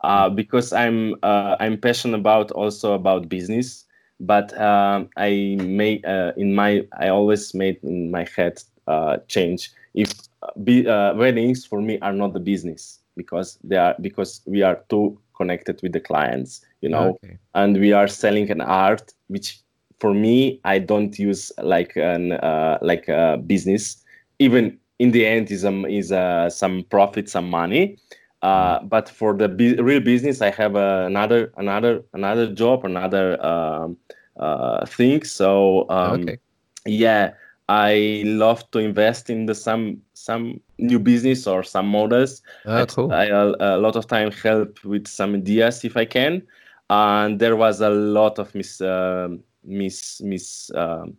Uh, 0.00 0.28
because 0.28 0.72
I'm 0.72 1.14
uh, 1.22 1.56
I'm 1.58 1.76
passionate 1.78 2.18
about 2.18 2.50
also 2.52 2.92
about 2.92 3.28
business, 3.28 3.84
but 4.20 4.58
um, 4.60 5.08
I 5.16 5.56
may 5.60 6.00
uh, 6.02 6.32
in 6.36 6.54
my 6.54 6.86
I 6.98 7.08
always 7.08 7.52
made 7.54 7.78
in 7.82 8.10
my 8.10 8.26
head 8.36 8.62
uh, 8.86 9.18
change. 9.26 9.72
If 9.94 10.12
uh, 10.42 10.50
be, 10.62 10.86
uh, 10.86 11.14
weddings 11.14 11.64
for 11.64 11.82
me 11.82 11.98
are 12.00 12.12
not 12.12 12.32
the 12.32 12.40
business 12.40 13.00
because 13.16 13.58
they 13.64 13.76
are 13.76 13.96
because 14.00 14.40
we 14.46 14.62
are 14.62 14.84
too 14.88 15.18
connected 15.36 15.80
with 15.82 15.92
the 15.92 16.00
clients, 16.00 16.64
you 16.80 16.88
know? 16.88 17.18
Okay. 17.24 17.38
and 17.54 17.78
we 17.78 17.92
are 17.92 18.08
selling 18.08 18.50
an 18.50 18.60
art 18.60 19.12
which 19.28 19.60
for 19.98 20.14
me 20.14 20.60
i 20.64 20.78
don't 20.78 21.18
use 21.18 21.52
like 21.62 21.96
an 21.96 22.32
uh, 22.32 22.78
like 22.82 23.08
a 23.08 23.36
business. 23.46 24.04
Even 24.38 24.78
in 24.98 25.10
the 25.10 25.26
end 25.26 25.50
is 25.50 25.64
um 25.64 25.84
is 25.86 26.12
uh, 26.12 26.48
some 26.48 26.84
profit 26.88 27.28
some 27.28 27.50
money 27.50 27.98
uh, 28.42 28.80
but 28.84 29.08
for 29.08 29.34
the 29.36 29.48
real 29.80 30.00
business 30.00 30.40
i 30.42 30.50
have 30.50 30.76
uh, 30.76 31.04
another 31.06 31.52
another 31.56 32.02
another 32.14 32.46
job 32.54 32.84
another 32.84 33.44
um, 33.44 33.96
uh, 34.38 34.84
thing 34.86 35.22
so 35.24 35.88
um, 35.90 36.22
okay. 36.22 36.38
yeah 36.86 37.32
i 37.68 38.22
love 38.24 38.68
to 38.70 38.78
invest 38.78 39.30
in 39.30 39.46
the 39.46 39.54
some 39.54 40.00
some 40.14 40.60
new 40.78 40.98
business 40.98 41.46
or 41.46 41.62
some 41.62 41.86
models 41.88 42.42
Oh, 42.64 42.86
cool. 42.86 43.12
I 43.12 43.30
uh, 43.30 43.54
a 43.60 43.78
lot 43.78 43.96
of 43.96 44.06
time 44.06 44.30
help 44.30 44.84
with 44.84 45.06
some 45.06 45.34
ideas 45.34 45.84
if 45.84 45.96
I 45.96 46.04
can, 46.04 46.42
and 46.90 47.38
there 47.38 47.56
was 47.56 47.80
a 47.80 47.90
lot 47.90 48.38
of 48.38 48.54
miss 48.54 48.80
um 48.80 49.42
miss 49.64 50.20
miss 50.20 50.70
um, 50.74 51.16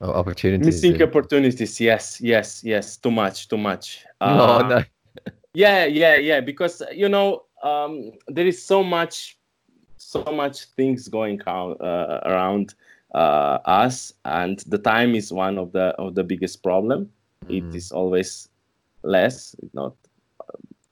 Oh, 0.00 0.12
opportunities. 0.12 0.66
missing 0.66 0.96
in- 0.96 1.02
opportunities. 1.02 1.80
Yes, 1.80 2.20
yes, 2.20 2.62
yes. 2.64 2.96
Too 2.96 3.10
much, 3.10 3.48
too 3.48 3.56
much. 3.58 4.04
Oh 4.20 4.60
Uh, 4.60 4.68
no. 4.68 4.84
Yeah, 5.54 5.84
yeah, 5.86 6.16
yeah. 6.16 6.40
Because 6.40 6.82
you 6.92 7.08
know 7.08 7.44
um, 7.62 8.12
there 8.26 8.46
is 8.46 8.64
so 8.64 8.82
much, 8.82 9.38
so 9.96 10.22
much 10.24 10.64
things 10.76 11.08
going 11.08 11.40
out, 11.46 11.80
uh, 11.80 12.20
around 12.26 12.74
uh, 13.14 13.58
us, 13.64 14.12
and 14.24 14.58
the 14.66 14.78
time 14.78 15.14
is 15.14 15.32
one 15.32 15.56
of 15.58 15.72
the 15.72 15.94
of 15.98 16.14
the 16.14 16.24
biggest 16.24 16.62
problem. 16.62 17.10
It 17.48 17.64
Mm. 17.70 17.74
is 17.76 17.92
always 17.92 18.48
less. 19.02 19.54
Not. 19.72 19.94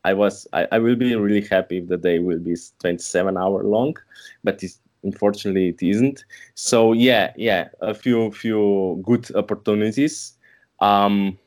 I 0.05 0.15
was. 0.15 0.47
I, 0.53 0.69
I 0.73 0.79
will 0.79 0.97
be 0.97 1.15
really 1.17 1.47
happy 1.47 1.79
if 1.79 1.89
the 1.89 1.97
day 1.97 2.19
will 2.19 2.39
be 2.41 2.57
27 2.81 3.37
hour 3.37 3.63
long, 3.65 3.97
but 4.45 4.63
it's, 4.63 4.79
unfortunately 5.03 5.69
it 5.69 5.83
isn't. 5.83 6.25
So 6.55 6.93
yeah, 6.93 7.33
yeah, 7.37 7.69
a 7.81 7.95
few 7.95 8.31
few 8.31 9.01
good 9.05 9.35
opportunities. 9.35 10.35
Um, 10.81 11.39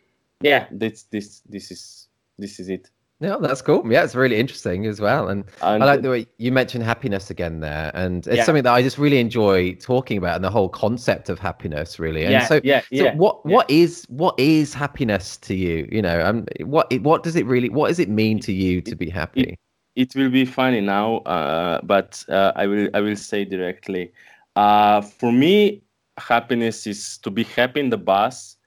yeah, 0.41 0.67
this 0.71 1.03
this 1.11 1.41
this 1.47 1.71
is 1.71 2.07
this 2.37 2.59
is 2.59 2.69
it. 2.69 2.89
No, 3.21 3.39
that's 3.39 3.61
cool. 3.61 3.81
Yeah, 3.89 4.03
it's 4.03 4.13
really 4.13 4.37
interesting 4.37 4.85
as 4.85 4.99
well. 4.99 5.29
And 5.29 5.45
And 5.61 5.81
I 5.81 5.85
like 5.85 6.01
the 6.01 6.09
way 6.09 6.27
you 6.37 6.51
mentioned 6.51 6.83
happiness 6.83 7.29
again 7.29 7.61
there, 7.61 7.91
and 7.93 8.27
it's 8.27 8.37
Yeah. 8.37 8.43
something 8.43 8.63
that 8.63 8.73
I 8.73 8.81
just 8.81 8.97
really 8.97 9.19
enjoy 9.19 9.75
talking 9.75 10.17
about, 10.17 10.35
and 10.35 10.43
the 10.43 10.49
whole 10.49 10.67
concept 10.67 11.29
of 11.29 11.39
happiness, 11.39 11.97
really. 11.97 12.23
And 12.23 12.33
yeah, 12.33 12.45
so, 12.45 12.59
yeah, 12.63 12.81
so 12.81 12.87
yeah. 12.91 13.15
what 13.15 13.39
yeah. 13.45 13.55
what 13.55 13.69
is 13.69 14.05
what 14.09 14.37
is 14.37 14.73
happiness 14.73 15.37
to 15.37 15.55
you? 15.55 15.87
You 15.89 16.01
know, 16.01 16.25
um, 16.25 16.45
what 16.65 16.91
what 17.01 17.23
does 17.23 17.37
it 17.37 17.45
really? 17.45 17.69
What 17.69 17.87
does 17.87 17.99
it 17.99 18.09
mean 18.09 18.39
to 18.41 18.51
you 18.51 18.81
to 18.81 18.95
be 18.95 19.09
happy? 19.09 19.57
it 19.95 20.13
will 20.15 20.29
be 20.29 20.45
funny 20.45 20.81
now, 20.81 21.17
uh, 21.19 21.79
but 21.83 22.23
uh, 22.29 22.51
I 22.55 22.67
will 22.67 22.89
I 22.93 23.01
will 23.01 23.15
say 23.15 23.45
directly. 23.45 24.11
Uh, 24.55 25.01
for 25.01 25.31
me, 25.31 25.81
happiness 26.17 26.85
is 26.87 27.17
to 27.19 27.31
be 27.31 27.43
happy 27.43 27.79
in 27.79 27.89
the 27.89 27.97
bus 27.97 28.57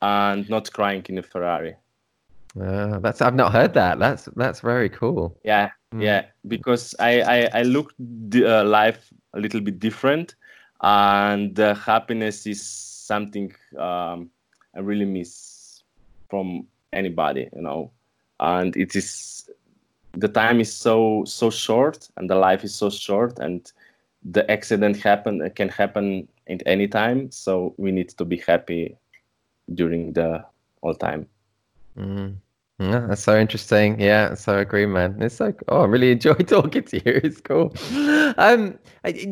and 0.00 0.48
not 0.48 0.72
crying 0.72 1.04
in 1.08 1.18
a 1.18 1.22
Ferrari. 1.22 1.76
Uh, 2.60 2.98
that's 2.98 3.22
I've 3.22 3.34
not 3.34 3.52
heard 3.52 3.74
that. 3.74 3.98
That's 3.98 4.28
that's 4.36 4.60
very 4.60 4.88
cool. 4.88 5.38
Yeah, 5.44 5.70
mm. 5.94 6.02
yeah. 6.02 6.26
Because 6.46 6.94
I 6.98 7.20
I, 7.20 7.60
I 7.60 7.62
look 7.62 7.94
the, 7.98 8.60
uh, 8.60 8.64
life 8.64 9.12
a 9.34 9.40
little 9.40 9.60
bit 9.60 9.78
different, 9.78 10.34
and 10.82 11.56
happiness 11.56 12.46
is 12.46 12.62
something 12.62 13.54
um, 13.78 14.30
I 14.76 14.80
really 14.80 15.06
miss 15.06 15.82
from 16.28 16.66
anybody. 16.92 17.48
You 17.54 17.62
know, 17.62 17.90
and 18.40 18.76
it 18.76 18.94
is 18.96 19.48
the 20.14 20.28
time 20.28 20.60
is 20.60 20.72
so 20.72 21.24
so 21.26 21.50
short 21.50 22.08
and 22.16 22.28
the 22.28 22.34
life 22.34 22.64
is 22.64 22.74
so 22.74 22.90
short 22.90 23.38
and 23.38 23.72
the 24.24 24.48
accident 24.50 24.96
happen 24.96 25.48
can 25.56 25.68
happen 25.68 26.28
at 26.48 26.62
any 26.66 26.86
time 26.86 27.30
so 27.30 27.74
we 27.78 27.90
need 27.90 28.10
to 28.10 28.24
be 28.24 28.36
happy 28.36 28.96
during 29.74 30.12
the 30.12 30.44
all 30.82 30.94
time 30.94 31.26
mm. 31.96 32.36
Yeah, 32.82 33.06
that's 33.08 33.22
so 33.22 33.38
interesting. 33.38 34.00
Yeah, 34.00 34.34
so 34.34 34.58
agree, 34.58 34.86
man. 34.86 35.16
It's 35.20 35.36
so 35.36 35.54
oh, 35.68 35.82
I 35.82 35.86
really 35.86 36.10
enjoy 36.12 36.34
talking 36.34 36.82
to 36.84 36.96
you. 36.96 37.20
It's 37.22 37.40
cool. 37.40 37.72
Um, 38.38 38.78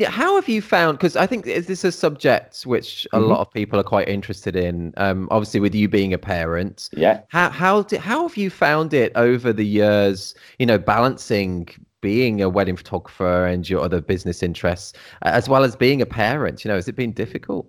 how 0.07 0.37
have 0.37 0.49
you 0.49 0.63
found? 0.63 0.99
Because 0.99 1.17
I 1.17 1.27
think 1.27 1.45
this 1.45 1.69
is 1.69 1.85
a 1.85 1.93
subject 1.93 2.63
which 2.63 3.07
a 3.13 3.19
mm-hmm. 3.19 3.29
lot 3.29 3.41
of 3.41 3.51
people 3.53 3.81
are 3.81 3.85
quite 3.85 4.09
interested 4.09 4.57
in. 4.57 4.93
Um, 4.99 5.27
obviously, 5.31 5.61
with 5.61 5.75
you 5.75 5.89
being 5.89 6.13
a 6.13 6.19
parent, 6.19 6.91
yeah. 6.93 7.23
How 7.29 7.51
how 7.51 7.83
did, 7.83 8.01
how 8.01 8.29
have 8.29 8.37
you 8.37 8.51
found 8.51 8.95
it 8.95 9.13
over 9.17 9.53
the 9.53 9.67
years? 9.67 10.35
You 10.59 10.67
know, 10.67 10.79
balancing 10.79 11.69
being 12.03 12.41
a 12.41 12.49
wedding 12.49 12.77
photographer 12.77 13.47
and 13.47 13.69
your 13.69 13.83
other 13.83 14.01
business 14.01 14.43
interests, 14.43 14.93
as 15.23 15.49
well 15.49 15.65
as 15.65 15.77
being 15.77 16.01
a 16.01 16.07
parent. 16.07 16.65
You 16.65 16.69
know, 16.69 16.77
has 16.77 16.89
it 16.89 16.97
been 16.97 17.13
difficult? 17.13 17.67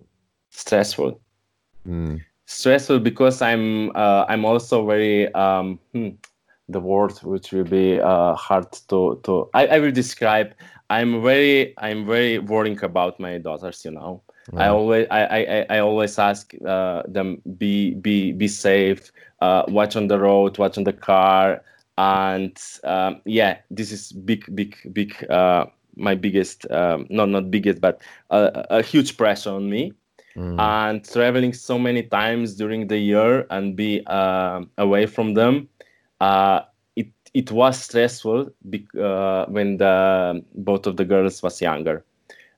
Stressful. 0.52 1.20
Mm 1.88 2.22
stressful 2.52 3.00
because 3.00 3.42
I'm 3.42 3.90
uh, 3.96 4.26
I'm 4.28 4.46
also 4.46 4.86
very 4.86 5.34
um, 5.34 5.80
hmm, 5.94 6.10
the 6.70 6.80
word 6.80 7.14
which 7.24 7.52
will 7.52 7.64
be 7.64 8.00
uh, 8.00 8.36
hard 8.36 8.72
to 8.90 9.20
to 9.24 9.50
I, 9.54 9.68
I 9.68 9.80
will 9.80 9.92
describe. 9.92 10.54
I'm 10.90 11.24
very 11.24 11.74
I'm 11.78 12.06
very 12.06 12.40
worrying 12.40 12.84
about 12.84 13.20
my 13.20 13.38
daughters. 13.38 13.86
You 13.86 13.92
know, 13.92 14.24
I 14.58 14.68
always 14.68 15.08
I, 15.10 15.22
I, 15.24 15.66
I 15.70 15.80
always 15.80 16.20
ask 16.20 16.54
uh, 16.66 17.04
them 17.08 17.42
be 17.58 17.96
be 17.96 18.34
be 18.34 18.48
safe, 18.48 19.12
uh, 19.42 19.64
watch 19.68 19.96
on 19.96 20.08
the 20.08 20.20
road, 20.20 20.58
watch 20.58 20.78
on 20.78 20.84
the 20.84 20.94
car, 20.94 21.64
and 21.98 22.58
um, 22.84 23.22
yeah, 23.26 23.58
this 23.70 23.92
is 23.92 24.12
big 24.12 24.54
big 24.54 24.76
big 24.92 25.30
uh, 25.30 25.66
my 25.96 26.16
biggest 26.16 26.70
um, 26.72 27.08
not 27.10 27.30
not 27.30 27.52
biggest 27.52 27.80
but 27.82 28.02
a, 28.30 28.66
a 28.70 28.82
huge 28.82 29.18
pressure 29.18 29.52
on 29.52 29.70
me 29.70 29.94
mm. 30.36 30.60
and 30.60 31.04
traveling 31.04 31.54
so 31.54 31.78
many 31.78 32.04
times 32.04 32.56
during 32.56 32.88
the 32.88 32.98
year 32.98 33.46
and 33.50 33.76
be 33.76 34.04
uh, 34.08 34.62
away 34.78 35.06
from 35.06 35.34
them 35.34 35.68
uh, 36.20 36.62
it 36.96 37.08
it 37.34 37.52
was 37.52 37.82
stressful 37.82 38.50
uh, 39.00 39.46
when 39.48 39.78
the 39.78 40.44
both 40.56 40.86
of 40.88 40.98
the 40.98 41.06
girls 41.06 41.42
was 41.44 41.62
younger 41.62 42.04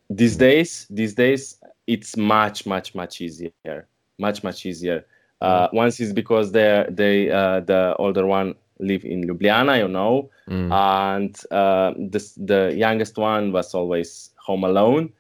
these 0.10 0.36
mm. 0.36 0.40
days 0.40 0.88
these 0.90 1.14
days 1.14 1.60
it's 1.88 2.18
much 2.18 2.66
much 2.66 2.96
much 2.96 3.22
easier 3.22 3.88
much 4.20 4.44
much 4.44 4.66
easier 4.66 5.06
uh, 5.42 5.68
mm. 5.68 5.74
once 5.74 6.00
is 6.00 6.14
because 6.14 6.52
they 6.52 6.86
they 6.90 7.30
uh, 7.30 7.60
the 7.62 7.96
older 7.98 8.26
one 8.26 8.56
live 8.80 9.06
in 9.06 9.24
Ljubljana, 9.24 9.78
you 9.80 9.88
know, 9.88 10.30
mm. 10.48 10.72
and 10.72 11.36
uh, 11.52 11.94
this, 11.98 12.34
the 12.34 12.74
youngest 12.76 13.18
one 13.18 13.52
was 13.52 13.74
always 13.74 14.32
home 14.38 14.64
alone. 14.64 15.12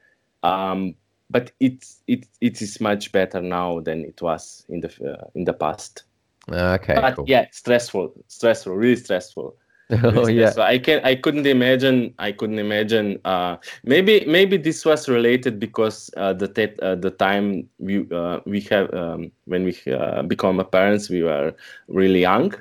Um, 0.43 0.95
but 1.33 1.51
it's 1.59 2.01
it 2.07 2.27
it 2.39 2.61
is 2.61 2.79
much 2.79 3.11
better 3.11 3.41
now 3.41 3.79
than 3.81 4.05
it 4.05 4.21
was 4.21 4.65
in 4.69 4.79
the 4.79 4.89
uh, 5.11 5.25
in 5.35 5.43
the 5.43 5.53
past. 5.53 6.03
Okay. 6.49 6.93
But 6.93 7.15
cool. 7.15 7.25
yeah, 7.27 7.47
stressful, 7.51 8.13
stressful, 8.27 8.75
really 8.75 8.95
stressful. 8.95 9.57
oh 10.03 10.27
yeah. 10.27 10.53
I 10.57 10.77
can 10.77 11.01
I 11.03 11.15
couldn't 11.15 11.47
imagine 11.47 12.13
I 12.19 12.31
couldn't 12.31 12.59
imagine 12.59 13.19
uh, 13.25 13.57
maybe 13.83 14.23
maybe 14.27 14.57
this 14.57 14.85
was 14.85 15.09
related 15.09 15.59
because 15.59 16.09
uh, 16.15 16.33
the 16.33 16.47
te- 16.47 16.79
uh, 16.81 16.95
the 16.95 17.11
time 17.11 17.67
we 17.79 18.07
uh, 18.11 18.39
we 18.45 18.61
have 18.71 18.93
um, 18.93 19.31
when 19.45 19.63
we 19.65 19.75
uh, 19.91 20.21
become 20.21 20.59
a 20.59 20.63
parents 20.63 21.09
we 21.09 21.23
were 21.23 21.53
really 21.87 22.21
young. 22.21 22.53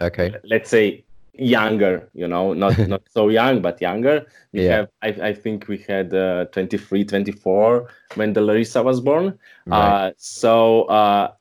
Okay. 0.00 0.34
Let's 0.44 0.70
say 0.70 1.04
younger 1.38 2.10
you 2.14 2.26
know 2.26 2.52
not 2.52 2.76
not 2.88 3.02
so 3.08 3.28
young 3.28 3.62
but 3.62 3.80
younger. 3.80 4.26
We 4.52 4.64
yeah. 4.64 4.76
have 4.76 4.88
I, 5.02 5.08
I 5.28 5.34
think 5.34 5.68
we 5.68 5.78
had 5.78 6.12
uh, 6.12 6.46
23 6.46 7.04
24 7.04 7.88
when 8.16 8.32
the 8.32 8.40
larissa 8.40 8.82
was 8.82 9.00
born. 9.00 9.38
Right. 9.66 9.78
uh, 9.78 10.12
so 10.16 10.82
uh, 10.84 11.32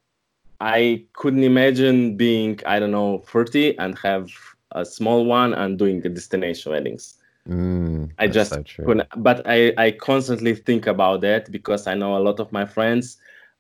i 0.60 1.04
couldn't 1.14 1.43
imagine 1.43 2.18
being 2.18 2.60
i 2.66 2.80
don't 2.80 2.91
know 2.91 3.20
30 3.28 3.78
and 3.80 3.98
have 4.00 4.30
a 4.72 4.86
small 4.86 5.26
one 5.26 5.54
and 5.54 5.78
doing 5.80 6.02
the 6.02 6.10
destination 6.10 6.72
weddings. 6.72 7.16
Mm, 7.48 8.12
i 8.20 8.28
just 8.28 8.52
so 8.52 8.64
couldn't 8.86 9.08
but 9.16 9.41
i 9.48 9.74
i 9.78 9.91
constantly 9.91 10.54
think 10.54 10.86
about 10.86 11.22
that 11.22 11.50
because 11.50 11.88
i 11.88 11.93
know 11.93 12.18
a 12.18 12.20
lot 12.20 12.41
of 12.41 12.52
my 12.52 12.66
friends 12.66 13.18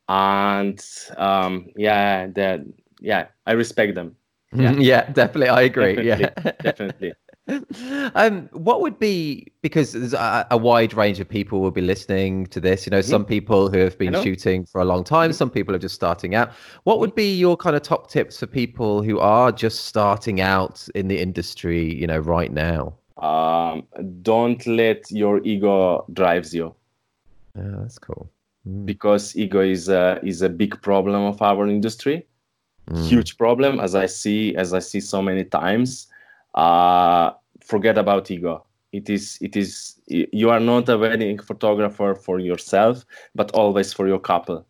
and 0.09 0.83
um 1.17 1.69
yeah 1.77 2.27
that 2.27 2.61
yeah 2.99 3.27
i 3.45 3.53
respect 3.53 3.95
them 3.95 4.17
yeah, 4.53 4.71
yeah 4.73 5.11
definitely. 5.11 5.49
I 5.49 5.61
agree. 5.61 5.95
Definitely, 5.95 6.25
yeah, 6.25 6.51
definitely. 6.61 7.13
um, 8.15 8.49
what 8.51 8.81
would 8.81 8.99
be 8.99 9.47
because 9.61 9.93
there's 9.93 10.13
a, 10.13 10.45
a, 10.51 10.57
wide 10.57 10.93
range 10.93 11.19
of 11.21 11.29
people 11.29 11.61
will 11.61 11.71
be 11.71 11.81
listening 11.81 12.45
to 12.47 12.59
this. 12.59 12.85
You 12.85 12.91
know, 12.91 12.99
mm-hmm. 12.99 13.09
some 13.09 13.25
people 13.25 13.69
who 13.69 13.77
have 13.79 13.97
been 13.97 14.13
shooting 14.21 14.65
for 14.65 14.81
a 14.81 14.85
long 14.85 15.03
time, 15.03 15.29
mm-hmm. 15.29 15.37
some 15.37 15.49
people 15.49 15.73
are 15.73 15.79
just 15.79 15.95
starting 15.95 16.35
out. 16.35 16.51
What 16.83 16.99
would 16.99 17.15
be 17.15 17.33
your 17.33 17.55
kind 17.55 17.75
of 17.75 17.83
top 17.83 18.09
tips 18.09 18.39
for 18.39 18.47
people 18.47 19.01
who 19.01 19.19
are 19.19 19.51
just 19.51 19.85
starting 19.85 20.41
out 20.41 20.87
in 20.93 21.07
the 21.07 21.19
industry? 21.19 21.95
You 21.95 22.07
know, 22.07 22.19
right 22.19 22.51
now. 22.51 22.95
Um, 23.17 23.87
don't 24.21 24.65
let 24.67 25.09
your 25.09 25.41
ego 25.43 26.05
drives 26.13 26.53
you. 26.53 26.75
Yeah, 27.55 27.75
that's 27.79 27.97
cool. 27.97 28.29
Mm. 28.67 28.85
Because 28.85 29.35
ego 29.35 29.61
is 29.61 29.89
a, 29.89 30.19
is 30.23 30.41
a 30.41 30.49
big 30.49 30.79
problem 30.81 31.23
of 31.23 31.41
our 31.41 31.67
industry 31.67 32.27
mm. 32.89 33.07
huge 33.07 33.37
problem 33.37 33.79
as 33.79 33.95
i 33.95 34.05
see 34.05 34.55
as 34.55 34.73
i 34.73 34.79
see 34.79 34.99
so 34.99 35.21
many 35.21 35.43
times 35.43 36.07
uh, 36.55 37.31
forget 37.61 37.97
about 37.97 38.31
ego 38.31 38.65
it 38.93 39.09
is 39.09 39.37
it 39.41 39.55
is 39.55 39.99
you 40.07 40.49
are 40.49 40.59
not 40.59 40.89
a 40.89 40.97
wedding 40.97 41.37
photographer 41.37 42.15
for 42.15 42.39
yourself 42.39 43.05
but 43.35 43.51
always 43.51 43.93
for 43.93 44.07
your 44.07 44.19
couple 44.19 44.65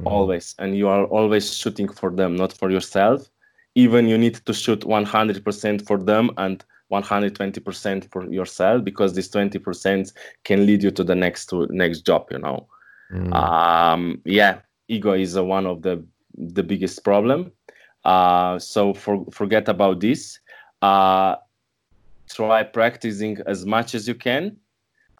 mm. 0.00 0.06
always 0.06 0.54
and 0.58 0.76
you 0.76 0.88
are 0.88 1.04
always 1.06 1.52
shooting 1.54 1.88
for 1.88 2.10
them 2.10 2.36
not 2.36 2.52
for 2.52 2.70
yourself 2.70 3.28
even 3.74 4.08
you 4.08 4.18
need 4.18 4.34
to 4.34 4.52
shoot 4.52 4.80
100% 4.80 5.86
for 5.86 5.96
them 5.96 6.30
and 6.38 6.64
120% 6.90 8.10
for 8.10 8.28
yourself 8.30 8.82
because 8.82 9.14
this 9.14 9.28
20% 9.28 10.12
can 10.42 10.66
lead 10.66 10.82
you 10.82 10.90
to 10.90 11.04
the 11.04 11.14
next 11.14 11.46
to 11.46 11.66
next 11.70 12.00
job 12.00 12.26
you 12.30 12.38
know 12.38 12.66
mm. 13.12 13.32
um, 13.32 14.20
yeah 14.24 14.60
ego 14.88 15.12
is 15.12 15.36
a, 15.36 15.44
one 15.44 15.66
of 15.66 15.82
the 15.82 16.04
the 16.36 16.62
biggest 16.62 17.04
problem. 17.04 17.52
Uh, 18.04 18.58
so 18.58 18.94
for, 18.94 19.24
forget 19.30 19.68
about 19.68 20.00
this. 20.00 20.38
Uh, 20.82 21.36
try 22.28 22.62
practicing 22.62 23.38
as 23.46 23.66
much 23.66 23.94
as 23.94 24.06
you 24.06 24.14
can 24.14 24.56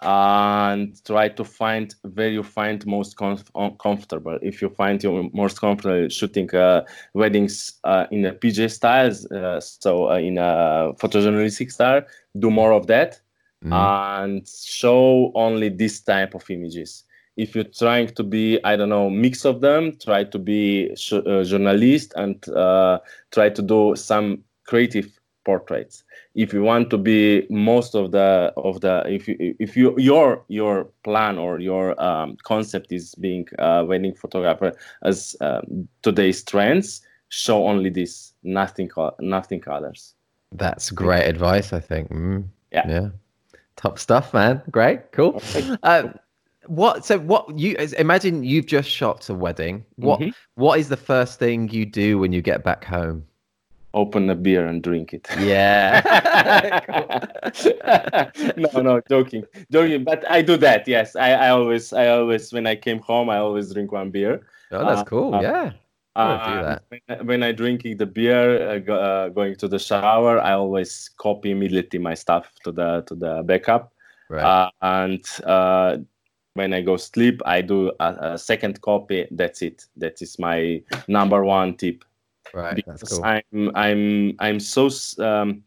and 0.03 1.05
try 1.05 1.29
to 1.29 1.45
find 1.45 1.95
where 2.15 2.31
you 2.31 2.43
find 2.43 2.87
most 2.87 3.17
comf- 3.17 3.79
comfortable. 3.79 4.39
If 4.41 4.63
you 4.63 4.71
find 4.71 5.03
you 5.03 5.31
most 5.35 5.61
comfortable 5.61 6.09
shooting 6.09 6.55
uh, 6.55 6.85
weddings 7.13 7.79
uh, 7.85 8.07
in 8.11 8.25
a 8.25 8.33
PJ 8.33 8.71
styles, 8.71 9.27
uh, 9.27 9.61
so 9.61 10.11
uh, 10.11 10.17
in 10.17 10.39
a 10.39 10.93
photojournalistic 10.99 11.71
style, 11.71 12.03
do 12.39 12.51
more 12.51 12.73
of 12.73 12.87
that 12.87 13.21
mm. 13.63 13.73
and 13.73 14.49
show 14.49 15.33
only 15.35 15.69
this 15.69 16.01
type 16.01 16.35
of 16.35 16.49
images 16.49 17.05
if 17.43 17.55
you're 17.55 17.73
trying 17.83 18.09
to 18.19 18.23
be 18.23 18.45
i 18.65 18.77
don't 18.77 18.89
know 18.89 19.09
mix 19.09 19.45
of 19.45 19.61
them 19.61 19.83
try 20.07 20.23
to 20.25 20.39
be 20.39 20.95
sh- 20.97 21.25
uh, 21.33 21.43
journalist 21.45 22.13
and 22.17 22.49
uh, 22.51 22.99
try 23.31 23.49
to 23.49 23.63
do 23.63 23.95
some 23.97 24.43
creative 24.71 25.21
portraits. 25.45 26.05
If 26.35 26.53
you 26.53 26.63
want 26.63 26.91
to 26.91 26.99
be 26.99 27.47
most 27.51 27.95
of 27.95 28.13
the 28.13 28.53
of 28.57 28.81
the 28.81 29.03
if 29.07 29.27
you 29.29 29.37
if 29.59 29.77
you 29.77 29.95
your 29.99 30.45
your 30.49 30.85
plan 31.03 31.39
or 31.39 31.59
your 31.59 32.01
um, 32.01 32.37
concept 32.45 32.93
is 32.93 33.15
being 33.17 33.47
a 33.59 33.85
wedding 33.85 34.15
photographer 34.15 34.73
as 35.03 35.37
um, 35.41 35.89
today's 36.03 36.43
trends 36.45 37.03
show 37.29 37.67
only 37.67 37.91
this 37.91 38.33
nothing 38.43 38.91
nothing 39.21 39.63
others. 39.67 40.15
That's 40.53 40.91
great 40.91 41.27
advice 41.27 41.73
i 41.73 41.81
think. 41.81 42.11
Mm, 42.11 42.45
yeah. 42.73 42.87
Yeah. 42.89 43.09
Top 43.77 43.99
stuff 43.99 44.35
man. 44.35 44.63
Great. 44.71 45.11
Cool. 45.13 45.43
Um, 45.83 46.15
what 46.67 47.05
so 47.05 47.19
what 47.19 47.59
you 47.59 47.75
imagine 47.99 48.45
you've 48.45 48.67
just 48.67 48.89
shot 48.89 49.29
a 49.29 49.35
wedding 49.35 49.85
what 49.97 50.21
mm-hmm. 50.21 50.31
what 50.57 50.79
is 50.79 50.89
the 50.89 50.97
first 50.97 51.39
thing 51.39 51.69
you 51.71 51.87
do 51.87 52.19
when 52.19 52.33
you 52.33 52.43
get 52.43 52.63
back 52.63 52.85
home 52.85 53.25
open 53.95 54.31
a 54.31 54.35
beer 54.35 54.67
and 54.67 54.83
drink 54.83 55.13
it. 55.13 55.27
Yeah. 55.39 56.81
no, 58.57 58.81
no, 58.81 59.01
joking, 59.09 59.45
joking. 59.71 60.05
But 60.05 60.29
I 60.31 60.43
do 60.43 60.57
that. 60.59 60.87
Yes, 60.87 61.17
I, 61.17 61.33
I 61.33 61.49
always, 61.51 61.93
I 61.93 62.09
always, 62.09 62.53
when 62.53 62.67
I 62.67 62.77
came 62.77 63.01
home, 63.01 63.31
I 63.31 63.39
always 63.39 63.73
drink 63.73 63.93
one 63.93 64.11
beer. 64.11 64.47
oh, 64.71 64.85
that's 64.87 65.01
Uh, 65.01 65.05
cool. 65.05 65.35
uh, 65.35 65.41
yeah. 65.43 65.73
Uh, 66.17 66.79
when, 66.89 67.01
I- 67.09 67.23
when 67.23 67.43
I 67.43 67.53
drinking 67.53 67.97
the 67.97 68.07
beer, 68.07 68.69
uh, 68.69 68.79
go, 68.79 68.95
uh, 68.95 69.29
going 69.29 69.57
to 69.57 69.69
the 69.69 69.79
shower, 69.79 70.41
I 70.41 70.53
always 70.53 71.11
copy 71.17 71.51
immediately 71.51 71.99
my 71.99 72.15
stuff 72.15 72.53
to 72.65 72.73
the 72.73 73.03
to 73.07 73.15
the 73.15 73.43
backup. 73.45 73.93
Right. 74.29 74.43
Uh, 74.43 74.71
and 74.83 75.25
uh, 75.45 75.99
when 76.61 76.75
I 76.75 76.83
go 76.83 76.97
sleep, 76.97 77.41
I 77.47 77.63
do 77.63 77.91
a, 78.01 78.09
a 78.35 78.39
second 78.39 78.81
copy. 78.83 79.27
That's 79.31 79.63
it. 79.63 79.87
That 79.97 80.21
is 80.21 80.39
my 80.39 80.83
number 81.09 81.43
one 81.43 81.77
tip 81.77 82.05
right. 82.53 82.75
because 82.75 83.01
That's 83.01 83.15
cool. 83.15 83.25
I'm 83.25 83.71
I'm 83.75 84.37
I'm 84.39 84.61
so 84.61 84.91
um, 85.19 85.63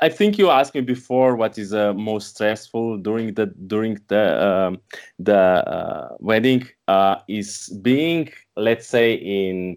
I 0.00 0.08
think 0.08 0.38
you 0.38 0.50
asked 0.50 0.74
me 0.74 0.80
before 0.80 1.36
what 1.36 1.56
is 1.58 1.72
uh, 1.72 1.94
most 1.94 2.34
stressful 2.34 2.98
during 2.98 3.34
the 3.34 3.46
during 3.46 4.00
the 4.08 4.24
um, 4.48 4.80
the 5.18 5.42
uh, 5.76 6.16
wedding 6.18 6.66
uh, 6.88 7.16
is 7.28 7.68
being 7.82 8.28
let's 8.56 8.86
say 8.86 9.14
in 9.14 9.76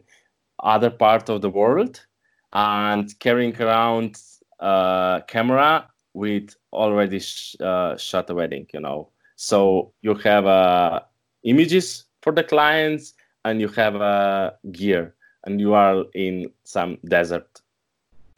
other 0.63 0.89
part 0.89 1.29
of 1.29 1.41
the 1.41 1.49
world 1.49 2.05
and 2.53 3.07
carrying 3.19 3.55
around 3.61 4.19
uh, 4.59 5.19
camera 5.27 5.87
with 6.13 6.55
already 6.73 7.19
sh- 7.19 7.55
uh, 7.61 7.95
shot 7.97 8.29
a 8.29 8.33
wedding 8.33 8.65
you 8.73 8.79
know 8.79 9.09
so 9.41 9.93
you 10.01 10.13
have 10.15 10.45
uh, 10.45 10.99
images 11.43 12.05
for 12.23 12.31
the 12.33 12.43
clients 12.43 13.13
and 13.45 13.61
you 13.63 13.69
have 13.69 13.95
uh, 13.95 14.51
gear 14.73 15.15
and 15.45 15.61
you 15.63 15.73
are 15.73 16.03
in 16.13 16.51
some 16.63 16.97
desert 17.15 17.47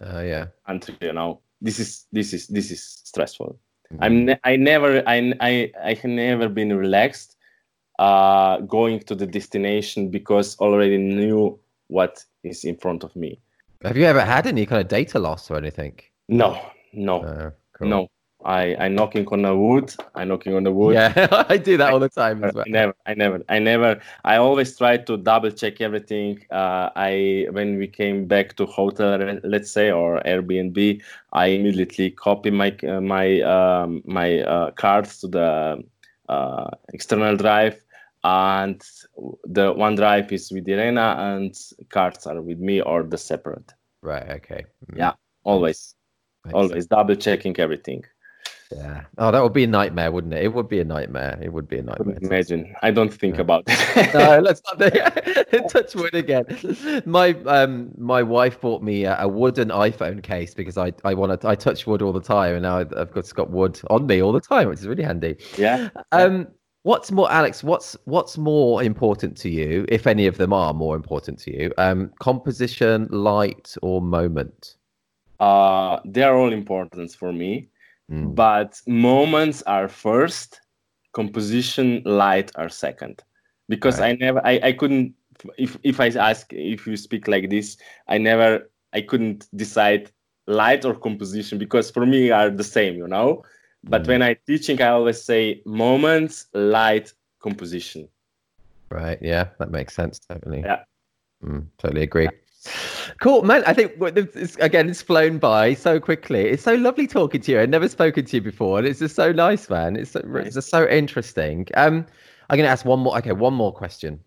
Oh, 0.03 0.21
yeah. 0.21 0.45
country 0.67 0.95
you 1.01 1.13
know 1.13 1.41
this 1.65 1.77
is 1.79 2.05
this 2.11 2.33
is 2.37 2.47
this 2.47 2.67
is 2.75 2.81
stressful 3.09 3.51
Mm-hmm. 3.91 4.03
i'm 4.05 4.15
ne- 4.27 4.39
i 4.51 4.55
never 4.55 4.91
i 5.05 5.17
i 5.49 5.53
i 5.89 5.93
have 6.01 6.11
never 6.25 6.47
been 6.59 6.71
relaxed 6.85 7.35
uh 7.99 8.55
going 8.77 8.97
to 9.07 9.13
the 9.21 9.27
destination 9.27 10.09
because 10.17 10.47
already 10.59 10.97
knew 10.97 11.59
what 11.87 12.13
is 12.43 12.63
in 12.63 12.77
front 12.83 13.03
of 13.03 13.11
me 13.23 13.31
Have 13.83 13.97
you 13.99 14.05
ever 14.13 14.21
had 14.33 14.47
any 14.47 14.65
kind 14.69 14.81
of 14.83 14.87
data 14.87 15.17
loss 15.19 15.51
or 15.51 15.57
anything? 15.57 15.95
no 16.29 16.49
no 16.93 17.15
Oh, 17.31 17.51
cool. 17.75 17.87
no 17.93 17.99
i 18.45 18.75
i 18.85 18.87
knocking 18.87 19.27
on 19.27 19.41
the 19.43 19.55
wood 19.55 19.93
i 20.15 20.23
knocking 20.23 20.53
on 20.55 20.63
the 20.63 20.71
wood 20.71 20.93
Yeah, 20.93 21.11
I 21.49 21.57
do 21.57 21.77
that 21.77 21.93
all 21.93 21.99
the 21.99 22.09
time 22.09 22.43
as 22.43 22.53
well. 22.53 22.65
I 22.67 22.69
never, 22.69 22.93
I 23.05 23.13
never, 23.13 23.39
I 23.49 23.59
never. 23.59 24.01
I 24.23 24.37
always 24.37 24.77
try 24.77 24.97
to 24.97 25.17
double 25.17 25.51
check 25.51 25.81
everything. 25.81 26.43
Uh, 26.51 26.89
I 26.95 27.47
when 27.51 27.77
we 27.77 27.87
came 27.87 28.25
back 28.25 28.55
to 28.57 28.65
hotel, 28.65 29.39
let's 29.43 29.71
say, 29.71 29.91
or 29.91 30.21
Airbnb, 30.25 31.01
I 31.33 31.45
immediately 31.47 32.11
copy 32.11 32.49
my 32.51 32.75
uh, 32.87 33.01
my 33.01 33.41
um, 33.41 34.01
my 34.05 34.39
uh, 34.41 34.71
cards 34.71 35.19
to 35.21 35.27
the 35.27 35.83
uh, 36.29 36.69
external 36.93 37.35
drive, 37.37 37.83
and 38.23 38.81
the 39.45 39.71
one 39.73 39.95
drive 39.95 40.31
is 40.31 40.51
with 40.51 40.67
Irena, 40.67 41.15
and 41.19 41.55
cards 41.89 42.25
are 42.27 42.41
with 42.41 42.59
me 42.59 42.81
or 42.81 43.03
the 43.03 43.17
separate. 43.17 43.73
Right. 44.01 44.29
Okay. 44.31 44.65
Mm, 44.91 44.97
Yeah. 44.97 45.13
Always, 45.43 45.95
makes 46.45 46.55
always 46.55 46.87
double 46.87 47.15
checking 47.15 47.57
everything. 47.59 48.03
Yeah. 48.71 49.03
Oh, 49.17 49.31
that 49.31 49.41
would 49.43 49.53
be 49.53 49.63
a 49.63 49.67
nightmare, 49.67 50.11
wouldn't 50.11 50.33
it? 50.33 50.43
It 50.43 50.53
would 50.53 50.69
be 50.69 50.79
a 50.79 50.83
nightmare. 50.85 51.37
It 51.41 51.51
would 51.51 51.67
be 51.67 51.79
a 51.79 51.83
nightmare. 51.83 52.17
Imagine. 52.21 52.73
I 52.81 52.91
don't 52.91 53.13
think 53.13 53.35
Yeah. 53.35 53.41
about 53.41 53.63
it. 53.67 54.13
no, 54.13 54.39
let's 54.39 54.61
not 54.65 55.69
touch 55.69 55.95
wood 55.95 56.13
again. 56.15 56.45
My 57.05 57.31
um 57.45 57.91
my 57.97 58.23
wife 58.23 58.61
bought 58.61 58.81
me 58.83 59.03
a, 59.05 59.19
a 59.19 59.27
wooden 59.27 59.69
iPhone 59.69 60.23
case 60.23 60.53
because 60.53 60.77
I 60.77 60.93
I 61.03 61.13
want 61.13 61.41
to 61.41 61.47
I 61.47 61.55
touch 61.55 61.85
wood 61.85 62.01
all 62.01 62.13
the 62.13 62.21
time 62.21 62.53
and 62.55 62.63
now 62.63 62.77
I've 62.79 63.11
got, 63.11 63.33
got 63.33 63.49
wood 63.49 63.79
on 63.89 64.05
me 64.07 64.21
all 64.21 64.31
the 64.31 64.41
time, 64.41 64.69
which 64.69 64.79
is 64.79 64.87
really 64.87 65.03
handy. 65.03 65.37
yeah. 65.57 65.89
Um, 66.11 66.47
what's 66.83 67.11
more, 67.11 67.31
Alex? 67.31 67.63
What's 67.63 67.97
what's 68.05 68.37
more 68.37 68.81
important 68.83 69.35
to 69.37 69.49
you, 69.49 69.85
if 69.89 70.07
any 70.07 70.27
of 70.27 70.37
them 70.37 70.53
are 70.53 70.73
more 70.73 70.95
important 70.95 71.39
to 71.39 71.51
you? 71.55 71.73
Um, 71.77 72.11
composition, 72.19 73.07
light, 73.11 73.75
or 73.81 74.01
moment? 74.01 74.75
uh, 75.39 75.99
they 76.05 76.21
are 76.21 76.35
all 76.35 76.53
important 76.53 77.11
for 77.13 77.33
me 77.33 77.67
Mm. 78.11 78.35
but 78.35 78.81
moments 78.87 79.61
are 79.63 79.87
first 79.87 80.59
composition 81.13 82.01
light 82.05 82.51
are 82.55 82.69
second 82.69 83.23
because 83.69 83.99
Right. 83.99 84.11
i 84.11 84.25
never 84.25 84.41
I, 84.45 84.59
I 84.63 84.71
couldn't 84.73 85.13
if 85.57 85.77
if 85.83 85.99
i 85.99 86.07
ask 86.07 86.51
if 86.51 86.85
you 86.87 86.97
speak 86.97 87.27
like 87.27 87.49
this 87.49 87.77
i 88.07 88.17
never 88.17 88.69
i 88.93 89.01
couldn't 89.01 89.47
decide 89.55 90.11
light 90.47 90.83
or 90.85 90.93
composition 90.93 91.57
because 91.57 91.89
for 91.89 92.05
me 92.05 92.31
are 92.31 92.49
the 92.49 92.63
same 92.63 92.95
you 92.95 93.07
know 93.07 93.43
but 93.83 94.03
Mm. 94.03 94.07
when 94.07 94.21
i 94.21 94.33
teaching 94.45 94.81
i 94.81 94.87
always 94.89 95.21
say 95.23 95.61
moments 95.65 96.47
light 96.53 97.13
composition 97.39 98.07
Right. 98.91 99.17
Yeah, 99.21 99.45
that 99.57 99.71
makes 99.71 99.95
sense. 99.95 100.19
Totally. 100.19 100.59
Yeah. 100.59 100.83
Mm, 101.41 101.67
totally 101.77 102.03
agree. 102.03 102.27
Cool, 103.19 103.43
man. 103.43 103.63
I 103.65 103.73
think 103.73 103.93
it's, 103.99 104.55
again, 104.57 104.89
it's 104.89 105.01
flown 105.01 105.37
by 105.37 105.73
so 105.73 105.99
quickly. 105.99 106.41
It's 106.49 106.63
so 106.63 106.75
lovely 106.75 107.07
talking 107.07 107.41
to 107.41 107.51
you. 107.51 107.59
I've 107.59 107.69
never 107.69 107.87
spoken 107.89 108.25
to 108.25 108.37
you 108.37 108.41
before, 108.41 108.77
and 108.77 108.87
it's 108.87 108.99
just 108.99 109.15
so 109.15 109.31
nice, 109.31 109.69
man. 109.69 109.95
It's, 109.95 110.11
so, 110.11 110.21
it's 110.35 110.55
just 110.55 110.69
so 110.69 110.87
interesting. 110.87 111.67
Um, 111.75 112.05
I'm 112.49 112.57
going 112.57 112.67
to 112.67 112.71
ask 112.71 112.85
one 112.85 112.99
more. 112.99 113.17
Okay, 113.17 113.31
one 113.31 113.53
more 113.53 113.73
question. 113.73 114.19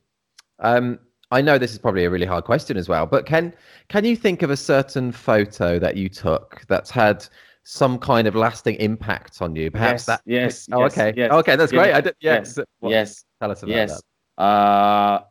Um, 0.59 0.99
I 1.30 1.41
know 1.43 1.59
this 1.59 1.72
is 1.72 1.78
probably 1.78 2.05
a 2.05 2.11
really 2.11 2.26
hard 2.26 2.45
question 2.45 2.76
as 2.76 2.89
well, 2.89 3.07
but 3.07 3.26
can 3.26 3.53
can 3.89 4.05
you 4.05 4.14
think 4.16 4.43
of 4.43 4.51
a 4.51 4.57
certain 4.57 5.11
photo 5.12 5.78
that 5.78 5.97
you 5.97 6.09
took 6.09 6.62
that's 6.68 6.91
had 6.91 7.26
some 7.64 7.99
kind 7.99 8.26
of 8.28 8.35
lasting 8.37 8.76
impact 8.76 9.43
on 9.43 9.57
you? 9.57 9.70
Perhaps 9.70 10.03
yes 10.03 10.07
that. 10.07 10.20
yes 10.26 10.68
Oh, 10.72 10.80
yes, 10.82 10.93
okay. 10.93 11.14
yes, 11.16 11.32
okay, 11.32 11.57
that's 11.57 11.72
yes, 11.72 11.82
great. 11.82 11.95
I 11.95 12.01
did, 12.01 12.14
yes, 12.20 12.55
yes. 12.57 12.66
What- 12.80 12.91
yes 12.91 13.24
Tell 13.41 13.51
us 13.51 13.62
about 13.62 13.74
yes 13.74 14.03
that. 14.37 14.43
uh 14.43 15.22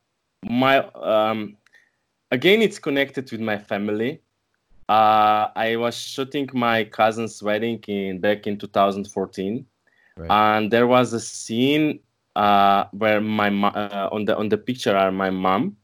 my 0.43 0.77
um 0.79 1.55
again 2.33 2.61
it's 2.63 2.79
connected 2.79 3.31
with 3.31 3.41
my 3.51 3.57
family. 3.57 4.11
Uh 4.89 5.47
i 5.55 5.69
was 5.83 5.95
shooting 5.95 6.47
my 6.53 6.83
cousin's 6.83 7.41
wedding 7.47 7.79
in 7.87 8.19
back 8.19 8.47
in 8.47 8.57
2014 8.57 9.65
Right. 10.15 10.29
and 10.29 10.69
there 10.69 10.87
was 10.95 11.13
a 11.13 11.19
scene 11.19 11.87
uh 12.35 12.81
where 12.91 13.21
my 13.21 13.49
uh, 13.49 14.09
on 14.11 14.25
the 14.25 14.35
on 14.41 14.49
the 14.49 14.57
picture 14.57 14.95
are 15.03 15.11
my 15.11 15.29
mom 15.29 15.77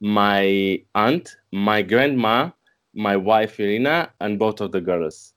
my 0.00 0.44
aunt 0.94 1.36
my 1.50 1.82
grandma 1.82 2.36
my 3.06 3.16
wife 3.16 3.58
irena 3.58 3.96
and 4.20 4.38
both 4.38 4.60
of 4.60 4.70
the 4.70 4.80
girls. 4.80 5.34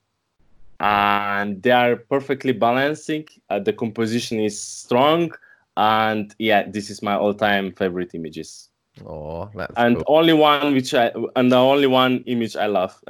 And 0.80 1.60
they 1.64 1.72
are 1.72 1.96
perfectly 1.96 2.52
balancing. 2.52 3.26
Uh, 3.50 3.58
the 3.58 3.72
composition 3.72 4.38
is 4.38 4.56
strong. 4.60 5.32
And 5.76 6.32
yeah 6.38 6.62
this 6.70 6.86
is 6.90 7.02
my 7.02 7.14
all-time 7.14 7.72
favorite 7.72 8.14
images 8.14 8.70
Oh, 9.06 9.50
that's 9.54 9.76
and 9.76 9.96
cool. 9.96 10.04
only 10.06 10.32
one 10.34 10.72
which 10.74 10.94
i 10.94 11.10
and 11.36 11.50
the 11.52 11.56
only 11.56 11.86
one 11.86 12.22
image 12.26 12.56
i 12.56 12.66
love 12.66 12.94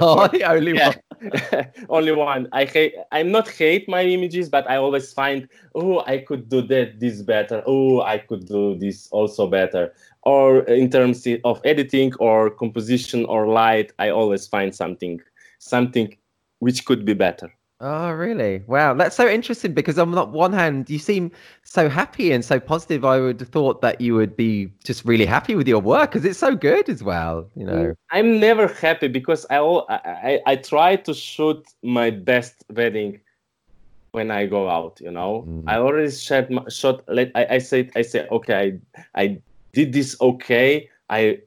Oh, 0.00 0.26
the 0.28 0.44
only 0.44 0.72
Yeah. 0.72 0.88
one. 0.88 0.94
only 1.88 2.12
one 2.12 2.48
i 2.52 2.64
hate 2.64 2.94
i'm 3.12 3.30
not 3.30 3.48
hate 3.48 3.88
my 3.88 4.02
images 4.02 4.48
but 4.48 4.68
i 4.70 4.76
always 4.76 5.12
find 5.12 5.48
oh 5.74 6.00
i 6.06 6.18
could 6.18 6.48
do 6.48 6.62
that 6.62 7.00
this 7.00 7.22
better 7.22 7.62
oh 7.66 8.00
i 8.02 8.18
could 8.18 8.46
do 8.46 8.76
this 8.76 9.08
also 9.10 9.46
better 9.46 9.92
or 10.22 10.60
in 10.64 10.90
terms 10.90 11.26
of 11.44 11.60
editing 11.64 12.12
or 12.20 12.50
composition 12.50 13.24
or 13.26 13.46
light 13.48 13.92
i 13.98 14.08
always 14.10 14.46
find 14.46 14.74
something 14.74 15.20
something 15.58 16.16
which 16.60 16.84
could 16.84 17.04
be 17.04 17.14
better 17.14 17.50
Oh, 17.80 18.10
really? 18.10 18.64
Wow, 18.66 18.94
that's 18.94 19.14
so 19.14 19.28
interesting 19.28 19.72
because 19.72 20.00
on 20.00 20.10
the 20.10 20.24
one 20.24 20.52
hand, 20.52 20.90
you 20.90 20.98
seem 20.98 21.30
so 21.62 21.88
happy 21.88 22.32
and 22.32 22.44
so 22.44 22.58
positive. 22.58 23.04
I 23.04 23.20
would 23.20 23.38
have 23.38 23.50
thought 23.50 23.82
that 23.82 24.00
you 24.00 24.16
would 24.16 24.36
be 24.36 24.72
just 24.82 25.04
really 25.04 25.24
happy 25.26 25.54
with 25.54 25.68
your 25.68 25.78
work 25.80 26.10
because 26.10 26.24
it's 26.24 26.40
so 26.40 26.56
good 26.56 26.88
as 26.88 27.04
well. 27.04 27.48
You 27.54 27.64
know. 27.66 27.94
i'm 28.10 28.40
never 28.40 28.66
happy 28.66 29.06
because 29.08 29.44
i 29.50 29.56
al- 29.56 29.86
I, 29.88 30.40
I, 30.46 30.52
I 30.52 30.56
try 30.56 30.96
to 30.96 31.14
shoot 31.14 31.62
my 31.82 32.10
best 32.10 32.64
wedding 32.70 33.20
when 34.12 34.30
i 34.30 34.46
go 34.46 34.68
out 34.68 34.98
you 35.00 35.10
know 35.10 35.44
Mm. 35.46 35.64
i 35.66 35.76
already 35.76 36.10
shot 36.10 36.50
my, 36.50 36.62
shot 36.68 37.04
like 37.08 37.30
I, 37.34 37.46
I 37.56 37.58
said 37.58 37.90
i 37.94 38.02
said 38.02 38.28
okay 38.30 38.80
I, 39.14 39.22
I 39.22 39.42
did 39.72 39.92
this 39.92 40.16
okay 40.20 40.88
i 41.10 41.38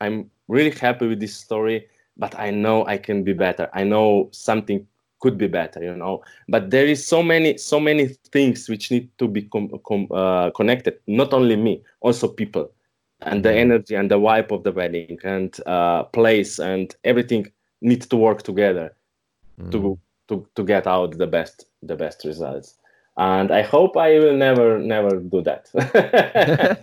i'm 0.00 0.30
really 0.48 0.70
happy 0.70 1.06
with 1.08 1.20
this 1.20 1.34
story 1.36 1.86
but 2.16 2.38
i 2.38 2.50
know 2.50 2.86
i 2.86 2.98
can 2.98 3.24
be 3.24 3.32
better 3.32 3.68
i 3.72 3.82
know 3.84 4.28
something 4.32 4.86
could 5.20 5.36
be 5.38 5.46
better 5.46 5.82
you 5.82 5.94
know 5.96 6.22
but 6.48 6.70
there 6.70 6.86
is 6.86 7.06
so 7.06 7.22
many 7.22 7.56
so 7.58 7.78
many 7.78 8.08
things 8.32 8.68
which 8.68 8.90
need 8.90 9.08
to 9.18 9.28
be 9.28 9.42
com- 9.42 9.78
com- 9.86 10.08
uh, 10.10 10.50
connected 10.50 10.94
not 11.06 11.32
only 11.32 11.56
me 11.56 11.82
also 12.00 12.26
people 12.28 12.70
and 13.22 13.44
the 13.44 13.50
Mhm. 13.50 13.56
energy 13.64 13.94
and 13.94 14.10
the 14.10 14.18
vibe 14.18 14.50
of 14.50 14.62
the 14.64 14.72
wedding 14.72 15.18
and 15.24 15.60
uh, 15.66 16.04
place 16.04 16.58
and 16.58 16.96
everything 17.04 17.46
needs 17.82 18.06
to 18.06 18.16
work 18.16 18.42
together 18.42 18.94
Mm. 19.60 19.70
to 19.72 19.98
to 20.28 20.46
to 20.56 20.62
get 20.64 20.86
out 20.86 21.18
the 21.18 21.26
best 21.26 21.66
the 21.82 21.96
best 21.96 22.24
results 22.24 22.68
and 23.16 23.50
i 23.50 23.62
hope 23.62 23.96
i 23.96 24.18
will 24.18 24.36
never 24.36 24.78
never 24.78 25.12
do 25.34 25.42
that 25.42 25.68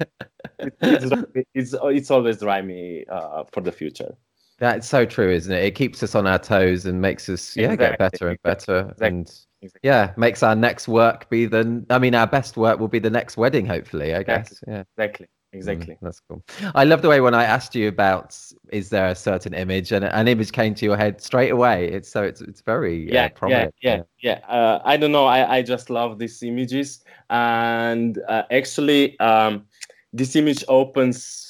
it's, 0.59 0.77
it's, 0.81 1.11
it's, 1.53 1.75
it's 1.97 2.11
always 2.11 2.37
drive 2.39 2.65
me 2.65 3.05
uh, 3.09 3.43
for 3.51 3.61
the 3.61 3.71
future 3.71 4.13
That's 4.59 4.87
so 4.87 5.05
true, 5.05 5.31
isn't 5.31 5.53
it? 5.53 5.63
It 5.63 5.75
keeps 5.75 6.01
us 6.01 6.15
on 6.15 6.25
our 6.25 6.39
toes 6.39 6.85
and 6.85 6.99
makes 6.99 7.29
us 7.29 7.55
yeah 7.55 7.73
Exactly. 7.73 7.87
get 7.87 7.99
better 7.99 8.27
and 8.29 8.41
better, 8.43 8.79
Exactly. 8.91 9.07
and 9.07 9.31
Exactly. 9.61 9.87
yeah, 9.87 10.13
makes 10.17 10.43
our 10.43 10.55
next 10.55 10.87
work 10.87 11.29
be 11.29 11.45
the. 11.45 11.83
I 11.89 11.99
mean, 11.99 12.15
our 12.15 12.27
best 12.27 12.57
work 12.57 12.79
will 12.79 12.87
be 12.87 12.99
the 12.99 13.09
next 13.09 13.37
wedding, 13.37 13.65
hopefully. 13.65 14.13
I 14.13 14.23
guess. 14.23 14.63
Yeah. 14.67 14.83
Exactly. 14.97 15.27
Mm, 15.53 15.57
Exactly. 15.57 15.97
that's 16.01 16.19
cool. 16.27 16.43
I 16.75 16.83
love 16.83 17.01
the 17.01 17.09
way 17.09 17.21
when 17.21 17.33
I 17.33 17.43
asked 17.43 17.73
you 17.73 17.87
about 17.87 18.37
is 18.69 18.89
there 18.89 19.07
a 19.07 19.15
certain 19.15 19.53
image 19.53 19.91
and 19.91 20.03
an 20.05 20.27
image 20.27 20.51
came 20.51 20.75
to 20.75 20.85
your 20.85 20.97
head 20.97 21.21
straight 21.21 21.51
away. 21.51 21.87
It's 21.87 22.09
so 22.09 22.23
it's 22.23 22.41
it's 22.41 22.61
very 22.61 23.09
uh, 23.09 23.13
yeah, 23.13 23.29
yeah, 23.47 23.69
yeah, 23.81 24.01
yeah. 24.19 24.39
Uh, 24.47 24.81
I 24.83 24.97
don't 24.97 25.11
know. 25.11 25.25
I, 25.25 25.57
I 25.57 25.61
just 25.61 25.89
love 25.89 26.19
these 26.19 26.43
images, 26.43 27.03
and 27.29 28.19
uh, 28.27 28.43
actually, 28.51 29.17
um, 29.19 29.65
this 30.13 30.35
image 30.35 30.63
opens 30.67 31.46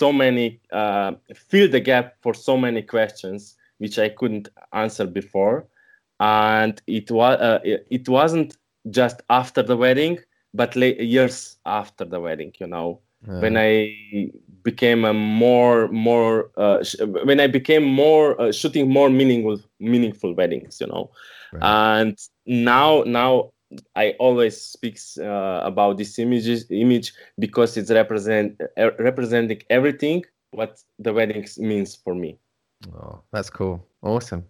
so 0.00 0.08
many, 0.12 0.46
uh, 0.80 1.10
fill 1.50 1.68
the 1.76 1.80
gap 1.90 2.06
for 2.22 2.32
so 2.48 2.54
many 2.56 2.82
questions 2.82 3.40
which 3.82 3.96
I 3.98 4.08
couldn't 4.18 4.46
answer 4.72 5.06
before, 5.20 5.56
and 6.18 6.74
it 6.86 7.10
was 7.10 7.34
uh, 7.48 7.60
it, 7.72 7.86
it 7.98 8.08
wasn't 8.08 8.50
just 8.98 9.16
after 9.28 9.62
the 9.70 9.76
wedding, 9.84 10.14
but 10.60 10.70
la- 10.76 10.98
years 11.16 11.36
after 11.64 12.04
the 12.12 12.20
wedding. 12.26 12.52
You 12.62 12.68
know, 12.74 12.88
Yeah. 13.26 13.40
when 13.44 13.54
I 13.70 13.72
became 14.62 15.00
a 15.12 15.12
more 15.12 15.88
more 16.08 16.34
uh, 16.64 16.78
sh- 16.88 17.00
when 17.28 17.38
I 17.40 17.48
became 17.58 17.84
more 18.04 18.26
uh, 18.42 18.52
shooting 18.60 18.86
more 18.98 19.10
meaningful 19.20 19.58
meaningful 19.92 20.30
weddings, 20.40 20.80
you 20.82 20.88
know, 20.92 21.04
Right. 21.52 21.64
and 21.76 22.16
now 22.46 23.02
now 23.20 23.32
I 23.94 24.14
always 24.18 24.60
speaks 24.60 25.16
uh, 25.18 25.60
about 25.64 25.96
this 25.98 26.18
images 26.18 26.66
image 26.70 27.12
because 27.38 27.76
it's 27.76 27.90
represent 27.90 28.60
uh, 28.76 28.90
representing 28.98 29.62
everything 29.70 30.24
what 30.50 30.82
the 30.98 31.12
weddings 31.12 31.58
means 31.58 31.94
for 31.94 32.14
me. 32.14 32.36
Oh, 32.94 33.20
that's 33.32 33.50
cool. 33.50 33.84
Awesome. 34.02 34.44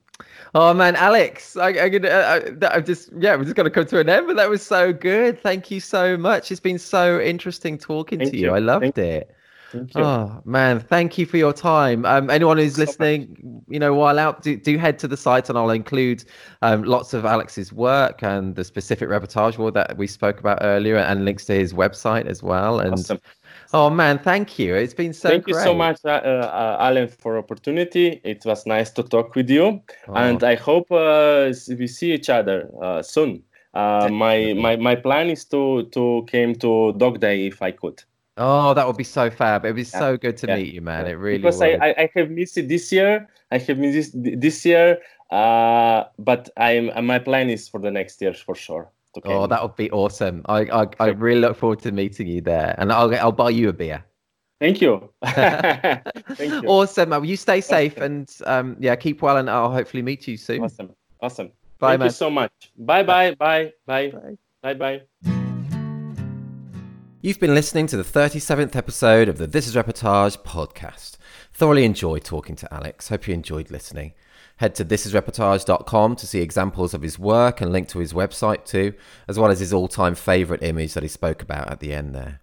Oh 0.54 0.74
man, 0.74 0.96
Alex, 0.96 1.56
I, 1.56 1.68
I, 1.68 1.90
could, 1.90 2.04
uh, 2.06 2.40
I, 2.62 2.66
I'm 2.76 2.84
just 2.84 3.10
yeah, 3.18 3.36
we're 3.36 3.44
just 3.44 3.56
gonna 3.56 3.70
come 3.70 3.86
to 3.86 4.00
an 4.00 4.08
end, 4.08 4.26
but 4.26 4.36
that 4.36 4.48
was 4.50 4.62
so 4.62 4.92
good. 4.92 5.40
Thank 5.40 5.70
you 5.70 5.80
so 5.80 6.16
much. 6.16 6.50
It's 6.50 6.60
been 6.60 6.78
so 6.78 7.20
interesting 7.20 7.78
talking 7.78 8.18
Thank 8.18 8.32
to 8.32 8.36
you. 8.36 8.46
you. 8.48 8.54
I 8.54 8.58
loved 8.58 8.82
Thank- 8.82 8.98
it. 8.98 9.34
Thank 9.70 9.94
you. 9.94 10.02
Oh 10.02 10.42
man, 10.44 10.80
thank 10.80 11.16
you 11.16 11.26
for 11.26 11.36
your 11.36 11.52
time. 11.52 12.04
Um, 12.04 12.28
anyone 12.28 12.58
who's 12.58 12.76
listening, 12.76 13.62
you 13.68 13.78
know, 13.78 13.94
while 13.94 14.18
out, 14.18 14.42
do, 14.42 14.56
do 14.56 14.76
head 14.78 14.98
to 15.00 15.08
the 15.08 15.16
site, 15.16 15.48
and 15.48 15.56
I'll 15.56 15.70
include 15.70 16.24
um, 16.62 16.82
lots 16.82 17.14
of 17.14 17.24
Alex's 17.24 17.72
work 17.72 18.22
and 18.22 18.56
the 18.56 18.64
specific 18.64 19.08
reportage 19.08 19.56
award 19.56 19.74
that 19.74 19.96
we 19.96 20.08
spoke 20.08 20.40
about 20.40 20.58
earlier, 20.62 20.96
and 20.96 21.24
links 21.24 21.44
to 21.46 21.54
his 21.54 21.72
website 21.72 22.26
as 22.26 22.42
well. 22.42 22.80
And 22.80 22.94
Awesome. 22.94 23.20
oh 23.72 23.90
man, 23.90 24.18
thank 24.18 24.58
you. 24.58 24.74
It's 24.74 24.94
been 24.94 25.12
so 25.12 25.28
Thank 25.28 25.44
great. 25.44 25.54
you 25.54 25.62
so 25.62 25.74
much, 25.74 26.00
uh, 26.04 26.08
uh, 26.08 26.76
Alan, 26.80 27.06
for 27.06 27.38
opportunity. 27.38 28.20
It 28.24 28.44
was 28.44 28.66
nice 28.66 28.90
to 28.92 29.04
talk 29.04 29.36
with 29.36 29.48
you. 29.48 29.82
Oh, 30.08 30.14
and 30.14 30.42
I 30.42 30.56
hope 30.56 30.90
uh, 30.90 31.52
we 31.68 31.86
see 31.86 32.12
each 32.12 32.28
other 32.28 32.68
uh, 32.82 33.02
soon. 33.02 33.44
Uh, 33.72 34.08
my, 34.10 34.52
my 34.54 34.74
my 34.74 34.96
plan 34.96 35.30
is 35.30 35.44
to 35.44 35.84
to 35.92 36.26
came 36.26 36.56
to 36.56 36.92
Dog 36.94 37.20
Day 37.20 37.46
if 37.46 37.62
I 37.62 37.70
could. 37.70 38.02
Oh, 38.36 38.74
that 38.74 38.86
would 38.86 38.96
be 38.96 39.04
so 39.04 39.30
fab. 39.30 39.64
It'd 39.64 39.76
be 39.76 39.82
Yeah, 39.82 39.98
so 39.98 40.16
good 40.16 40.36
to 40.38 40.48
yeah, 40.48 40.56
meet 40.56 40.74
you, 40.74 40.80
man. 40.80 41.06
It 41.06 41.12
really 41.12 41.38
because 41.38 41.60
would. 41.60 41.82
I, 41.82 41.88
I 41.88 41.94
I 42.02 42.10
have 42.14 42.30
missed 42.30 42.56
it 42.58 42.68
this 42.68 42.92
year. 42.92 43.28
I 43.50 43.58
have 43.58 43.78
missed 43.78 44.14
it 44.14 44.40
this 44.40 44.64
year. 44.64 44.98
Uh, 45.30 46.04
but 46.18 46.50
I'm 46.56 46.90
uh, 46.90 47.02
my 47.02 47.18
plan 47.18 47.50
is 47.50 47.68
for 47.68 47.80
the 47.80 47.90
next 47.90 48.20
year 48.20 48.34
for 48.34 48.54
sure. 48.54 48.90
To 49.14 49.20
Oh, 49.24 49.46
that 49.46 49.62
would 49.62 49.76
be 49.76 49.90
awesome. 49.90 50.42
I, 50.48 50.60
I, 50.82 50.86
I 51.00 51.06
really 51.08 51.40
look 51.40 51.56
forward 51.56 51.80
to 51.80 51.92
meeting 51.92 52.26
you 52.28 52.40
there, 52.40 52.74
and 52.78 52.92
I'll 52.92 53.12
I'll 53.16 53.32
buy 53.32 53.50
you 53.50 53.68
a 53.68 53.72
beer. 53.72 54.04
Thank 54.60 54.80
you. 54.80 55.10
Thank 55.24 56.62
you. 56.62 56.68
Awesome. 56.68 57.10
Well, 57.10 57.24
you 57.24 57.36
stay 57.36 57.60
safe 57.60 57.94
Awesome. 57.94 58.04
and 58.04 58.36
um, 58.46 58.76
yeah, 58.78 58.94
keep 58.96 59.22
well, 59.22 59.36
and 59.38 59.48
I'll 59.48 59.72
hopefully 59.72 60.02
meet 60.02 60.28
you 60.28 60.36
soon. 60.36 60.64
Awesome. 60.64 60.90
Awesome. 61.20 61.50
Bye, 61.78 61.92
Thank 61.92 62.00
man. 62.00 62.06
you 62.08 62.12
so 62.12 62.30
much. 62.30 62.52
Bye 62.76 63.02
bye 63.02 63.34
bye 63.34 63.72
bye 63.86 64.10
Bye. 64.10 64.74
bye 64.74 65.00
bye. 65.22 65.39
You've 67.22 67.38
been 67.38 67.54
listening 67.54 67.86
to 67.88 67.98
the 67.98 68.02
37th 68.02 68.74
episode 68.74 69.28
of 69.28 69.36
the 69.36 69.46
This 69.46 69.66
Is 69.66 69.74
Reportage 69.74 70.38
podcast. 70.38 71.18
Thoroughly 71.52 71.84
enjoyed 71.84 72.24
talking 72.24 72.56
to 72.56 72.72
Alex. 72.72 73.10
Hope 73.10 73.28
you 73.28 73.34
enjoyed 73.34 73.70
listening. 73.70 74.14
Head 74.56 74.74
to 74.76 74.86
thisisreportage.com 74.86 76.16
to 76.16 76.26
see 76.26 76.40
examples 76.40 76.94
of 76.94 77.02
his 77.02 77.18
work 77.18 77.60
and 77.60 77.70
link 77.72 77.88
to 77.88 77.98
his 77.98 78.14
website 78.14 78.64
too, 78.64 78.94
as 79.28 79.38
well 79.38 79.50
as 79.50 79.60
his 79.60 79.70
all 79.70 79.86
time 79.86 80.14
favourite 80.14 80.62
image 80.62 80.94
that 80.94 81.02
he 81.02 81.10
spoke 81.10 81.42
about 81.42 81.70
at 81.70 81.80
the 81.80 81.92
end 81.92 82.14
there. 82.14 82.40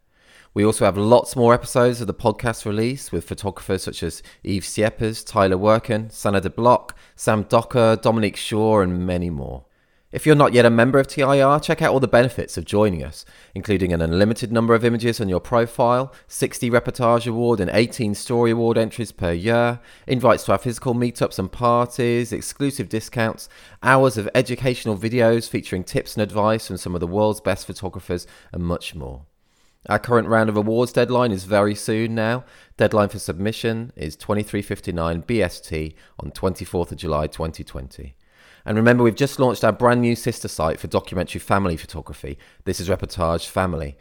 We 0.53 0.63
also 0.63 0.85
have 0.85 0.95
lots 0.95 1.35
more 1.35 1.55
episodes 1.55 1.99
of 1.99 2.05
the 2.05 2.13
podcast 2.13 2.63
released 2.63 3.11
with 3.11 3.27
photographers 3.27 3.81
such 3.81 4.03
as 4.03 4.21
Yves 4.43 4.67
Schepers, 4.67 5.25
Tyler 5.25 5.57
Wirken, 5.57 6.11
Sanne 6.11 6.39
de 6.39 6.51
Block, 6.51 6.95
Sam 7.15 7.47
Docker, 7.49 7.97
Dominique 7.99 8.37
Shaw, 8.37 8.81
and 8.81 9.07
many 9.07 9.31
more. 9.31 9.65
If 10.17 10.25
you're 10.25 10.33
not 10.33 10.51
yet 10.51 10.65
a 10.65 10.71
member 10.71 10.97
of 10.97 11.05
TIR, 11.05 11.59
check 11.59 11.83
out 11.83 11.93
all 11.93 11.99
the 11.99 12.07
benefits 12.07 12.57
of 12.57 12.65
joining 12.65 13.03
us, 13.03 13.23
including 13.53 13.93
an 13.93 14.01
unlimited 14.01 14.51
number 14.51 14.73
of 14.73 14.83
images 14.83 15.21
on 15.21 15.29
your 15.29 15.39
profile, 15.39 16.11
60 16.27 16.71
Reportage 16.71 17.27
Award 17.27 17.59
and 17.59 17.69
18 17.71 18.15
Story 18.15 18.49
Award 18.49 18.79
entries 18.79 19.11
per 19.11 19.31
year, 19.31 19.79
invites 20.07 20.43
to 20.45 20.53
our 20.53 20.57
physical 20.57 20.95
meetups 20.95 21.37
and 21.37 21.51
parties, 21.51 22.33
exclusive 22.33 22.89
discounts, 22.89 23.47
hours 23.83 24.17
of 24.17 24.27
educational 24.33 24.97
videos 24.97 25.47
featuring 25.47 25.83
tips 25.83 26.15
and 26.15 26.23
advice 26.23 26.65
from 26.65 26.77
some 26.77 26.95
of 26.95 26.99
the 26.99 27.05
world's 27.05 27.39
best 27.39 27.67
photographers, 27.67 28.25
and 28.51 28.63
much 28.63 28.95
more. 28.95 29.27
Our 29.87 29.99
current 29.99 30.27
round 30.27 30.49
of 30.49 30.57
awards 30.57 30.93
deadline 30.93 31.31
is 31.31 31.43
very 31.43 31.75
soon 31.75 32.15
now. 32.15 32.43
Deadline 32.75 33.09
for 33.09 33.19
submission 33.19 33.93
is 33.95 34.15
2359 34.15 35.21
BST 35.21 35.93
on 36.19 36.31
24th 36.31 36.91
of 36.91 36.97
July 36.97 37.27
2020. 37.27 38.15
And 38.67 38.75
remember, 38.75 39.01
we've 39.01 39.15
just 39.15 39.39
launched 39.39 39.63
our 39.63 39.71
brand 39.71 40.01
new 40.01 40.13
sister 40.13 40.49
site 40.49 40.77
for 40.77 40.87
documentary 40.87 41.39
family 41.39 41.77
photography. 41.77 42.37
This 42.65 42.81
is 42.81 42.89
Reportage 42.89 43.47
Family. 43.47 43.97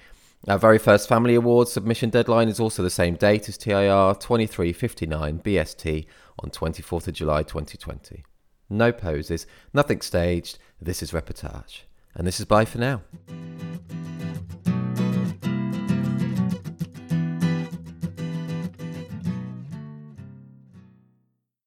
Our 0.48 0.58
very 0.58 0.78
first 0.78 1.08
Family 1.08 1.36
Awards 1.36 1.70
submission 1.70 2.10
deadline 2.10 2.48
is 2.48 2.58
also 2.58 2.82
the 2.82 2.90
same 2.90 3.14
date 3.14 3.48
as 3.48 3.56
TIR 3.56 4.16
2359 4.18 5.38
BST 5.38 6.06
on 6.40 6.50
24th 6.50 7.06
of 7.06 7.14
July 7.14 7.44
2020. 7.44 8.24
No 8.68 8.90
poses, 8.90 9.46
nothing 9.72 10.00
staged. 10.00 10.58
This 10.82 11.00
is 11.00 11.12
Reportage. 11.12 11.82
And 12.16 12.26
this 12.26 12.40
is 12.40 12.46
bye 12.46 12.64
for 12.64 12.78
now. 12.78 13.02